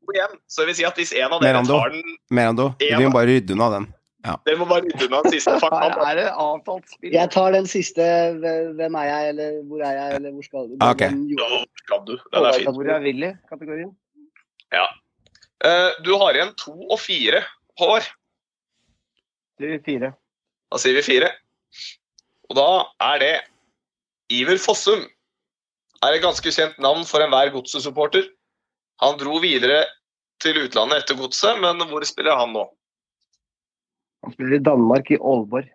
[0.04, 0.40] to igjen.
[0.46, 1.76] Så det vil si at hvis en av dere Merando.
[1.78, 2.66] tar den Merando?
[2.80, 3.86] Vi må bare rydde unna den.
[4.24, 5.54] Dere må bare rydde unna den siste
[6.08, 7.12] er det avtalt spill.
[7.12, 8.08] Jeg tar den siste.
[8.78, 10.76] Hvem er jeg, eller hvor er jeg, eller hvor skal du?
[10.80, 11.06] Ah, ok.
[11.06, 11.24] Den
[11.90, 12.16] kan du.
[12.32, 12.68] Den er fin.
[12.72, 13.94] Hvor er Willy-kategorien?
[14.74, 14.86] Ja.
[16.04, 17.44] Du har igjen to og fire,
[17.80, 18.10] Håvard.
[19.60, 20.14] Fire.
[20.72, 21.30] Da sier vi fire.
[22.50, 22.68] Og da
[23.12, 23.34] er det
[24.34, 25.04] Iver Fossum.
[26.04, 28.26] Er et ganske kjent navn for enhver godset-supporter.
[29.02, 29.84] Han dro videre
[30.42, 32.64] til utlandet etter godset, men hvor spiller han nå?
[34.24, 35.70] Han spiller i Danmark, i Aalborg.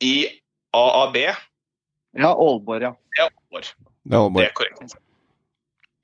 [0.00, 0.14] I
[0.74, 1.16] AAB?
[2.14, 2.92] Ja, Aalborg, ja.
[3.18, 3.64] Ja, Aalborg.
[4.04, 4.94] Det holder Det er korrekt.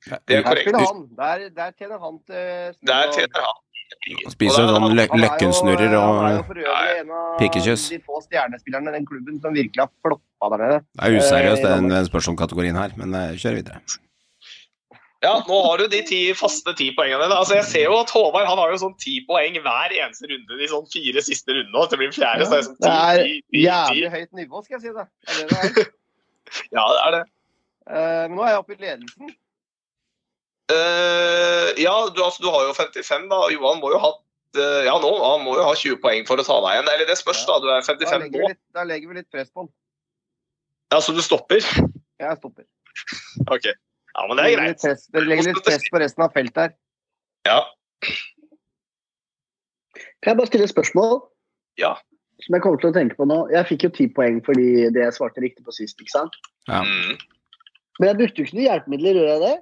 [0.07, 0.69] Det er Der korrekt.
[0.69, 1.01] spiller han.
[1.17, 3.59] Der, der tjener han til Der tjener han.
[4.31, 6.45] Spiser Og da- sånn lø løkkensnurrer er og
[7.39, 7.91] pikekyss.
[7.91, 10.79] øvrig en av de få stjernespillerne i den klubben som virkelig har floppa der nede.
[10.95, 13.81] Det er useriøst, Eh, den, den spørsmålskategorien her, men eh, kjør videre.
[15.23, 17.21] Ja, nå har du de ti faste ti poengene.
[17.27, 17.37] dine.
[17.37, 20.57] Altså, jeg ser jo at Håvard han har jo sånn ti poeng hver eneste runde
[20.57, 21.77] de sånn fire siste rundene.
[21.77, 24.33] og Det blir fjerde, så det er sånn Det ti, er ti, ti, jævlig høyt
[24.33, 25.93] nivå, skal jeg si det, er det, det er.
[26.73, 27.25] Ja, det er det.
[27.91, 29.35] Uh, men nå er jeg oppe i ledelsen.
[30.71, 33.41] Eh, ja, du, altså, du har jo 55, da.
[33.55, 36.47] Johan må jo ha uh, ja, nå, han må jo ha 20 poeng for å
[36.47, 36.91] ta deg igjen.
[36.95, 37.59] Eller det spørs, da.
[37.63, 38.51] Du er 55 da nå.
[38.53, 39.73] litt, da legger vi litt press på han.
[40.91, 41.63] Ja, Så du stopper?
[42.21, 42.67] Jeg stopper.
[43.47, 43.71] OK.
[43.71, 44.81] Ja, men det er greit.
[44.83, 46.73] press, det legger litt press på resten av feltet her.
[47.47, 47.61] Ja.
[50.21, 51.21] Kan jeg bare stille et spørsmål?
[51.81, 51.95] Ja.
[52.45, 53.39] Som jeg kommer til å tenke på nå.
[53.55, 56.01] Jeg fikk jo ti poeng fordi det jeg svarte riktig på sist.
[56.03, 56.37] ikke sant?
[56.69, 56.83] Ja.
[56.83, 57.17] Mm.
[58.01, 59.57] Men jeg brukte jo ikke noen hjelpemidler, gjorde jeg det?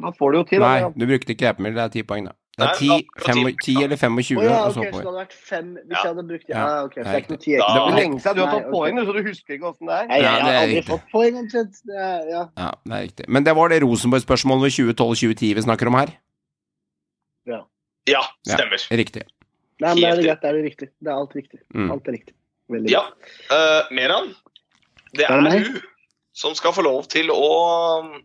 [0.00, 0.60] Da får du jo tid.
[0.60, 2.32] Nei, du brukte ikke hjelpemiddel, det er ti poeng, da.
[2.52, 4.92] Det er 10, da- ti- 10 eller 25, Oh, ja, og ok, så så det
[4.92, 5.04] poeng.
[5.06, 6.02] hadde vært fem hvis Ja.
[6.02, 6.56] jeg hadde brukt Ja.
[6.58, 7.88] ja, ok, så det er ikke noe ti Da- Det ekstra.
[7.92, 10.06] er lenge siden du har tatt poeng, så du husker ikke åssen det er.
[10.06, 10.90] Nei, jeg, Ja, jeg har aldri riktig.
[10.92, 11.74] fått poeng omtrent.
[11.88, 12.48] Ja.
[12.56, 13.28] Ja, det er riktig.
[13.28, 16.08] Men det var det Rosenborg-spørsmålet 2012-2010 vi snakker om her?
[18.04, 18.82] Ja, stemmer.
[18.90, 19.22] Riktig.
[19.80, 20.40] Nei, men det er greit.
[20.42, 20.88] Det er det riktig.
[21.02, 21.60] Det er alt riktig.
[21.74, 21.90] Mm.
[21.94, 22.34] Alt er riktig.
[22.70, 23.02] Veldig Ja.
[23.50, 24.34] Uh, Meran,
[25.14, 25.80] det Er det er du
[26.32, 28.22] som skal få lov til å,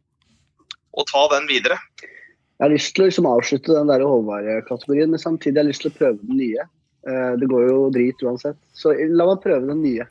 [0.93, 1.79] å ta den videre.
[2.57, 5.83] Jeg har lyst til å liksom avslutte den der Håvard-kategorien, men samtidig har jeg lyst
[5.85, 6.65] til å prøve den nye.
[7.07, 8.57] Eh, Det går jo drit uansett.
[8.73, 10.07] Så la meg prøve den nye.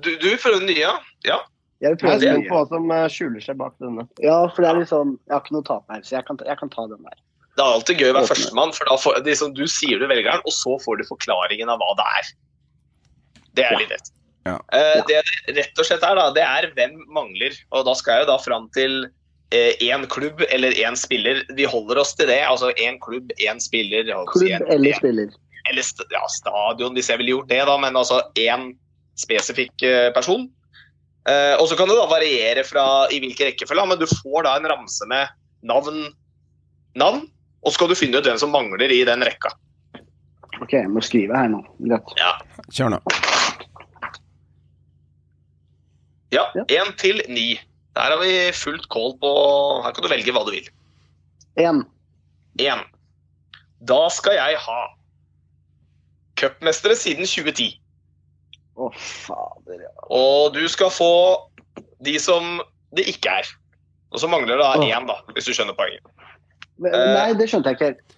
[0.00, 0.94] Du, du prøver den nye, ja?
[1.28, 1.38] ja.
[1.84, 2.50] Jeg vil prøve jeg den nye.
[2.50, 4.06] på hva som eh, skjuler seg bak denne.
[4.24, 6.26] Ja, for det er litt sånn Jeg har ikke noe å tape her, så jeg
[6.26, 7.20] kan, jeg kan ta den der.
[7.58, 10.06] Det er alltid gøy å være førstemann, for da får, det er du sier du
[10.06, 12.32] velger den, og så får du forklaringen av hva det er.
[13.58, 14.12] Det er litt rett.
[14.46, 14.56] Ja.
[14.72, 15.02] Ja.
[15.04, 17.56] det det rett og slett er, da, det er hvem mangler.
[17.74, 18.94] Og da skal jeg jo da fram til
[19.50, 21.44] én klubb eller én spiller.
[21.56, 22.40] Vi holder oss til det.
[22.44, 24.04] Altså én klubb, én spiller.
[24.32, 25.28] Klubb en- eller spiller.
[25.70, 25.82] eller
[26.12, 28.74] ja, stadion, hvis jeg ville gjort det, da, men altså én
[29.16, 30.48] spesifikk eh, person.
[31.28, 34.56] Eh, og så kan det da variere fra i hvilken rekkefølge, men du får da
[34.56, 35.28] en ramse med
[35.62, 36.14] navn,
[36.96, 37.26] navn
[37.62, 39.50] Og så skal du finne ut hvem som mangler i den rekka.
[40.62, 41.58] Ok, jeg må skrive her nå.
[41.82, 42.12] Greit.
[42.16, 42.30] Ja.
[42.70, 43.00] Kjør nå.
[46.32, 46.62] Ja, Ja.
[46.68, 47.58] én til ni.
[47.98, 49.30] Der har vi fullt kål på
[49.82, 50.68] Her kan du velge hva du vil.
[51.58, 51.82] Én.
[52.62, 52.84] Én.
[53.82, 54.78] Da skal jeg ha
[56.38, 57.72] cupmestere siden 2010.
[58.78, 59.80] Å, fader.
[59.82, 59.90] ja.
[60.14, 61.10] Og du skal få
[62.06, 62.60] de som
[62.94, 63.50] det ikke er.
[64.14, 66.06] Og så mangler det da én, da, hvis du skjønner poenget.
[66.78, 66.94] Eh.
[67.18, 68.16] Nei, det skjønte jeg ikke helt.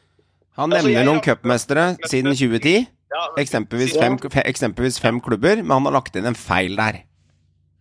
[0.61, 2.85] Han Altså, nevner noen cupmestere siden 2010.
[3.11, 7.01] Ja, Eksempelvis fem, eksempelvis fem klubber, men han har lagt inn en feil der.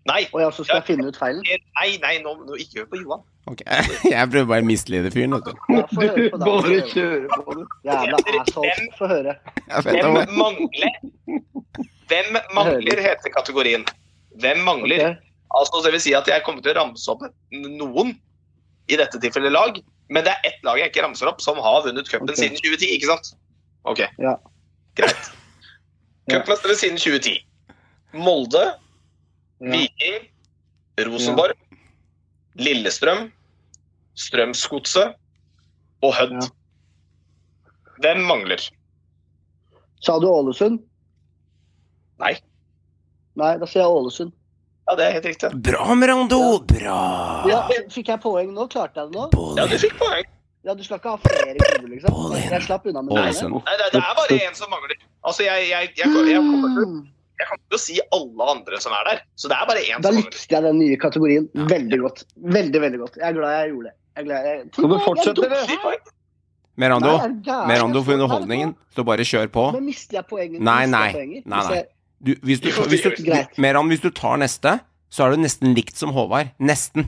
[0.10, 1.44] Nei, Og jeg så skal jeg finne ut feilen.
[1.78, 3.24] nei, nei nå, nå ikke hør på Johan.
[3.50, 3.64] Ok,
[4.16, 5.54] Jeg prøver bare å mislede fyren, vet du.
[5.70, 7.64] Bare kjører på, du.
[7.88, 8.90] Jævla asshole.
[8.98, 9.36] Få høre.
[9.86, 11.00] Hvem mangler?
[12.10, 13.86] Hvem mangler, heter kategorien.
[14.42, 15.06] Hvem mangler?
[15.06, 15.30] Okay.
[15.58, 18.14] Altså, det vil si at jeg kommer til å ramse opp noen,
[18.90, 19.78] i dette tilfellet lag,
[20.10, 22.40] men det er ett lag jeg ikke ramser opp, som har vunnet cupen okay.
[22.42, 23.34] siden 2010, ikke sant?
[23.90, 24.36] Ok, Ja.
[24.98, 25.30] greit.
[26.30, 26.40] Ja.
[26.40, 27.42] Cupmestere siden 2010.
[28.14, 28.64] Molde.
[29.60, 30.30] Viking,
[31.08, 31.56] Rosenborg,
[32.60, 33.30] Lillestrøm,
[34.20, 35.16] Strømsgodset
[36.04, 36.36] og Hødd.
[36.40, 36.50] Ja.
[38.00, 38.64] Hvem mangler?
[40.04, 40.80] Sa du Ålesund?
[42.20, 42.34] Nei.
[43.40, 44.32] Nei, da sier jeg Ålesund.
[44.90, 45.50] Ja, det er helt riktig.
[45.64, 46.40] Bra, Mirando!
[46.66, 47.00] Bra!
[47.48, 47.60] Ja,
[47.94, 48.66] Fikk jeg poeng nå?
[48.72, 49.52] Klarte jeg det nå?
[49.60, 50.26] Ja, du fikk poeng.
[50.66, 52.16] Ja, Du skal ikke ha flere klubber, liksom?
[52.16, 52.42] Båler.
[52.52, 53.22] Jeg slapp unna med det.
[53.46, 54.98] Nei, det, det er bare én som mangler.
[55.24, 57.06] Altså, jeg, jeg, jeg, jeg, jeg, kommer til, Mm.
[57.40, 59.20] Jeg kan ikke si alle andre som er der.
[59.40, 62.24] Så det er bare én Da likte jeg den nye kategorien veldig godt.
[62.36, 63.20] Veldig, veldig godt.
[63.22, 63.96] Jeg er glad jeg gjorde det.
[64.16, 64.64] Jeg er glad jeg...
[64.74, 66.02] Skal du fortsette, eller?
[66.80, 67.32] Merando, er.
[67.68, 69.64] Merando for underholdningen, så bare kjør på.
[69.76, 70.62] Men mister jeg poenget?
[70.64, 71.08] Nei, nei.
[71.16, 71.80] Nei, nei.
[72.20, 73.56] Du, hvis, du, hvis, du, Greit.
[73.60, 74.78] Meran, hvis du tar neste,
[75.12, 76.52] så er du nesten likt som Håvard.
[76.60, 77.08] Nesten.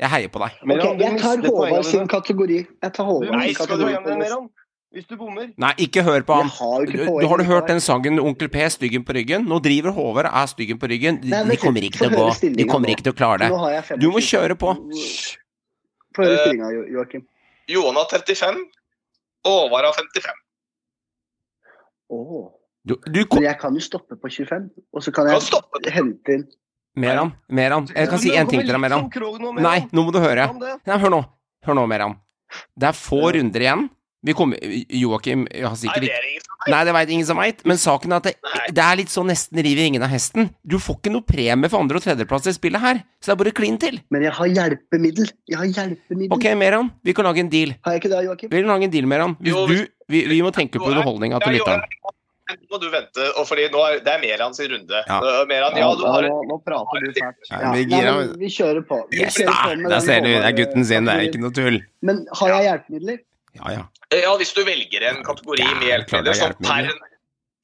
[0.00, 0.56] Jeg heier på deg.
[0.68, 2.60] Meran, Ok, jeg tar Håvard sin kategori.
[2.64, 4.18] Jeg tar Håvard sin skal du kategori.
[4.24, 4.48] Meran.
[4.90, 5.52] Hvis du bommer.
[5.56, 6.48] Nei, ikke hør på ham.
[6.50, 9.46] har Du, ikke du har du hørt den sangen 'Onkel P, styggen på ryggen'?
[9.46, 11.20] Nå driver Håvard og er styggen på ryggen.
[11.22, 12.54] De, Nei, de kommer ikke til å gå.
[12.56, 12.94] De kommer nå.
[12.96, 13.50] ikke til å klare det.
[13.54, 14.00] Nå har jeg 25.
[14.02, 14.72] Du må kjøre på.
[16.16, 17.22] Få høre Eh, stillinga, Jo- Joakim.
[17.68, 18.58] Johan har 35,
[19.44, 20.34] og Håvard har 55.
[22.10, 22.50] Oh.
[22.84, 25.92] Du, du kom, Men jeg kan jo stoppe på 25, og så kan jeg kan
[25.92, 26.44] hente inn
[26.96, 27.86] Meran, Meran.
[27.94, 29.06] Jeg kan si én en ting til deg, Meran.
[29.62, 30.48] Nei, nå må du høre.
[30.86, 31.20] Nei, hør nå.
[31.62, 32.16] Hør nå, Meran.
[32.74, 33.84] Det er få runder igjen.
[34.22, 34.58] Vi kommer
[34.92, 37.38] Joakim jeg har Nei, sikkert det ikke er ingen som Nei, det veit ingen som
[37.40, 38.32] veit, men saken er at det,
[38.76, 40.50] det er litt sånn nesten riv i ringen av hesten.
[40.60, 43.38] Du får ikke noe premie for andre- og tredjeplass i spillet her, så det er
[43.40, 43.96] bare klin til.
[44.12, 45.30] Men jeg har hjelpemiddel.
[45.48, 46.34] Jeg har hjelpemiddel.
[46.36, 47.72] Ok, Meran, vi kan lage en deal.
[47.80, 48.52] Har jeg ikke det, Joakim?
[48.52, 49.36] Vi kan lage en deal, Meran.
[49.40, 49.76] Hvis du
[50.12, 51.86] vi, vi må tenke på underholdninga til lytteren.
[52.50, 55.00] Nå må du vente, og fordi nå er, det er Meran sin runde.
[55.06, 55.18] Ja.
[55.48, 57.48] Meran, ja, du har nå, nå prater du fælt.
[57.48, 59.00] Ja, Ja, vi nei, kjører på.
[59.12, 59.58] Vi Yes, kjører da!
[59.64, 61.78] på med ser du, det er gutten sin, det er ikke noe tull.
[62.04, 63.20] Men har jeg hjelpemidler?
[63.58, 63.84] Ja, ja.
[64.14, 66.90] Ja, hvis du velger en kategori Ja, med hjelpemidler er som per,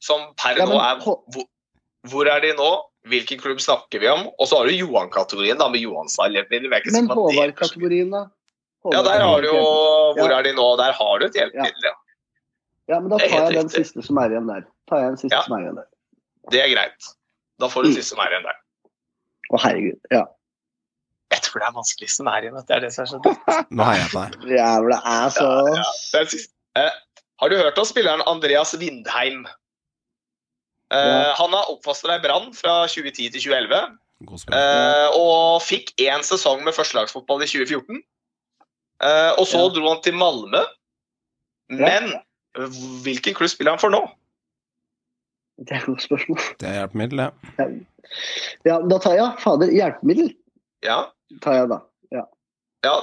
[0.03, 1.21] som per Ja, nå er hvor,
[2.11, 2.71] hvor er de nå?
[3.07, 4.27] Hvilken klubb snakker vi om?
[4.39, 6.71] Og så har du Johan-kategorien, da, med Johans hjelpemidler.
[6.73, 8.25] Vi er ikke Men Håvard-kategorien, da?
[8.91, 9.61] Ja, der har du jo
[10.19, 10.39] Hvor Ja.
[10.39, 10.67] er de nå?
[10.79, 11.95] Der har du et hjelpemiddel, ja.
[12.89, 13.85] Ja, men da tar jeg den riktig.
[13.87, 14.67] siste som er igjen der.
[14.91, 15.43] Tar jeg den siste Ja.
[15.43, 15.87] som er igjen der.
[16.51, 17.09] Det er greit.
[17.59, 17.95] Da får du Mm.
[17.95, 18.59] siste som er igjen der.
[19.53, 20.01] Å, herregud.
[20.11, 20.25] Ja.
[21.37, 22.55] Jeg tror det er vanskelig som er igjen.
[22.57, 22.67] vet.
[22.71, 23.45] Det er det som er så dumt.
[23.77, 24.49] Nå heier jeg på deg.
[24.57, 25.85] Jævla ass, Ja, ja.
[26.23, 26.35] er.
[26.81, 26.97] Eh,
[27.43, 29.47] har du hørt om spilleren Andreas Vindheim?
[30.93, 31.33] Eh, Ja.
[31.41, 33.81] Han har oppfostret i Brann fra 2010 til 2011.
[34.27, 37.99] God eh, og fikk én sesong med førstelagsfotball i 2014.
[39.05, 39.73] Eh, og så Ja.
[39.77, 40.63] dro han til Malmö.
[41.69, 42.13] Men
[43.05, 44.01] hvilken klubb spiller han for nå?
[45.59, 46.41] Det er et godt spørsmål.
[46.61, 47.69] Det er hjelpemiddel, det.
[48.69, 50.31] Ja, da tar jeg fader hjelpemiddel.
[50.85, 50.99] Ja,
[51.43, 51.81] Tar jeg da.
[52.15, 52.23] ja,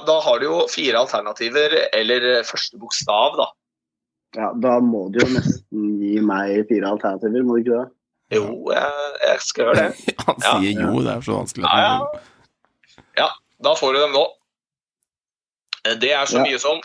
[0.06, 3.46] Da har du jo fire alternativer, eller første bokstav, da.
[4.34, 7.90] Ja, da må du jo nesten gi meg fire alternativer, må du ikke det?
[8.38, 10.14] Jo, jeg, jeg skal gjøre det.
[10.26, 10.54] Han Ja.
[10.56, 11.68] sier jo, det er så vanskelig.
[11.68, 12.00] Ja,
[13.20, 13.28] ja.
[13.62, 14.24] Da får du dem nå.
[16.00, 16.46] Det er så Ja.
[16.48, 16.80] mye som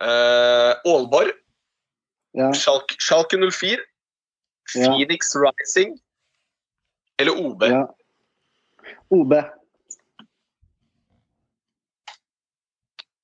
[0.00, 1.30] uh, Aalborg,
[2.34, 2.52] Ja.
[2.54, 3.78] Schalke, Schalke 04,
[4.74, 4.86] Ja.
[4.94, 5.98] Phoenix Rising
[7.18, 7.62] eller OB.
[7.68, 7.84] ja.
[9.10, 9.32] OB.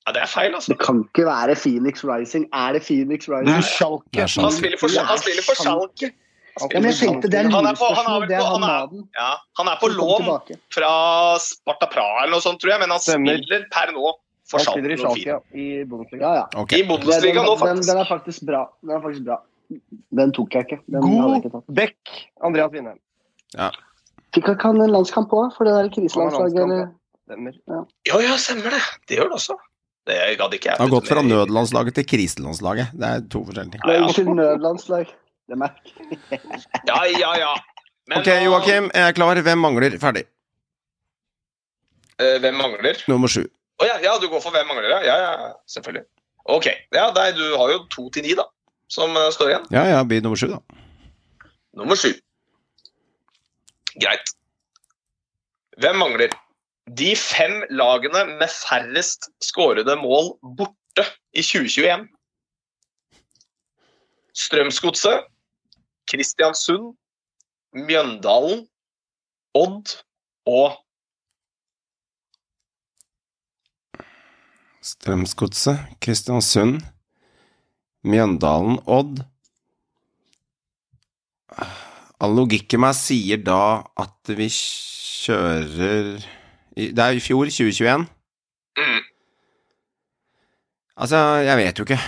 [0.07, 0.71] Ja, det er feil, altså.
[0.73, 2.45] Det kan ikke være Phoenix Rising.
[2.55, 3.49] Er det Phoenix Rising?
[4.15, 6.13] Det er Han spiller for, han spiller for Schalke.
[6.57, 8.71] Ja, men jeg tenkte det er Han er på- han er er på- han han
[8.71, 10.23] er- Ja, han er på lån
[10.73, 10.93] fra
[11.39, 14.13] Sparta Praha eller noe sånt, tror jeg, men han spiller per nå
[14.49, 14.87] for Schalke.
[14.93, 15.27] i Schalke Schalke 04.
[15.27, 16.23] ja, i Bundesliga.
[16.23, 16.45] Ja, ja.
[16.63, 16.73] Ok.
[16.73, 17.89] I Den, Bundesliga nå, den, faktisk.
[17.91, 18.63] den er faktisk bra.
[18.81, 19.37] Den er faktisk bra.
[20.17, 20.79] Den tok jeg ikke.
[20.87, 22.99] Den God ikke Andreas Vindheim.
[24.35, 26.91] Fikk han kan en landskamp òg, for det der kriselandslaget?
[27.27, 27.53] Stemmer.
[28.07, 28.83] Ja, ja, stemmer det.
[29.09, 29.57] Det gjør det også.
[30.07, 30.79] Det gadd ikke jeg.
[30.79, 32.93] Han har gått fra nødlandslaget til kriselandslaget.
[32.95, 33.83] Det er to forskjellige ting.
[33.87, 35.09] Det er nødlandslag.
[35.47, 36.07] Det merker
[36.51, 36.67] merk.
[36.87, 37.53] Ja, ja, ja.
[38.07, 39.39] Men Ok, Joakim, jeg er klar.
[39.43, 39.97] Hvem mangler?
[39.99, 40.25] Ferdig.
[42.23, 43.03] eh, hvem mangler?
[43.11, 43.43] Nummer sju.
[43.83, 45.01] Å ja, ja, du går for hvem mangler, ja?
[45.05, 46.07] Ja, ja, selvfølgelig.
[46.55, 46.69] Ok.
[46.95, 48.47] Ja, nei, du har jo to til ni, da,
[48.89, 49.67] som eh, står igjen.
[49.75, 50.63] Ja, ja, bli nummer sju, da.
[51.77, 52.15] Nummer sju.
[54.01, 54.33] Greit.
[55.83, 56.33] Hvem mangler?
[56.87, 61.05] De fem lagene med færrest skårede mål borte
[61.35, 62.07] i 2021.
[64.37, 65.27] Strømsgodset,
[66.07, 66.95] Kristiansund,
[67.75, 68.69] Mjøndalen,
[69.55, 69.97] Odd
[70.47, 70.77] og
[74.87, 76.85] Strømsgodset, Kristiansund,
[78.07, 79.25] Mjøndalen, Odd.
[82.23, 86.23] All logikk meg sier da at vi kjører
[86.77, 88.07] Det er i fjor, 2021.
[88.77, 89.03] mm,
[90.97, 92.01] Altså, jeg vet jo ikke.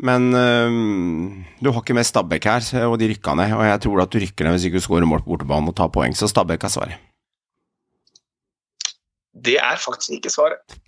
[0.00, 3.52] Men øhm, du har ikke med Stabæk her, og de rykka ned.
[3.52, 5.76] Og jeg tror at du rykker ned hvis ikke du scorer mål på bortebane og
[5.76, 6.96] tar poeng, så Stabæk er svaret.
[9.44, 10.78] Det er faktisk ikke svaret.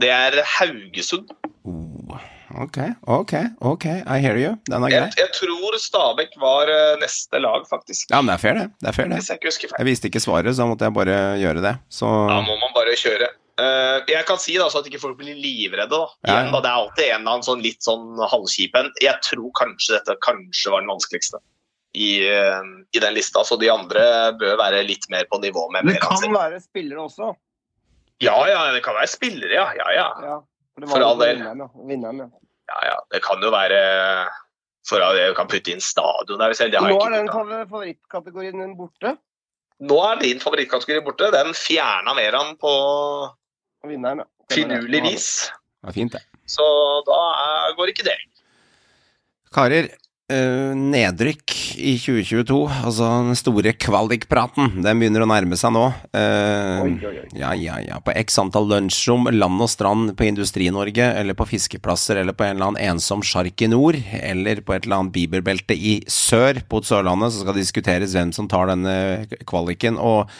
[0.00, 1.28] Det er Haugesund.
[1.64, 2.18] Oh,
[2.54, 4.54] ok, ok, ok, I hear you.
[4.68, 5.02] Den er grei.
[5.06, 8.10] Jeg, jeg tror Stabæk var eh, neste lag, faktisk.
[8.10, 8.70] Ja, men det er fair, det.
[8.80, 9.20] Det er fair, det.
[9.20, 9.78] Hvis jeg ikke husker feil.
[9.82, 11.74] Jeg visste ikke svaret, så da måtte jeg bare gjøre det.
[11.92, 13.30] Så Da må man bare kjøre.
[13.60, 15.92] Uh, jeg kan si da, så at ikke folk blir livredde.
[15.92, 16.06] Da.
[16.24, 16.32] Ja.
[16.32, 18.90] Igjen, da, det er alltid en eller annen sånn litt sånn halvkjip en.
[19.04, 21.42] Jeg tror kanskje dette kanskje var den vanskeligste
[21.92, 22.64] i, uh,
[22.96, 23.44] i den lista.
[23.44, 24.02] Så de andre
[24.40, 27.34] bør være litt mer på nivå med Det kan være spillere også.
[28.20, 29.68] Ja, ja, det kan være spillere, ja.
[29.76, 30.08] Ja, ja.
[30.24, 30.38] Ja,
[30.86, 31.42] for For all del.
[31.88, 32.28] vinneren, ja.
[32.70, 32.78] Ja.
[32.90, 32.96] ja.
[33.10, 33.80] Det kan jo være
[34.88, 36.52] For all del, kan putte inn stadion der.
[36.56, 36.72] selv.
[36.72, 39.16] Det har jeg Nå ikke er den favorittkategorien din borte.
[39.80, 41.30] Nå er din favorittkategori borte.
[41.34, 42.72] Den fjerna Meran på
[43.88, 44.24] Vinneren, ja.
[44.52, 45.28] finurlig vis.
[45.82, 46.20] det er fint, det.
[46.50, 46.64] Så
[47.06, 48.16] da er, går ikke det.
[49.54, 49.88] Karer,
[50.30, 55.82] eh, nedrykk i 2022, altså den store kvalikpraten, den begynner å nærme seg nå.
[56.14, 57.26] Uh, Oi, oi, oi.
[57.36, 57.98] Ja, ja, ja.
[58.04, 62.56] På x antall lunsjrom, land og strand på Industri-Norge, eller på fiskeplasser, eller på en
[62.56, 66.82] eller annen ensom sjark i nord, eller på et eller annet biberbelte i sør, på
[66.86, 68.96] Sørlandet, så skal det diskuteres hvem som tar denne
[69.50, 69.98] kvaliken.
[70.00, 70.30] Og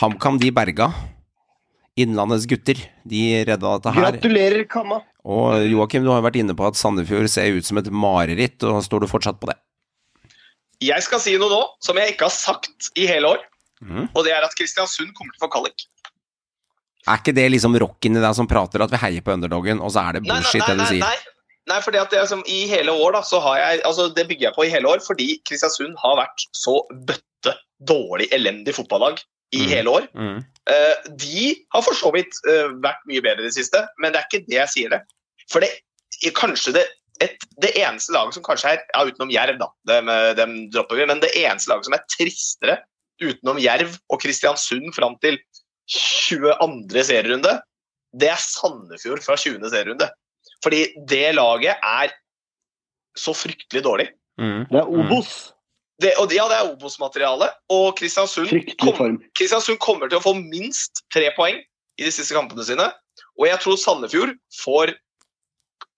[0.00, 0.90] HamKam, de berga.
[1.96, 4.10] Innlandets gutter, de redda dette her.
[4.10, 5.00] Gratulerer, Kamma.
[5.26, 8.78] Og Joakim, du har vært inne på at Sandefjord ser ut som et mareritt, og
[8.86, 9.56] står du fortsatt på det?
[10.84, 13.44] Jeg skal si noe nå som jeg ikke har sagt i hele år.
[13.82, 14.10] mm.
[14.12, 15.86] Og det er at Kristiansund kommer til å få kvalik.
[17.06, 19.92] Er ikke det liksom rocken i deg som prater at vi heier på underdogen, og
[19.94, 21.04] så er det Nei, nei, bullshit nei, det du sier?
[21.06, 21.34] nei.
[21.72, 24.26] nei fordi at det er som I hele år da, så har jeg altså Det
[24.30, 27.54] bygger jeg på i hele år fordi Kristiansund har vært så bøtte
[27.86, 29.22] dårlig, elendig fotballag
[29.54, 29.70] i mm.
[29.70, 30.06] hele år.
[30.14, 30.38] Mm.
[30.66, 34.20] Uh, de har for så vidt uh, vært mye bedre i det siste, men det
[34.20, 35.02] er ikke det jeg sier det.
[35.52, 35.70] For det
[36.26, 36.84] er kanskje det,
[37.22, 40.98] et, det eneste laget som kanskje er ja, utenom Jerv, da, dem, eh, dem dropper
[41.00, 42.76] vi, men det eneste laget som er tristere
[43.22, 45.38] utenom Jerv og Kristiansund fram til
[45.88, 47.04] 22.
[47.06, 47.54] serierunde,
[48.16, 49.62] det er Sandefjord fra 20.
[49.70, 50.08] serierunde.
[50.64, 52.14] Fordi det laget er
[53.16, 54.08] så fryktelig dårlig.
[54.40, 54.66] Mm.
[54.70, 55.34] Det er Obos.
[56.02, 57.48] Det, og ja, det er Obos-materiale.
[57.72, 58.52] Og Kristiansund,
[58.82, 59.16] kom.
[59.38, 61.62] Kristiansund kommer til å få minst tre poeng
[61.96, 62.90] i de siste kampene sine.
[63.40, 64.96] Og jeg tror Sandefjord får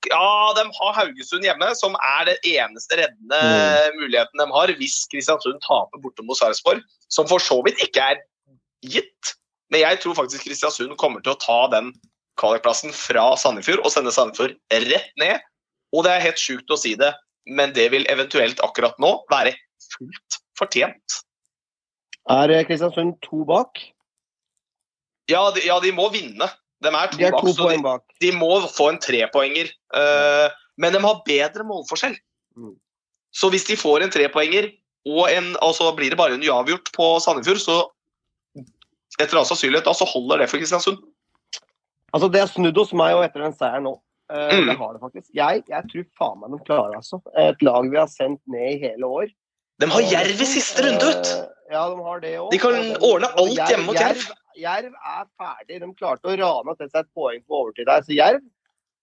[0.07, 3.41] Ja, de har Haugesund hjemme, som er den eneste reddende
[3.99, 8.23] muligheten de har hvis Kristiansund taper borte mot Sarpsborg, som for så vidt ikke er
[8.87, 9.35] gitt.
[9.75, 11.91] Men jeg tror faktisk Kristiansund kommer til å ta den
[12.39, 15.43] kvalikplassen fra Sandefjord og sende Sandefjord rett ned.
[15.91, 17.11] Og det er helt sjukt å si det,
[17.51, 19.57] men det vil eventuelt akkurat nå være
[19.95, 21.21] fullt fortjent.
[22.29, 23.81] Er eh, Kristiansund to bak?
[25.29, 26.49] Ja, de, ja, de må vinne.
[26.85, 28.05] De er to, De er bak, to så de, bak.
[28.23, 29.71] de må få en trepoenger.
[29.93, 30.49] Uh,
[30.79, 32.17] men de har bedre målforskjell.
[32.57, 32.77] Mm.
[33.35, 34.71] Så hvis de får en trepoenger,
[35.09, 37.79] og en, altså blir det bare en uavgjort på Sandefjord, så
[39.19, 41.01] etter all sannsynlighet da, så holder det for Kristiansund.
[42.15, 43.97] Altså, det er snudd hos meg og etter den seieren nå.
[43.97, 44.67] Uh, Mm.
[44.69, 45.29] Det har det faktisk.
[45.33, 47.21] Jeg, jeg tror faen meg de klarer altså.
[47.41, 49.31] Et lag vi har sendt ned i hele år.
[49.79, 51.33] De har Jerv i siste runde, vet
[51.69, 52.51] Eh, Ja, de har det òg.
[52.51, 54.23] De kan ordne alt hjemme mot Jerv.
[54.59, 55.81] Jerv er ferdig.
[55.83, 58.41] De klarte å rane til seg et poeng på overtid der, så Jerv.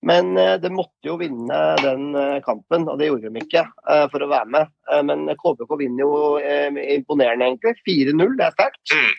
[0.05, 4.05] Men eh, de måtte jo vinne den eh, kampen, og det gjorde de ikke eh,
[4.11, 4.73] for å være med.
[5.07, 6.17] Men KBK vinner jo
[6.97, 7.77] imponerende, egentlig.
[7.87, 8.95] 4-0, det er sterkt.
[8.95, 9.13] Mm.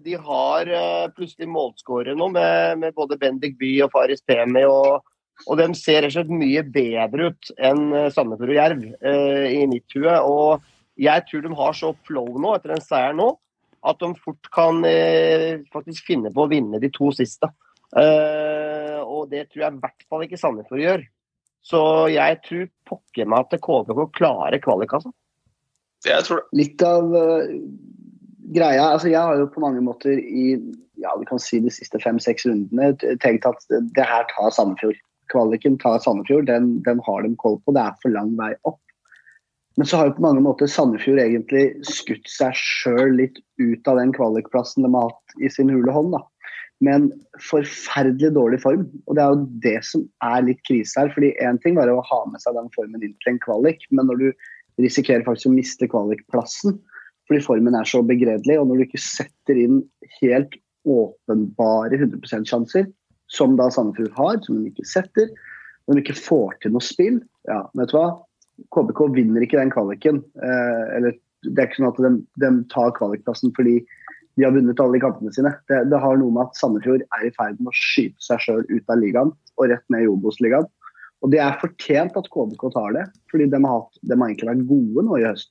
[0.00, 0.68] De har
[1.12, 4.62] plutselig målskårere nå med, med både Bendik Bye og Faris Pemi.
[4.64, 5.02] Og,
[5.46, 9.46] og de ser rett og slett mye bedre ut enn eh, Sandefjord og Jerv eh,
[9.60, 10.16] i mitt hue.
[10.26, 13.30] Og jeg tror de har så flow nå, etter en seier nå,
[13.88, 17.48] at de fort kan eh, faktisk finne på å vinne de to siste.
[17.96, 21.06] Eh, og det tror jeg i hvert fall ikke Sandefjord gjør.
[21.66, 21.80] Så
[22.12, 25.12] jeg tror pokker meg at KBK klarer kvalik, altså.
[26.06, 26.48] Jeg tror det.
[26.56, 27.50] Litt av uh,
[28.56, 30.54] greia altså Jeg har jo på mange måter i
[31.00, 34.98] ja, vi kan si de siste fem-seks rundene tenkt at det, det her tar Sandefjord.
[35.30, 37.74] Kvaliken tar Sandefjord, den, den har de koll på.
[37.76, 38.80] Det er for lang vei opp.
[39.78, 44.00] Men så har jo på mange måter Sandefjord egentlig skutt seg sjøl litt ut av
[44.00, 46.16] den kvalikplassen de har hatt i sin hule hånd.
[46.84, 47.08] Med en
[47.46, 48.86] forferdelig dårlig form.
[49.06, 51.12] Og det er jo det som er litt krise her.
[51.14, 54.10] fordi én ting var å ha med seg den formen inn til en kvalik, men
[54.10, 54.28] når du
[54.80, 56.78] risikerer faktisk å miste kvalikplassen
[57.30, 59.76] fordi formen er så begredelig, og når du ikke setter inn
[60.18, 62.88] helt åpenbare 100% sjanser,
[63.30, 65.30] som da Sandefjord har, som de ikke setter,
[65.86, 68.08] når de ikke får til noe spill, ja, vet du hva?
[68.74, 70.20] KBK vinner ikke den kvaliken.
[70.42, 71.16] Eh, eller
[71.46, 72.10] det er ikke sånn at de,
[72.42, 73.78] de tar kvalikplassen fordi
[74.38, 75.52] de har vunnet alle de kampene sine.
[75.70, 78.66] Det, det har noe med at Sandefjord er i ferd med å skyte seg sjøl
[78.68, 80.68] ut av ligaen og rett ned i Obos-ligaen.
[81.20, 84.48] Og det er fortjent at KBK tar det, fordi de har, hatt, de har egentlig
[84.48, 85.50] vært gode nå i høst.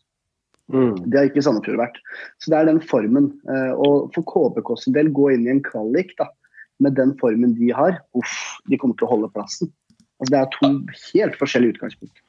[0.70, 2.00] Det har ikke Sandefjord vært.
[2.42, 3.32] Så det er den formen.
[3.50, 6.30] Eh, og for KBK sin del, gå inn i en kvalik da,
[6.84, 8.38] med den formen de har, uff,
[8.72, 9.72] de kommer til å holde plassen.
[10.20, 10.70] Altså, det er to
[11.14, 12.24] helt forskjellige utgangspunkt.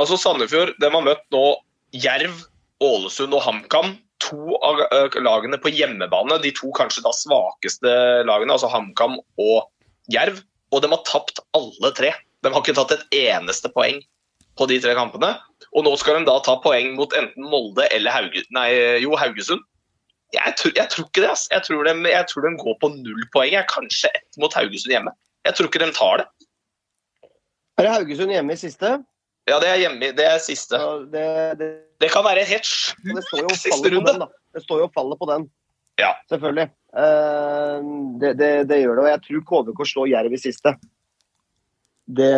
[0.00, 1.44] Altså Sandefjord de har møtt nå
[1.92, 2.46] Jerv,
[2.82, 3.96] Ålesund og HamKam.
[4.22, 4.80] To av
[5.18, 6.38] lagene på hjemmebane.
[6.44, 7.92] De to kanskje da svakeste
[8.28, 9.56] lagene, altså HamKam og
[10.12, 10.40] Jerv.
[10.72, 12.12] Og de har tapt alle tre.
[12.42, 14.00] De har ikke tatt et eneste poeng
[14.58, 15.34] på de tre kampene.
[15.72, 18.68] Og nå skal de da ta poeng mot enten Molde eller Hauge, nei,
[19.02, 19.62] jo, Haugesund.
[20.32, 21.30] Jeg tror, jeg tror ikke det.
[21.30, 21.46] ass.
[21.52, 23.52] Jeg tror, de, jeg tror de går på null poeng.
[23.52, 23.68] Jeg.
[23.72, 25.12] Kanskje ett mot Haugesund hjemme.
[25.46, 26.28] Jeg tror ikke de tar det.
[27.78, 28.92] Er det Haugesund hjemme i siste?
[29.50, 30.78] Ja, det er hjemme, det er siste.
[30.78, 31.24] Ja, det,
[31.58, 31.68] det,
[32.00, 34.14] Det kan være en helt sjuk siste runde.
[34.14, 34.28] den.
[34.54, 35.48] Det står jo og faller på den.
[35.98, 36.12] Ja.
[36.30, 36.68] Selvfølgelig.
[36.94, 37.80] Uh,
[38.22, 39.04] det, det, det gjør det.
[39.04, 40.74] Og jeg tror KVK slår Jerv i siste.
[42.06, 42.32] Det,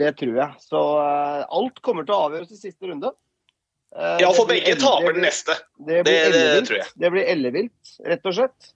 [0.00, 0.62] det tror jeg.
[0.66, 3.14] Så uh, alt kommer til å avgjøres i siste runde.
[3.96, 5.56] Ja, for begge taper den neste.
[5.78, 6.66] Det blir Det- det ellevilt.
[6.68, 6.86] tror jeg.
[6.98, 8.68] Det blir ellevilt, rett og slett.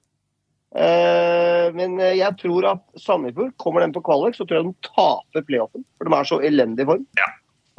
[0.74, 4.88] Eh, men eh, jeg tror at Sandefjord, kommer den på kvalik, så tror jeg de
[4.88, 5.84] taper playoffen.
[5.98, 7.04] For de er så elendig form.
[7.20, 7.28] Ja.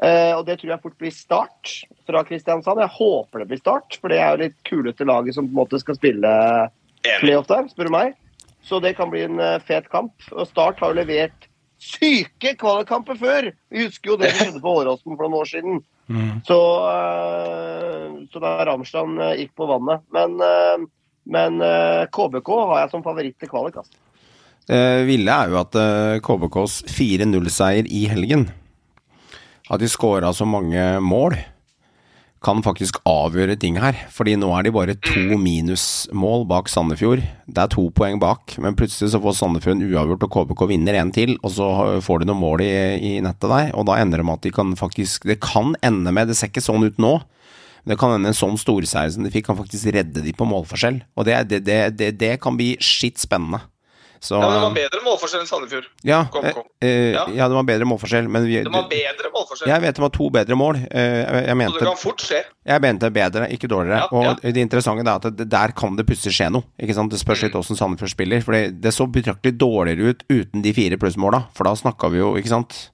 [0.05, 1.73] Eh, og det tror jeg fort blir start
[2.07, 2.79] fra Kristiansand.
[2.79, 5.59] Jeg håper det blir start, for det er jo litt kuleste laget som på en
[5.65, 6.31] måte skal spille
[7.21, 8.15] playoff der, spør du meg.
[8.65, 10.13] Så det kan bli en fet kamp.
[10.31, 13.51] Og Start har jo levert syke kvalikkamper før!
[13.69, 15.83] Vi husker jo det som skjedde på Åråsen for noen år siden.
[16.45, 16.59] Så,
[16.91, 20.03] eh, så da Ramsland eh, gikk på vannet.
[20.13, 20.85] Men, eh,
[21.25, 21.57] men
[22.13, 23.79] KBK har jeg som favoritt til kvalik.
[23.81, 23.97] Altså.
[24.69, 25.77] Det ville er jo at
[26.25, 28.47] KBKs 4-0-seier i helgen
[29.69, 31.33] At de skåra så mange mål,
[32.45, 33.97] kan faktisk avgjøre ting her.
[34.13, 37.23] Fordi nå er de bare to minusmål bak Sandefjord.
[37.49, 40.99] Det er to poeng bak, men plutselig så får Sandefjord en uavgjort, og KBK vinner
[40.99, 41.69] en til, og så
[42.05, 43.71] får de noen mål i, i nettet der.
[43.73, 46.51] Og da ender det med at de kan faktisk Det kan ende med Det ser
[46.51, 47.17] ikke sånn ut nå.
[47.85, 51.03] Det kan hende en sånn storseier som de fikk, kan faktisk redde de på målforskjell.
[51.17, 51.61] Og det, det,
[51.93, 53.61] det, det, kan bli skitt spennende.
[54.25, 55.85] Så, Ja, men det var bedre målforskjell enn Sandefjord.
[56.09, 56.63] ja, Kom, kom.
[56.81, 57.25] eh, eh, Ja.
[57.29, 59.69] ja, det var bedre målforskjell, men vi, det var bedre målforskjell.
[59.69, 60.79] jeg vet de har to bedre mål.
[60.89, 62.39] Eh, Jeg, mente, Så det kan fort skje.
[62.65, 64.01] jeg mente bedre, ikke dårligere.
[64.01, 64.07] Ja.
[64.11, 66.63] Og det interessante er at det, der kan det plutselig skje noe.
[66.81, 67.11] Ikke sant?
[67.11, 67.45] Det spørs Mm.
[67.45, 68.41] litt hvordan Sandefjord spiller.
[68.41, 72.17] For det, det så betraktelig dårligere ut uten de fire plussmåla, for da snakka vi
[72.17, 72.89] jo, ikke sant.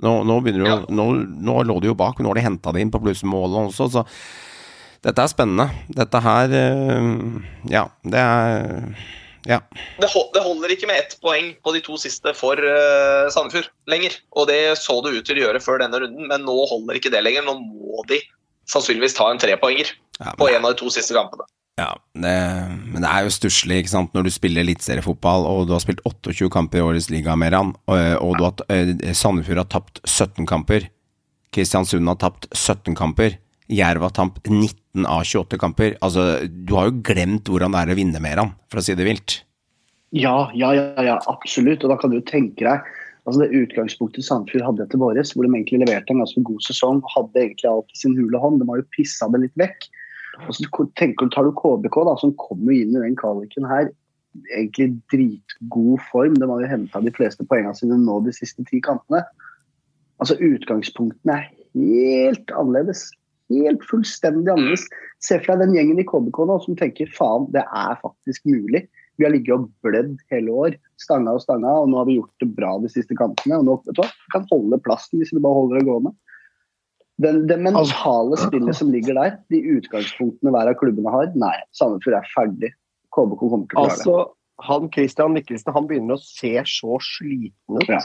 [0.00, 1.06] Nå, nå, begynner jo, nå,
[1.42, 4.06] nå lå de jo bak, nå har de henta det inn på plussmålene også, så
[5.02, 5.70] dette er spennende.
[5.88, 7.40] Dette her eh,
[7.70, 8.94] Ja, det er
[9.46, 9.60] Ja.
[10.00, 13.68] Det, hol- det holder ikke med ett poeng på de to siste for uh, Sandefjord
[13.90, 14.16] lenger.
[14.36, 17.12] Og det så det ut til å gjøre før denne runden, men nå holder ikke
[17.14, 17.46] det lenger.
[17.46, 18.18] Nå må de
[18.70, 21.44] sannsynligvis ta en trepoenger ja på en av de to siste kampene.
[21.76, 22.32] Ja, det,
[22.88, 26.80] men det er jo stusslig når du spiller eliteseriefotball og du har spilt 28 kamper
[26.80, 30.88] i årets liga, Meran, og, og du har, eh, Sandefjord har tapt 17 kamper.
[31.52, 33.36] Kristiansund har tapt 17 kamper.
[33.68, 34.72] Jerv har tapt 19
[35.04, 35.96] av 28 kamper.
[36.00, 39.04] Altså, du har jo glemt hvordan det er å vinne, Meran, for å si det
[39.04, 39.40] vilt.
[40.16, 41.84] Ja, ja, ja, ja, absolutt.
[41.84, 42.94] Og da kan du jo tenke deg
[43.26, 47.00] altså det utgangspunktet Sandefjord hadde etter våres, hvor de egentlig leverte en ganske god sesong
[47.02, 48.60] og hadde egentlig alt i sin hule hånd.
[48.62, 49.88] De har jo pissa det litt vekk.
[50.46, 50.66] Og så
[51.00, 53.90] tenker du, tar du KBK, da, som kommer inn i den kvaliken her
[54.52, 56.36] egentlig dritgod form.
[56.38, 59.24] De har jo henta de fleste poengene sine nå de siste ti kampene.
[60.22, 63.08] Altså Utgangspunktene er helt annerledes.
[63.52, 64.86] Helt fullstendig annerledes.
[65.22, 68.86] Se for deg den gjengen i KBK nå som tenker faen, det er faktisk mulig.
[69.16, 72.42] Vi har ligget og blødd hele år, stanga og stanga, og nå har vi gjort
[72.42, 73.60] det bra de siste kampene.
[73.60, 76.12] og nå vet du hva, Vi kan holde plassen hvis vi bare holder det gående.
[77.24, 82.18] Den, det mentale spillet som ligger der, de utgangspunktene hver av klubbene har, nei, Sandefjord
[82.18, 82.72] er ferdig.
[83.16, 83.96] KBK kommer til å klare det.
[83.96, 84.16] Altså,
[84.66, 87.88] han Christian Mikkelsen han begynner å se så sliten ut.
[87.88, 88.02] Ja.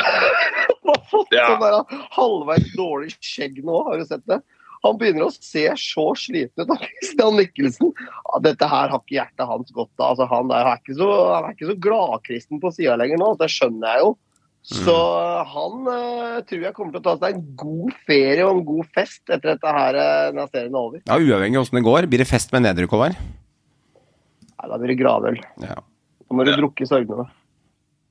[0.04, 1.46] han har fått Ja.
[1.56, 4.42] sånn halvveis dårlig skjegg nå, har du sett det?
[4.86, 6.70] Han begynner å se så sliten ut.
[6.86, 7.92] Christian Mikkelsen.
[8.46, 10.14] Dette her har ikke hjertet hans godt av.
[10.14, 13.20] Altså, han, er, han er ikke så, han er ikke så gladkristen på sida lenger
[13.20, 14.12] nå, det skjønner jeg jo.
[14.70, 14.92] Så
[15.48, 18.90] han uh, tror jeg kommer til å ta seg en god ferie og en god
[18.92, 21.00] fest etter dette her uh, når serien er over.
[21.08, 23.16] Ja, Uavhengig av åssen det går, blir det fest med nedrykk, over?
[23.16, 25.40] Nei, da blir det gravøl.
[25.64, 25.78] Ja.
[25.80, 26.58] Da må du Ja.
[26.60, 27.24] drukke sorgene.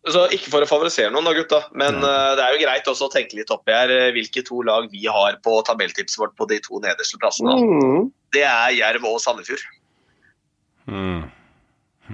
[0.07, 3.09] Så Ikke for å favorisere noen, da, gutta, men uh, det er jo greit også
[3.09, 6.47] å tenke litt oppi her eh, hvilke to lag vi har på tabelltipset vårt på
[6.47, 7.57] de to nederste plassene.
[7.59, 8.07] Mm.
[8.31, 9.65] Det er Jerv og Sandefjord.
[10.87, 11.27] Mm.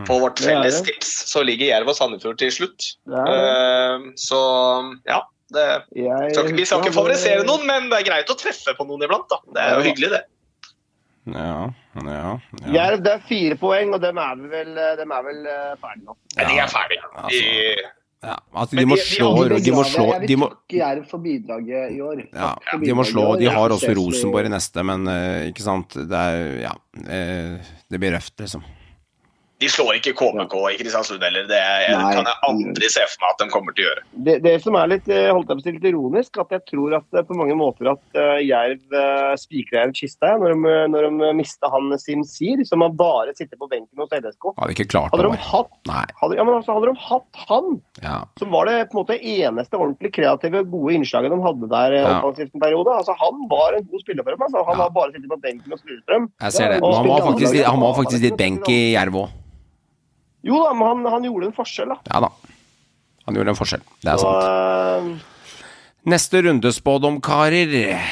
[0.09, 0.89] På vårt felles det.
[0.89, 2.89] tips så ligger Jerv og Sandefjord til slutt.
[3.05, 3.37] Det det.
[3.53, 4.41] Eh, så
[5.07, 5.21] ja.
[5.53, 5.63] Det,
[5.93, 9.05] Jeg skal, vi skal ikke favorisere noen, men det er greit å treffe på noen
[9.05, 9.29] iblant.
[9.29, 9.37] da.
[9.45, 9.85] Det er jo Ja.
[9.85, 10.23] hyggelig, det.
[11.25, 12.31] Ja, ja, ja.
[12.75, 16.17] Jerv, det er fire poeng, og dem er vel, dem er vel eh, ferdige nå.
[16.37, 17.01] Ja, de er ferdige.
[17.15, 17.29] altså.
[17.33, 17.91] De,
[18.25, 18.35] ja.
[18.57, 19.31] Altså, de må slå
[19.61, 22.23] De må slå de må, Jerv for bidraget i år.
[22.33, 23.25] ja, de må slå.
[23.41, 26.73] De har også Rosenborg i neste, men eh, ikke sant Det er Ja.
[27.05, 27.57] eh,
[27.89, 28.63] det blir røft, liksom.
[29.63, 31.45] De slår ikke KBK i Kristiansund heller.
[31.47, 32.09] Det er, Nei.
[32.11, 34.01] kan jeg aldri se for meg at de kommer til å gjøre.
[34.27, 36.63] Det, det som er litt, eh, holdt jeg på å si, litt ironisk, at jeg
[36.73, 38.97] tror at eh, på mange måter at uh, Jerv
[39.39, 43.55] spikra en kiste når de, når de mista han Sim Sir, som har bare sittet
[43.61, 44.51] på benken hos LSK.
[44.59, 45.31] Hadde ikke klart Hadde det.
[45.39, 45.71] de hatt,
[46.19, 47.71] hadde, ja, men altså, hadde de hatt han,
[48.03, 48.17] Ja.
[48.41, 52.03] så var det på en måte eneste ordentlig kreative, gode innslaget de hadde der eh,
[52.05, 52.19] Ja.
[52.19, 52.91] offensivt en periode.
[52.99, 54.43] Altså, han var en god spiller for dem.
[54.49, 54.65] Altså.
[54.67, 54.83] Han Ja.
[54.83, 56.29] har bare sittet på benken hos Lillestrøm.
[56.43, 56.81] Jeg ser det.
[56.83, 59.29] han var faktisk, han var faktisk litt benk i Jerv òg.
[60.45, 61.97] Jo da, men han, han gjorde en forskjell, da.
[62.13, 62.29] Ja da.
[63.25, 63.81] Han gjorde en forskjell.
[64.03, 65.15] Det er Så, sant.
[65.15, 65.31] eh,
[66.05, 67.71] Neste rundespådom, karer.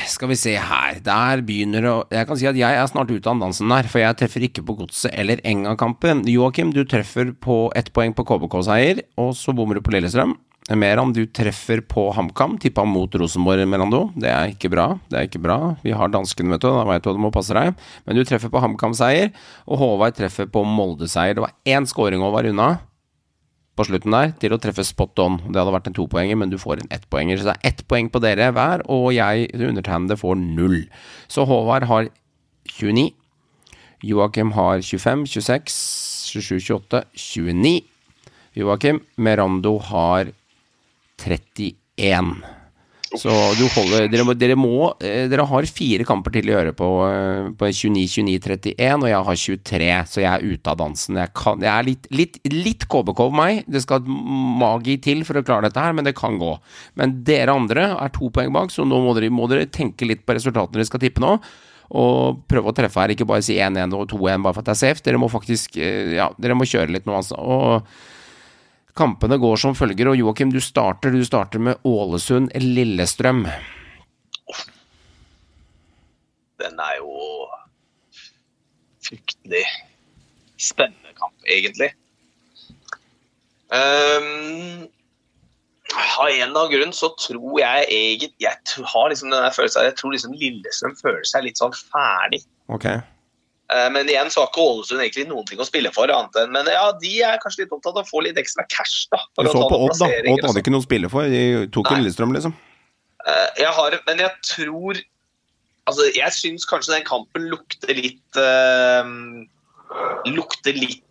[0.09, 0.95] Skal vi se her.
[1.05, 4.01] Der begynner å Jeg kan si at jeg er snart ute av dansen der, for
[4.01, 6.23] jeg treffer ikke på Godset eller Enga-kampen.
[6.25, 10.33] Joakim, du treffer på ett poeng på KBK-seier, og så bommer du på Lillestrøm.
[10.79, 12.57] Meran, du treffer på HamKam.
[12.61, 14.05] Tippa mot Rosenborg, Melando.
[14.15, 14.87] Det er ikke bra.
[15.09, 15.57] Det er ikke bra.
[15.83, 16.69] Vi har danskene, vet du.
[16.71, 17.75] Da veit du hva du må passe deg.
[18.05, 19.31] Men du treffer på HamKam-seier,
[19.67, 21.37] og Håvard treffer på Molde-seier.
[21.37, 22.71] Det var én scoring Håvard unna
[23.73, 25.39] på slutten der til å treffe spot on.
[25.47, 27.39] Det hadde vært en topoenger, men du får en ettpoenger.
[27.39, 30.83] Så det er ett poeng på dere hver, og jeg undertegnede får null.
[31.31, 32.11] Så Håvard har
[32.69, 33.09] 29.
[34.03, 35.73] Joakim har 25, 26,
[36.35, 37.81] 27, 28, 29.
[38.53, 40.33] Joakim Merando har
[41.21, 42.35] 31.
[43.13, 46.87] Så holder Dere må, dere, må, eh, dere har fire kamper til å gjøre på,
[47.05, 51.19] eh, på 29, 29, 31, og jeg har 23, så jeg er ute av dansen.
[51.21, 53.63] Jeg, kan, jeg er litt, litt, litt KBK over meg.
[53.69, 56.55] Det skal magi til for å klare dette her, men det kan gå.
[56.97, 60.25] Men dere andre er to poeng bak, så nå må dere, må dere tenke litt
[60.25, 61.37] på resultatene dere skal tippe nå.
[61.93, 64.73] Og prøve å treffe her, ikke bare si 1-1 og 2-1 bare for at det
[64.73, 65.05] er safe.
[65.05, 67.37] Dere må faktisk eh, Ja, dere må kjøre litt nå, altså.
[67.37, 67.85] Og
[68.97, 71.13] Kampene går som følger, og Joakim, du starter.
[71.13, 73.47] Du starter med Ålesund-Lillestrøm.
[76.61, 77.15] Den er jo
[79.03, 79.63] fryktelig
[80.61, 81.89] spennende kamp, egentlig.
[83.73, 84.85] Um,
[85.93, 89.95] av en eller annen grunn så tror jeg egentlig Jeg har liksom den følelsen Jeg
[89.97, 92.43] tror liksom Lillestrøm føler seg litt sånn ferdig.
[92.69, 92.85] Ok.
[93.73, 96.11] Eh, Men igjen så har ikke Ålesund egentlig noen ting å spille for.
[96.13, 99.07] annet enn, Men ja, de er kanskje litt opptatt av å få litt ekstra cash.
[99.11, 99.17] da.
[99.41, 100.09] Du så på Odd, da.
[100.33, 101.23] Odd hadde ikke noe å spille for.
[101.31, 102.53] De tok jo Lillestrøm, liksom.
[103.25, 105.01] Eh, Jeg har, men jeg tror
[105.85, 109.03] Altså, jeg syns kanskje den kampen lukter litt uh,
[110.31, 111.01] Lukter litt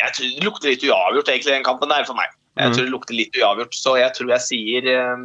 [0.00, 2.28] Jeg tror det lukter litt uavgjort, egentlig, den kampen der, for meg.
[2.58, 2.74] Jeg Mhm.
[2.74, 5.16] tror det lukter litt uavgjort, så jeg tror jeg sier eh,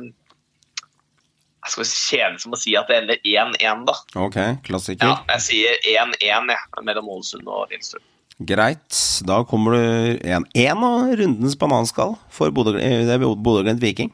[1.61, 3.93] Jeg skal kjede som å si at det ender 1-1, da.
[4.17, 5.05] Ok, klassiker.
[5.11, 8.01] Ja, jeg sier 1-1 jeg, mellom Ålesund og Lillestrøm.
[8.49, 8.97] Greit.
[9.29, 14.09] Da kommer du 1-1 av rundens bananskall for Bodø- eh, det er Bodø-Glimt Viking.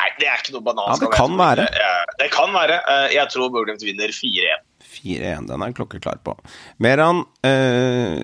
[0.00, 1.06] Nei, det er ikke noe bananskall.
[1.06, 1.68] Ja, det kan være.
[1.70, 2.80] Det, Det kan være.
[2.90, 4.66] Eh, Jeg tror Bodø-Glimt vinner 4-1.
[4.90, 5.46] 4-1.
[5.46, 6.34] Den er klokkeklar på.
[6.82, 8.18] Meran eh,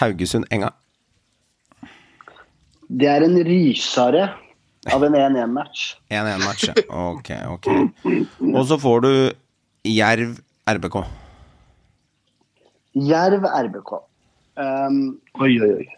[0.00, 0.72] Haugesund-Enga.
[2.90, 4.30] Det er en rysare
[4.88, 5.96] av en 1-1-match.
[6.08, 6.74] 1-1-match, ja.
[6.88, 7.68] Ok, ok.
[8.54, 9.12] Og så får du
[9.88, 10.38] Jerv
[10.70, 11.00] RBK.
[12.96, 13.96] Jerv RBK.
[14.60, 15.00] Um,
[15.40, 15.88] Oi, oi, oi.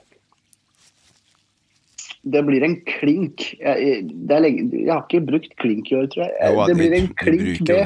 [2.23, 3.49] det blir en klink.
[3.59, 6.35] Jeg, det er lenge, jeg har ikke brukt klink i år, tror jeg.
[6.43, 7.79] Jo, det blir en klink B.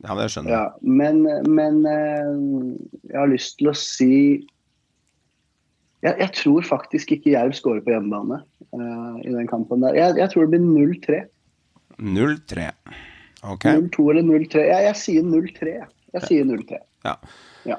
[0.00, 0.56] Ja, det skjønner jeg.
[0.56, 1.22] Ja, men,
[1.52, 2.28] men eh,
[3.12, 4.14] jeg har lyst til å si
[6.00, 8.40] jeg, jeg tror faktisk ikke Jerv skårer på hjemmebane
[8.72, 9.94] i den kampen der.
[9.98, 11.20] Jeg, jeg tror det blir 0-3.
[12.00, 12.70] 0-3.
[13.42, 13.64] Ok.
[13.64, 14.62] 0-2 eller 0-3.
[14.68, 15.72] Jeg, jeg sier 0-3.
[15.74, 15.88] jeg.
[16.14, 16.78] Jeg sier 0-3.
[17.06, 17.14] Ja.
[17.66, 17.76] Ja.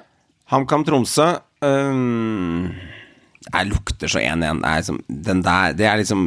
[0.51, 1.29] HamKam Tromsø.
[1.61, 2.69] um,
[3.51, 4.41] Det lukter så 1-1.
[4.61, 6.25] Det er liksom- Den der, det er liksom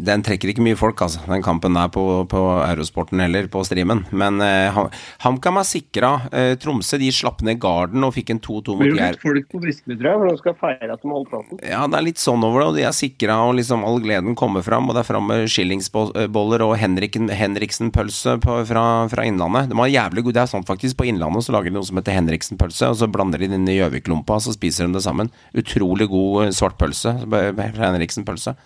[0.00, 4.04] Den trekker ikke mye folk, altså, den kampen der på, på Eurosporten heller, på streamen.
[4.16, 4.78] Men eh,
[5.24, 6.12] HamKam er sikra.
[6.32, 9.18] Eh, Tromsø de slapp ned garden og fikk en 2-2 mot Blir det Jerv.
[9.18, 11.60] litt folk på Briskeby, tror jeg, for de skal feire at de holdt plassen.
[11.68, 14.38] Ja, det er litt sånn over det, og de er sikra, og liksom all gleden
[14.38, 14.88] kommer fram.
[14.90, 19.70] Og det er fram med skillingsboller og Henriksen-pølse fra, fra Innlandet.
[19.70, 20.38] De var jævlig gode.
[20.38, 20.98] Det er sånn faktisk.
[21.00, 23.68] På Innlandet så lager de noe som heter Henriksen-pølse, og så blander de det inn
[23.70, 25.30] i Gjøvik-lompa, så spiser de det sammen.
[25.56, 28.56] Utrolig god svartpølse, svart pølse fra Henriksen-pølse.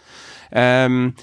[0.53, 1.15] Ehm,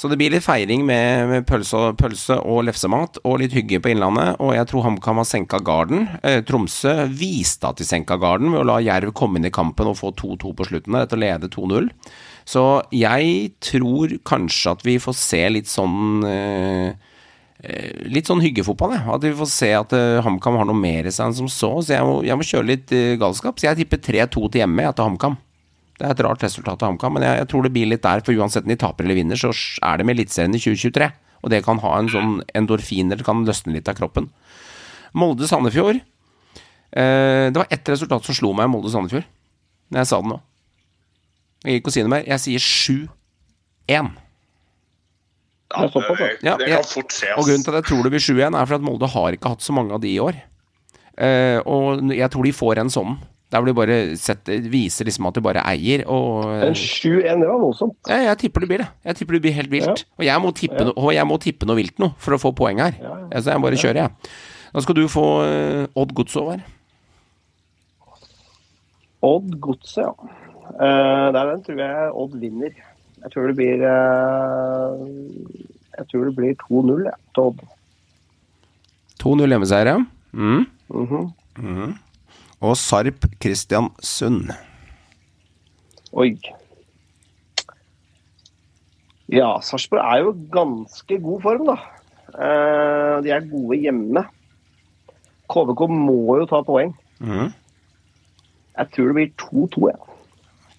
[0.00, 3.82] så det blir litt feiring med, med pølse, og, pølse og lefsemat, og litt hygge
[3.84, 4.38] på Innlandet.
[4.40, 6.06] Og jeg tror HamKam har senka garden.
[6.24, 9.90] Eh, Tromsø viste at de senka garden ved å la Jerv komme inn i kampen
[9.90, 11.90] og få 2-2 på slutten der, etter å lede 2-0.
[12.48, 12.64] Så
[12.96, 16.96] jeg tror kanskje at vi får se litt sånn eh,
[17.60, 19.04] eh, Litt sånn hyggefotball, jeg.
[19.04, 21.74] At vi får se at eh, HamKam har noe mer i seg enn som så.
[21.84, 23.60] Så jeg må, jeg må kjøre litt eh, galskap.
[23.60, 25.36] Så jeg tipper 3-2 til hjemme, til HamKam.
[26.00, 28.22] Det er et rart resultat av HamKam, men jeg, jeg tror det blir litt der.
[28.24, 31.10] For uansett om de taper eller vinner, så er det med Eliteserien i 2023.
[31.44, 34.30] Og det kan ha en sånn endorfiner, det kan løsne litt av kroppen.
[35.16, 36.00] Molde-Sandefjord.
[36.00, 39.28] Eh, det var ett resultat som slo meg i Molde-Sandefjord.
[39.90, 40.40] Når jeg sa det nå.
[41.60, 42.26] Jeg gir ikke å si noe mer.
[42.28, 44.12] Jeg sier 7-1.
[45.70, 47.34] Ja, Det det, Ja, det kan fort skje.
[47.36, 49.52] Og grunnen til at jeg tror det blir 7-1, er for at Molde har ikke
[49.52, 50.40] hatt så mange av de i år.
[51.20, 53.18] Eh, og jeg tror de får en sånn.
[53.50, 56.04] Der hvor du bare setter, viser liksom at du bare eier.
[56.06, 57.96] Og En 7-1, det var voldsomt.
[58.06, 58.88] ja, jeg tipper det blir det.
[59.10, 60.04] Jeg tipper det blir helt vilt.
[60.18, 62.52] Og, jeg må tippe no, og jeg må tippe noe vilt nå for å få
[62.54, 62.94] poeng her.
[63.02, 63.26] Ja, ja.
[63.32, 64.30] Ja, Så jeg bare kjører, jeg.
[64.70, 66.62] Da skal du få eh, Odd Godset her.
[69.26, 70.12] Odd Godset, ja.
[70.70, 72.70] Uh, der den tror jeg Odd vinner.
[73.20, 75.02] Jeg tror det blir uh,
[75.98, 77.64] Jeg tror det blir 2-0 ja, til Odd.
[79.20, 79.98] 2-0 hjemmeseier, ja.
[80.32, 80.62] Mm.
[80.94, 81.98] Mhm.
[82.60, 84.50] Og Sarp Kristiansund.
[86.12, 86.34] Oi.
[89.30, 91.76] Ja, Sarpsborg er jo ganske god form, da.
[92.34, 94.24] Eh, de er gode hjemme.
[95.50, 96.92] KVK må jo ta poeng.
[97.22, 97.52] Mm.
[98.80, 100.18] Jeg tror det blir 2-2, jeg.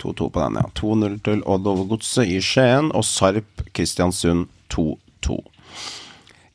[0.01, 0.67] 2-2 på den, ja.
[0.77, 5.39] 2-0 til Odd Overgodset i Skien, og Sarp Kristiansund 2-2.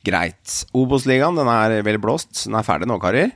[0.07, 0.61] Greit.
[0.77, 2.45] Obos-ligaen, den er vel blåst.
[2.45, 3.33] Den er ferdig nå, karer.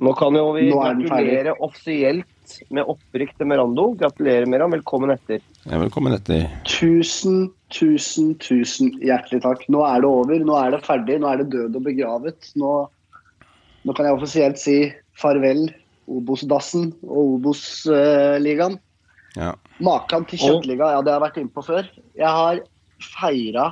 [0.00, 3.90] Nå kan jo vi er gratulere offisielt med opprykk til Merando.
[4.00, 4.72] Gratulerer, Meran.
[4.72, 5.42] Velkommen etter.
[5.68, 6.46] Ja, velkommen etter.
[6.66, 9.66] Tusen, tusen, tusen hjertelig takk.
[9.70, 10.40] Nå er det over.
[10.48, 11.20] Nå er det ferdig.
[11.22, 12.48] Nå er det død og begravet.
[12.58, 12.72] Nå,
[13.84, 14.78] nå kan jeg offisielt si
[15.20, 15.68] farvel
[16.10, 18.80] Obos-dassen og Obos-ligaen.
[19.36, 19.52] Ja.
[19.80, 21.86] Makan til kjøttliga, ja, det har jeg vært inne på før.
[22.18, 22.58] Jeg har
[23.14, 23.68] feira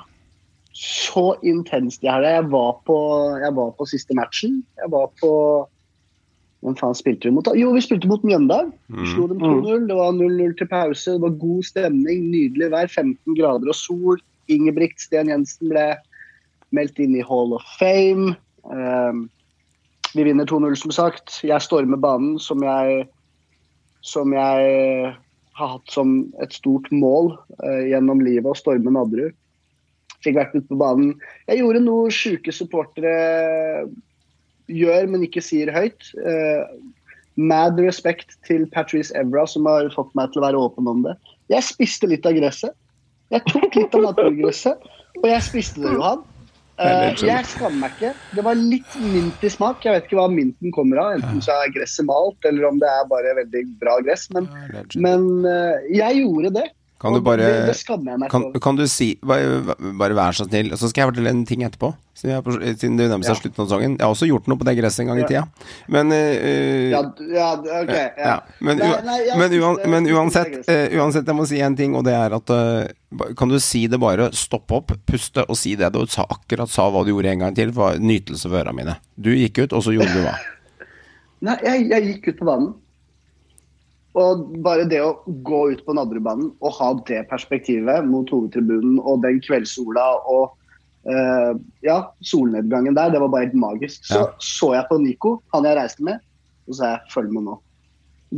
[0.73, 2.37] så intenst i helga.
[2.39, 4.63] Jeg, var på- jeg var på siste matchen.
[4.79, 5.33] Jeg var på
[6.61, 7.45] Hvem faen spilte vi mot?
[7.47, 7.55] da?
[7.57, 8.73] Jo, vi spilte mot Mjøndalen.
[8.91, 9.07] Vi Mm.
[9.15, 9.87] slo dem 2-0.
[9.89, 11.15] Det var 0-0 til pause.
[11.17, 14.19] Det var god stemning, nydelig vær, 15 grader og sol.
[14.49, 15.97] Ingebrigt Sten Jensen ble
[16.73, 18.37] meldt inn i Hall of Fame.
[18.65, 19.31] Um,
[20.15, 21.41] vi vinner 2-0, som sagt.
[21.43, 23.09] Jeg stormer banen som jeg,
[24.03, 25.15] som jeg
[25.55, 29.33] har hatt som et stort mål eh, gjennom livet, å storme Nadderud.
[30.25, 31.15] Fikk vært ute på banen.
[31.49, 33.89] Jeg gjorde noe sjuke supportere
[34.71, 36.13] gjør, men ikke sier høyt.
[36.23, 36.65] Eh,
[37.41, 41.17] mad respect til Patrice Evra, som har fått meg til å være åpen om det.
[41.53, 42.77] Jeg spiste litt av gresset.
[43.31, 44.91] Jeg tok litt av naturgresset,
[45.21, 46.25] og jeg spiste det, Johan.
[46.81, 48.11] Eh, jeg skammer meg ikke.
[48.37, 49.85] Det var litt mint i smak.
[49.85, 51.19] Jeg vet ikke hva minten kommer av.
[51.19, 54.27] Enten så er gresset malt, eller om det er bare veldig bra gress.
[54.35, 54.49] Men,
[54.97, 56.67] men eh, jeg gjorde det.
[57.01, 59.63] Kan du bare det, det kan, kan du si Bare,
[59.97, 61.95] bare vær så snill, så skal jeg fortelle en ting etterpå.
[62.13, 63.39] Siden, jeg, på- siden det nærmer seg Ja.
[63.41, 63.95] slutten av sesongen.
[63.97, 65.47] Jeg har også gjort noe på det gresset en gang i tida.
[65.89, 67.01] Men uh, Ja,
[67.33, 67.47] ja,
[67.81, 67.95] OK.
[68.21, 68.35] Ja.
[68.61, 72.05] Men, Nei, nei, men, uan, men uansett, eh, uansett, jeg må si en ting, og
[72.05, 75.89] det er at uh, Kan du si det bare, Stopp opp, puste og si det
[75.97, 78.99] du sa, akkurat sa hva du gjorde en gang til, var nytelse for ørene mine.
[79.17, 80.37] Du gikk ut, og så gjorde du hva?
[81.49, 82.71] Nei, jeg, jeg gikk ut på banen.
[84.19, 89.23] Og bare det å gå ut på Nadderudbanen og ha det perspektivet mot hovedtribunen og
[89.23, 90.57] den kveldssola og
[91.07, 91.55] uh,
[91.87, 94.03] ja, solnedgangen der, det var bare helt magisk.
[94.09, 94.27] Så Ja.
[94.43, 96.19] så jeg på Nico, han jeg reiste med,
[96.67, 97.59] og så sa jeg 'følg med nå'.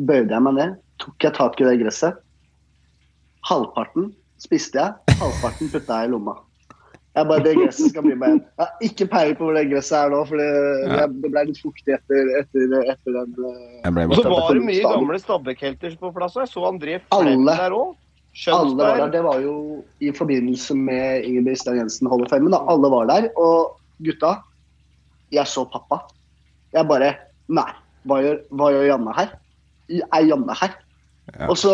[0.07, 2.21] Bøyde jeg meg ned, tok jeg tak i det gresset.
[3.49, 6.37] Halvparten spiste jeg, halvparten putta jeg i lomma.
[7.13, 8.39] Jeg bare, Det gresset skal bli med.
[8.41, 10.51] Jeg har ikke peiling på hvor det gresset er nå, for det,
[10.89, 11.07] Ja.
[11.07, 15.19] det ble litt fuktig etter, etter, etter den eh, Og så var det mye gamle
[15.21, 16.39] Stabæk-helter på plass.
[16.41, 17.99] Jeg så André Flem der òg.
[18.49, 19.11] Alle var der.
[19.13, 22.63] Det var jo i forbindelse med Ingebrigt Stein Jensen holder Da.
[22.73, 23.29] Alle var der.
[23.37, 24.39] Og gutta,
[25.33, 26.01] jeg så pappa.
[26.73, 27.15] Jeg bare
[27.49, 27.69] Nei.
[28.09, 29.35] hva gjør, hva gjør Janne her?
[29.93, 30.73] Er Janne her?
[31.39, 31.49] Ja.
[31.49, 31.73] Og så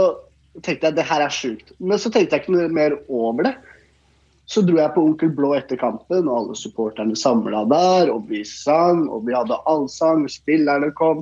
[0.62, 1.72] tenkte jeg det her er sjukt.
[1.78, 3.54] Men så tenkte jeg ikke noe mer over det.
[4.48, 8.12] Så dro jeg på Onkel Blå etter kampen, og alle supporterne samla der.
[8.12, 11.20] Og vi sang, og vi hadde allsang, spillerne kom.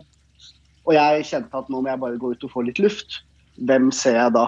[0.86, 3.22] Og jeg kjente at nå må jeg bare gå ut og få litt luft.
[3.66, 4.46] Hvem ser jeg da?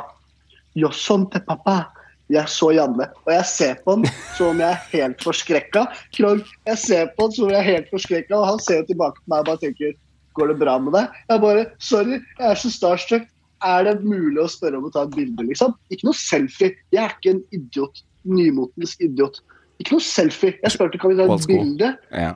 [0.79, 1.81] Yo son te pappa.
[2.29, 4.03] Jeg så Janne, og jeg ser på han
[4.37, 5.87] som om jeg er helt forskrekka.
[6.13, 8.91] Krog, jeg ser på han som om jeg er helt forskrekka, og han ser jo
[8.91, 9.97] tilbake på meg og bare tenker
[10.37, 11.15] Går det bra med deg?
[11.33, 13.25] Jeg bare Sorry, jeg er så starstruck.
[13.67, 15.73] Er det mulig å spørre om å ta et bilde, liksom?
[15.91, 16.77] Ikke noe selfie.
[16.95, 18.05] Jeg er ikke en idiot.
[18.29, 19.41] Nymotens idiot.
[19.81, 20.57] Ikke noe selfie.
[20.63, 21.91] Jeg spurte kan vi ta et bilde.
[22.13, 22.35] Ja.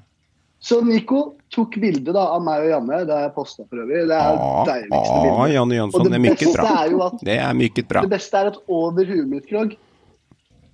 [0.63, 3.01] Så Nico tok bilde da, av meg og Janne.
[3.09, 4.05] Det har jeg posta for øvrig.
[4.07, 5.55] Det er Ah, deiligste ah, bildet.
[5.57, 6.69] Janne Jønsson, det det er bra.
[6.85, 8.05] er jo at Det er mykket bra.
[8.07, 9.75] det beste er at over huet mitt, Krog,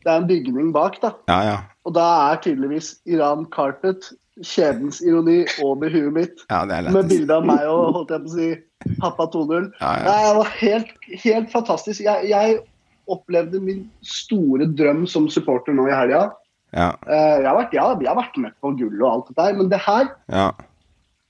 [0.04, 1.14] det er en bygning bak, da.
[1.32, 1.56] Ja, ja.
[1.88, 4.12] Og da er tydeligvis Iran Carpet
[4.44, 6.44] kjedens ironi over huet mitt.
[6.50, 9.72] ja det er Med bilde av meg og holdt jeg på å si pappa 2-0.
[9.80, 10.04] Ja, ja.
[10.04, 10.92] Det var helt,
[11.24, 12.04] helt fantastisk.
[12.04, 12.60] Jeg, jeg
[13.08, 16.28] opplevde min store drøm som supporter nå i helga.
[16.76, 19.36] Ja, Eh, Jeg har vært, ja, jeg har vært med på gull og alt det
[19.40, 20.50] der, men det her ja.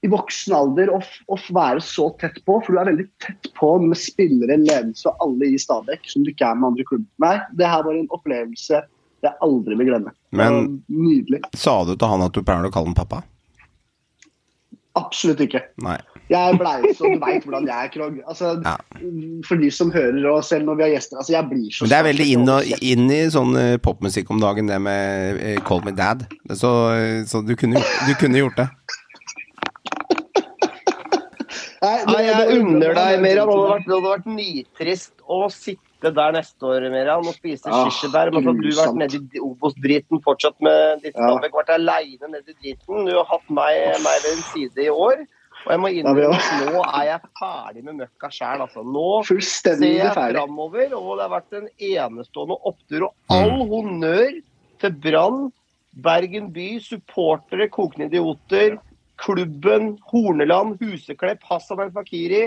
[0.02, 0.98] i voksen alder å,
[1.54, 5.52] være så tett på, for du er veldig tett på med spillere, ledelse og alle
[5.54, 7.06] i Stabæk som du ikke er med andre klubber.
[7.22, 8.82] Nei, det her var en opplevelse
[9.22, 10.12] jeg aldri vil glemme.
[10.30, 11.40] Men- Nydelig.
[11.54, 13.22] Sa du til han at du pleier å kalle ham pappa?
[14.98, 15.62] Absolutt ikke.
[15.82, 15.98] Nei.
[16.28, 18.18] Jeg blei så Du veit hvordan jeg er, Krog.
[18.28, 18.76] Altså, Ja.
[19.48, 21.90] For de som hører, og selv når vi har gjester altså, Jeg blir så Men
[21.92, 25.64] det er veldig inn, og, inn i sånn eh, popmusikk om dagen, det med uh,
[25.64, 26.26] 'Call Me Dad'.
[26.52, 26.70] Så,
[27.26, 28.68] så du, kunne, du kunne gjort det.
[31.78, 33.46] Nei, det- Nei, jeg unner deg, Merian.
[33.46, 37.70] Det hadde vært, det hadde vært nitrist å sitte der neste år, Miriam, og spise
[37.70, 38.32] Ah, kirsebær.
[38.34, 41.38] Men du har vært nedi Obos-driten fortsatt med ditt Ja.
[41.38, 43.06] Vært aleine nede i driten.
[43.06, 45.24] Du har hatt meg, meg ved din side i år.
[45.66, 48.84] Og jeg må innrømme at nå er jeg ferdig med møkka sjæl, altså.
[48.86, 53.08] Nå ser jeg framover, og det har vært en enestående opptur.
[53.08, 54.38] Og all honnør
[54.82, 55.48] til Brann,
[55.98, 58.78] Bergen by, supportere, kokende idioter,
[59.18, 62.46] klubben, Horneland, Huseklepp, Hassan El Fakiri.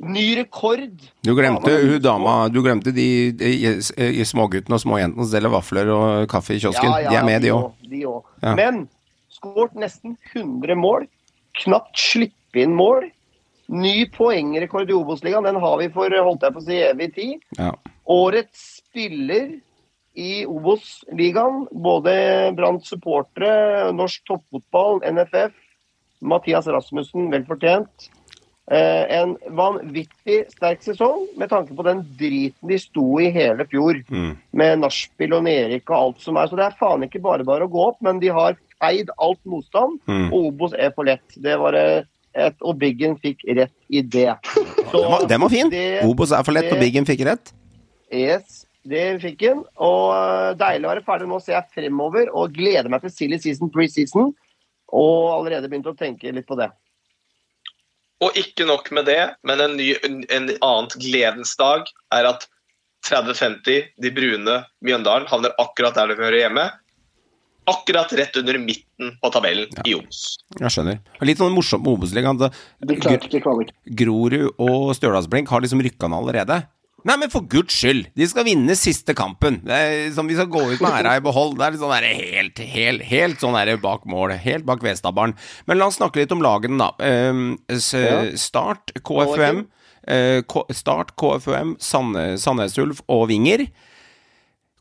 [0.00, 1.04] Ny rekord!
[1.22, 5.92] Du glemte hun dama Du glemte de, de, de småguttene og småjentene som selger vafler
[5.94, 6.90] og kaffe i kiosken.
[7.06, 7.52] de er med, de.
[7.92, 8.32] De òg.
[8.42, 8.56] Ja.
[8.58, 8.88] Men
[9.30, 11.06] skåret nesten 100 mål.
[11.62, 13.10] Knapt slippe inn mål.
[13.74, 17.46] Ny poengrekord i Obos-ligaen, den har vi for holdt jeg på å si evig tid.
[17.56, 17.70] Ja.
[18.12, 19.54] Årets spiller
[20.14, 22.16] i Obos-ligaen, både
[22.58, 25.56] Branns supportere, norsk toppfotball, NFF,
[26.24, 28.10] Mathias Rasmussen, vel fortjent.
[28.72, 33.98] Eh, en vanvittig sterk sesong med tanke på den driten de sto i hele fjor.
[34.08, 34.30] Mm.
[34.56, 36.48] Med nachspiel og nedrykk og alt som er.
[36.48, 39.40] Så det er faen ikke bare bare å gå opp, men de har feid alt
[39.48, 39.98] motstand.
[40.06, 40.28] Mm.
[40.32, 41.24] Og Obos er for lett.
[41.40, 44.28] Det var et, Og Biggen fikk rett i det.
[44.44, 45.70] Så Den var, den var fin.
[45.72, 47.52] det- Obos er for lett, og det- Biggen fikk rett.
[48.14, 49.64] Yes, det fikk han.
[49.82, 51.28] Og eh, deilig å være ferdig.
[51.30, 54.32] Nå ser jeg fremover og gleder meg til silly season preseason.
[54.94, 56.68] Og allerede begynt å tenke litt på det.
[58.22, 62.46] Og ikke nok med det, men en, ny, en, en annen gledens dag er at
[63.08, 64.54] 30-50, de brune
[64.84, 66.68] Mjøndalen, havner akkurat der de hører hjemme.
[67.66, 70.36] Akkurat rett under midten på tabellen i Obos.
[70.60, 70.98] Jeg skjønner.
[71.24, 72.40] Litt sånn morsomt med Obos-ligaen.
[74.00, 76.60] Grorud og Stjørdalsblink har liksom rykka ned allerede.
[77.04, 78.06] Nei, men for guds skyld!
[78.16, 79.58] De skal vinne siste kampen.
[79.66, 81.58] Det er som Vi skal gå ut med æra i behold.
[81.60, 84.32] Det er sånn der helt, helt, helt sånn der bak mål.
[84.40, 85.34] Helt bak Vestabaren.
[85.68, 86.88] Men la oss snakke litt om lagene, da.
[87.04, 87.58] Ehm,
[88.40, 89.66] Start, KFUM.
[90.08, 90.40] eh,
[90.72, 93.66] Start, KFUM, Sand- Sandnes Ulf og Vinger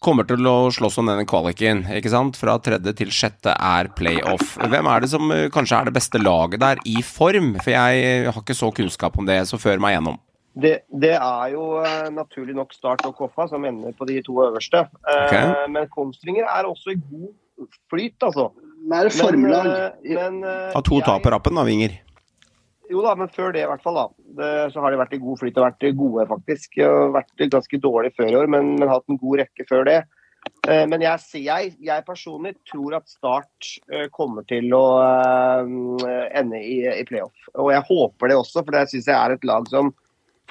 [0.04, 2.38] kommer til å slåss om denne kvaliken, ikke sant?
[2.40, 4.58] Fra tredje til sjette er playoff.
[4.60, 7.54] Hvem er det som eh, kanskje er det beste laget der i form?
[7.64, 10.20] For jeg har ikke så kunnskap om det, så før meg gjennom.
[10.54, 14.36] Det, det er jo eh, naturlig nok Start og Koffa som ender på de to
[14.44, 14.84] øverste.
[15.02, 15.48] Okay.
[15.50, 15.70] Ok.
[15.74, 18.52] Men Kongsvinger er også i god flyt, altså.
[18.84, 19.66] Men er det formlag?
[19.66, 21.96] Men, eh, men, eh, Har to jeg- tap på rappen, da, Vinger.
[22.92, 24.26] Jo da, men før det i hvert fall, da.
[24.40, 26.82] Det, så har de vært i god flyt og vært gode, faktisk.
[26.84, 30.02] Og vært ganske dårlig før i år, men, men hatt en god rekke før det.
[30.68, 36.60] Eh, Men jeg, jeg, jeg personlig tror at Start eh, kommer til å eh, ende
[36.60, 37.50] i, i playoff.
[37.56, 39.94] Og jeg håper det også, for det syns jeg er et lag som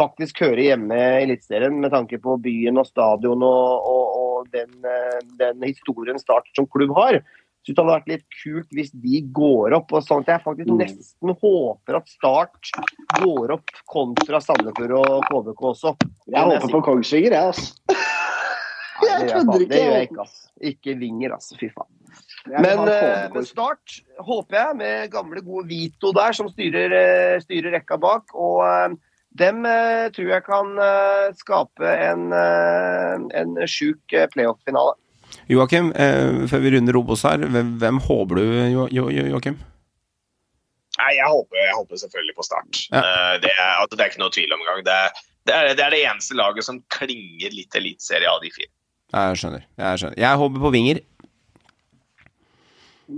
[0.00, 4.72] faktisk hører hjemme i Eliteserien med tanke på byen og stadion og, og, og den,
[5.36, 7.20] den historien Start som klubb har.
[7.62, 9.92] Så det hadde vært litt kult hvis de går opp.
[9.94, 10.78] og sånn at Jeg faktisk Mm.
[10.82, 12.70] nesten håper at Start
[13.22, 15.96] går opp kontra Sandefjord og KBK også.
[16.26, 17.74] Jeg håper på Kongsvinger, jeg, altså.
[19.02, 20.08] Nei, det Jeg jeg, det gjør jeg jeg.
[20.10, 20.38] ikke, ass.
[20.62, 21.56] Ikke Vinger, altså.
[21.58, 21.88] Fy faen.
[22.50, 27.72] Men, med eh, Start håper jeg, med gamle, gode Vito der, som styrer, eh, styrer
[27.78, 28.34] rekka bak.
[28.34, 28.96] Og eh,
[29.38, 30.74] dem eh, tror jeg kan
[31.38, 34.02] skape en, en sjuk
[34.34, 34.98] playoff-finale.
[35.50, 39.58] Joakim, eh, før vi runder Obos her, hvem, hvem håper du, jo, jo, jo, Joakim?
[41.00, 42.80] Nei, jeg håper, jeg håper selvfølgelig på Start.
[42.92, 43.00] Ja.
[43.00, 44.82] Uh, det, er, altså, det er ikke noe tvil om engang.
[44.86, 48.70] Det, det, det er det eneste laget som klinger litt eliteserie av de fire.
[49.12, 49.64] Jeg skjønner.
[49.80, 50.18] Jeg skjønner.
[50.20, 51.00] Jeg håper på Vinger.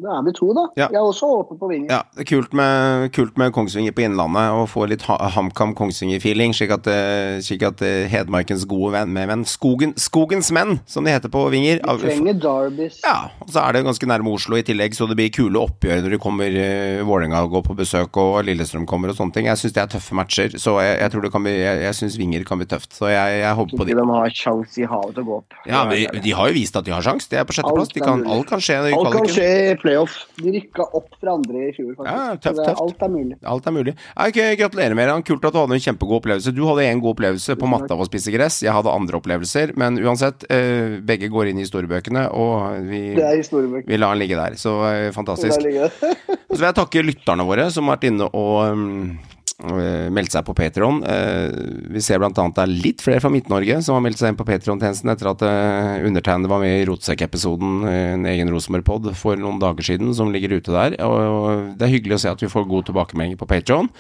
[0.03, 0.65] Da er vi to, da.
[0.79, 0.89] Ja.
[0.91, 1.91] Jeg er også åpen på Vinger.
[1.93, 6.55] Ja, det er kult med, kult med Kongsvinger på Innlandet, og få litt ha- HamKam-Kongsvinger-feeling,
[6.57, 11.15] slik eh, slik at eh, Hedmarkens gode venn, med venn Skogen, Skogens menn, som de
[11.15, 13.01] heter på Vinger Vi trenger Derbys.
[13.05, 16.03] Ja, og så er det ganske nærme Oslo i tillegg, så det blir kule oppgjør
[16.05, 19.49] når det kommer uh, Vålerenga går på besøk og Lillestrøm kommer og sånne ting.
[19.51, 21.99] Jeg syns det er tøffe matcher, så jeg, jeg tror det kan bli Jeg, jeg
[22.01, 23.97] syns Vinger kan bli tøft, så jeg, jeg håper på de.
[23.99, 25.59] de har sjans i havet til å gå opp.
[25.69, 27.29] Ja, men de har jo vist at de har sjans.
[27.31, 27.93] De er på sjetteplass.
[27.95, 29.49] Alt kan, alt kan skje Alt kan skje
[29.85, 30.15] playoff.
[30.41, 32.09] De rykka opp fra andre i fjor, faktisk.
[32.11, 32.81] Ja, tøft, tøft.
[32.85, 33.37] alt er mulig.
[33.55, 33.95] Alt er mulig.
[34.17, 35.17] Okay, ok, gratulerer med det.
[35.29, 36.55] Kult at du hadde en kjempegod opplevelse.
[36.57, 38.63] Du hadde en god opplevelse på matta av å spise gress.
[38.65, 39.75] Jeg hadde andre opplevelser.
[39.81, 43.87] Men uansett, eh, begge går inn i historiebøkene, og vi, Det historiebøker.
[43.93, 44.57] vi lar den ligge der.
[44.61, 45.61] Så eh, fantastisk.
[46.55, 50.43] Og så vil jeg takke lytterne våre som har vært inne og øh, meldt seg
[50.47, 50.99] på Patron.
[51.95, 52.31] vi ser bl.a.
[52.33, 55.45] det er litt flere fra Midt-Norge som har meldt seg inn på Patron-tjenesten etter at
[55.47, 60.57] uh, undertegnede var med i Rotsekk-episoden, en egen Rosenborg-pod, for noen dager siden, som ligger
[60.59, 60.99] ute der.
[61.07, 63.91] Og, det er hyggelig å se at vi får god tilbakemelding på Patron.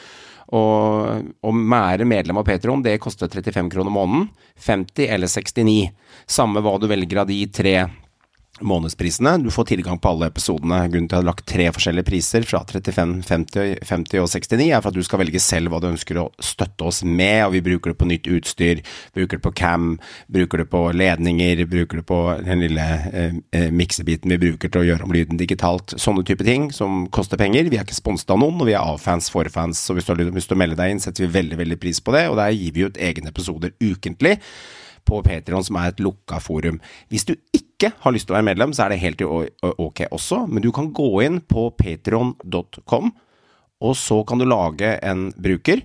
[0.55, 4.28] Og å være medlem av Patron, det koster 35 kroner måneden.
[4.60, 5.93] 50 eller 69.
[6.31, 7.78] Samme hva du velger av de tre
[8.60, 9.39] månedsprisene.
[9.43, 10.85] Du får tilgang på alle episodene.
[10.90, 14.68] Grunnen til at jeg har lagt tre forskjellige priser, fra 35, 50, 50 og 69,
[14.68, 17.40] er for at du skal velge selv hva du ønsker å støtte oss med.
[17.48, 18.85] Og vi bruker det på nytt utstyr,
[19.16, 19.89] bruker det på cam,
[20.31, 24.85] bruker det på ledninger, bruker det på den lille eh, eh, miksebiten vi bruker til
[24.85, 25.97] å gjøre om lyden digitalt.
[25.98, 27.72] Sånne type ting som koster penger.
[27.72, 29.82] Vi er ikke sponset av noen, og vi er avfans for fans.
[29.82, 32.01] Så hvis du har lyst til å melde deg inn, setter vi veldig, veldig pris
[32.05, 32.28] på det.
[32.31, 34.39] Og der gir vi ut egne episoder ukentlig
[35.06, 36.81] på Patreon, som er et lukka forum.
[37.12, 40.44] Hvis du ikke har lyst til å være medlem, så er det helt ok også,
[40.48, 43.12] men du kan gå inn på patreon.com,
[43.85, 45.85] og så kan du lage en bruker.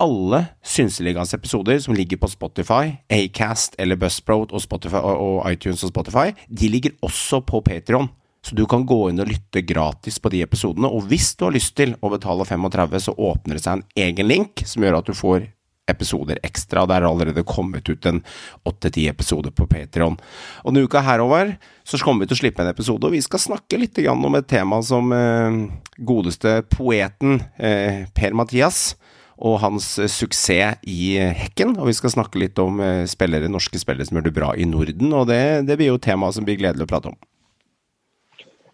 [0.00, 6.32] Alle Synseligaens episoder som ligger på Spotify, Acast eller Buzzsprout og, og iTunes og Spotify,
[6.48, 8.08] de ligger også på Patreon.
[8.40, 11.52] Så du kan gå inn og lytte gratis på de episodene, og hvis du har
[11.52, 15.10] lyst til å betale 35, så åpner det seg en egen link som gjør at
[15.10, 15.44] du får
[15.90, 16.86] episoder ekstra.
[16.88, 18.22] Det er allerede kommet ut en
[18.68, 20.18] åtte-ti episoder på Patreon.
[20.64, 23.42] Og denne uka herover så kommer vi til å slippe en episode, og vi skal
[23.42, 25.60] snakke litt om et tema som eh,
[25.98, 28.94] godeste poeten eh, Per-Mathias
[29.40, 31.74] og hans suksess i Hekken.
[31.80, 34.68] Og vi skal snakke litt om eh, spillere, norske spillere som gjør det bra i
[34.68, 37.18] Norden, og det, det blir jo et tema som blir gledelig å prate om.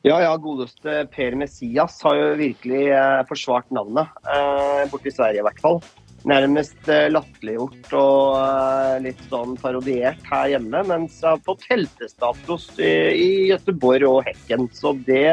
[0.07, 4.11] Ja, ja, godeste Per Messias har jo virkelig eh, forsvart navnet.
[4.23, 5.81] Eh, borte i Sverige, i hvert fall.
[6.27, 12.65] Nærmest eh, latterliggjort og eh, litt sånn parodiert her hjemme, mens jeg har fått heltestatus
[12.83, 14.67] i, i Göteborg og Hekken.
[14.75, 15.31] Så det,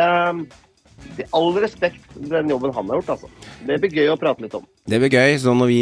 [1.17, 3.29] det All respekt den jobben han har gjort, altså.
[3.67, 4.65] Det blir gøy å prate litt om.
[4.89, 5.35] Det blir gøy.
[5.41, 5.81] Så når vi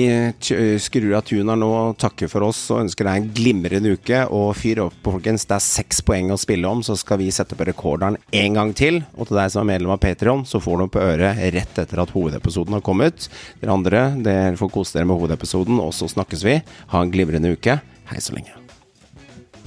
[0.82, 4.54] skrur av tuner nå og takker for oss og ønsker deg en glimrende uke, og
[4.60, 5.48] fyr opp, folkens.
[5.50, 8.76] Det er seks poeng å spille om, så skal vi sette på rekorderen en gang
[8.78, 9.02] til.
[9.18, 12.04] Og til deg som er medlem av Patreon, så får du på øret rett etter
[12.04, 13.30] at hovedepisoden har kommet.
[13.62, 16.60] Dere andre, dere får kose dere med hovedepisoden, og så snakkes vi.
[16.94, 17.80] Ha en glimrende uke.
[18.12, 18.61] Hei så lenge.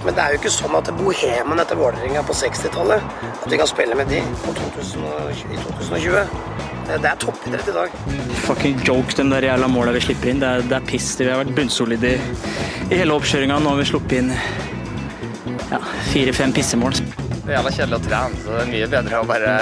[0.05, 3.69] Men det er jo ikke sånn at bohemen etter Vålerenga på 60-tallet At vi kan
[3.69, 6.19] spille med de på 2020, i 2020.
[6.85, 7.95] Det er toppidrett i dag.
[8.45, 10.43] Fucking joke, de der jævla måla vi slipper inn.
[10.43, 11.07] Det er, det er piss.
[11.17, 12.19] Vi har vært bunnsolide i,
[12.91, 13.57] i hele oppkjøringa.
[13.65, 14.33] Nå har vi sluppet inn
[15.71, 16.93] ja, fire-fem pissemål.
[16.99, 19.55] Det er jævla kjedelig å trene, så det er mye bedre å bare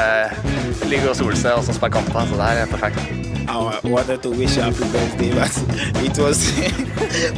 [0.91, 2.27] ligge og sole seg og så spille kamper.
[2.27, 3.32] Så det her er perfekt.
[3.47, 5.51] I wanted to wish her happy birthday, but
[6.03, 6.51] it was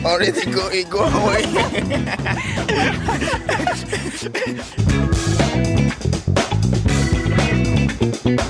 [0.06, 1.45] already going, go away.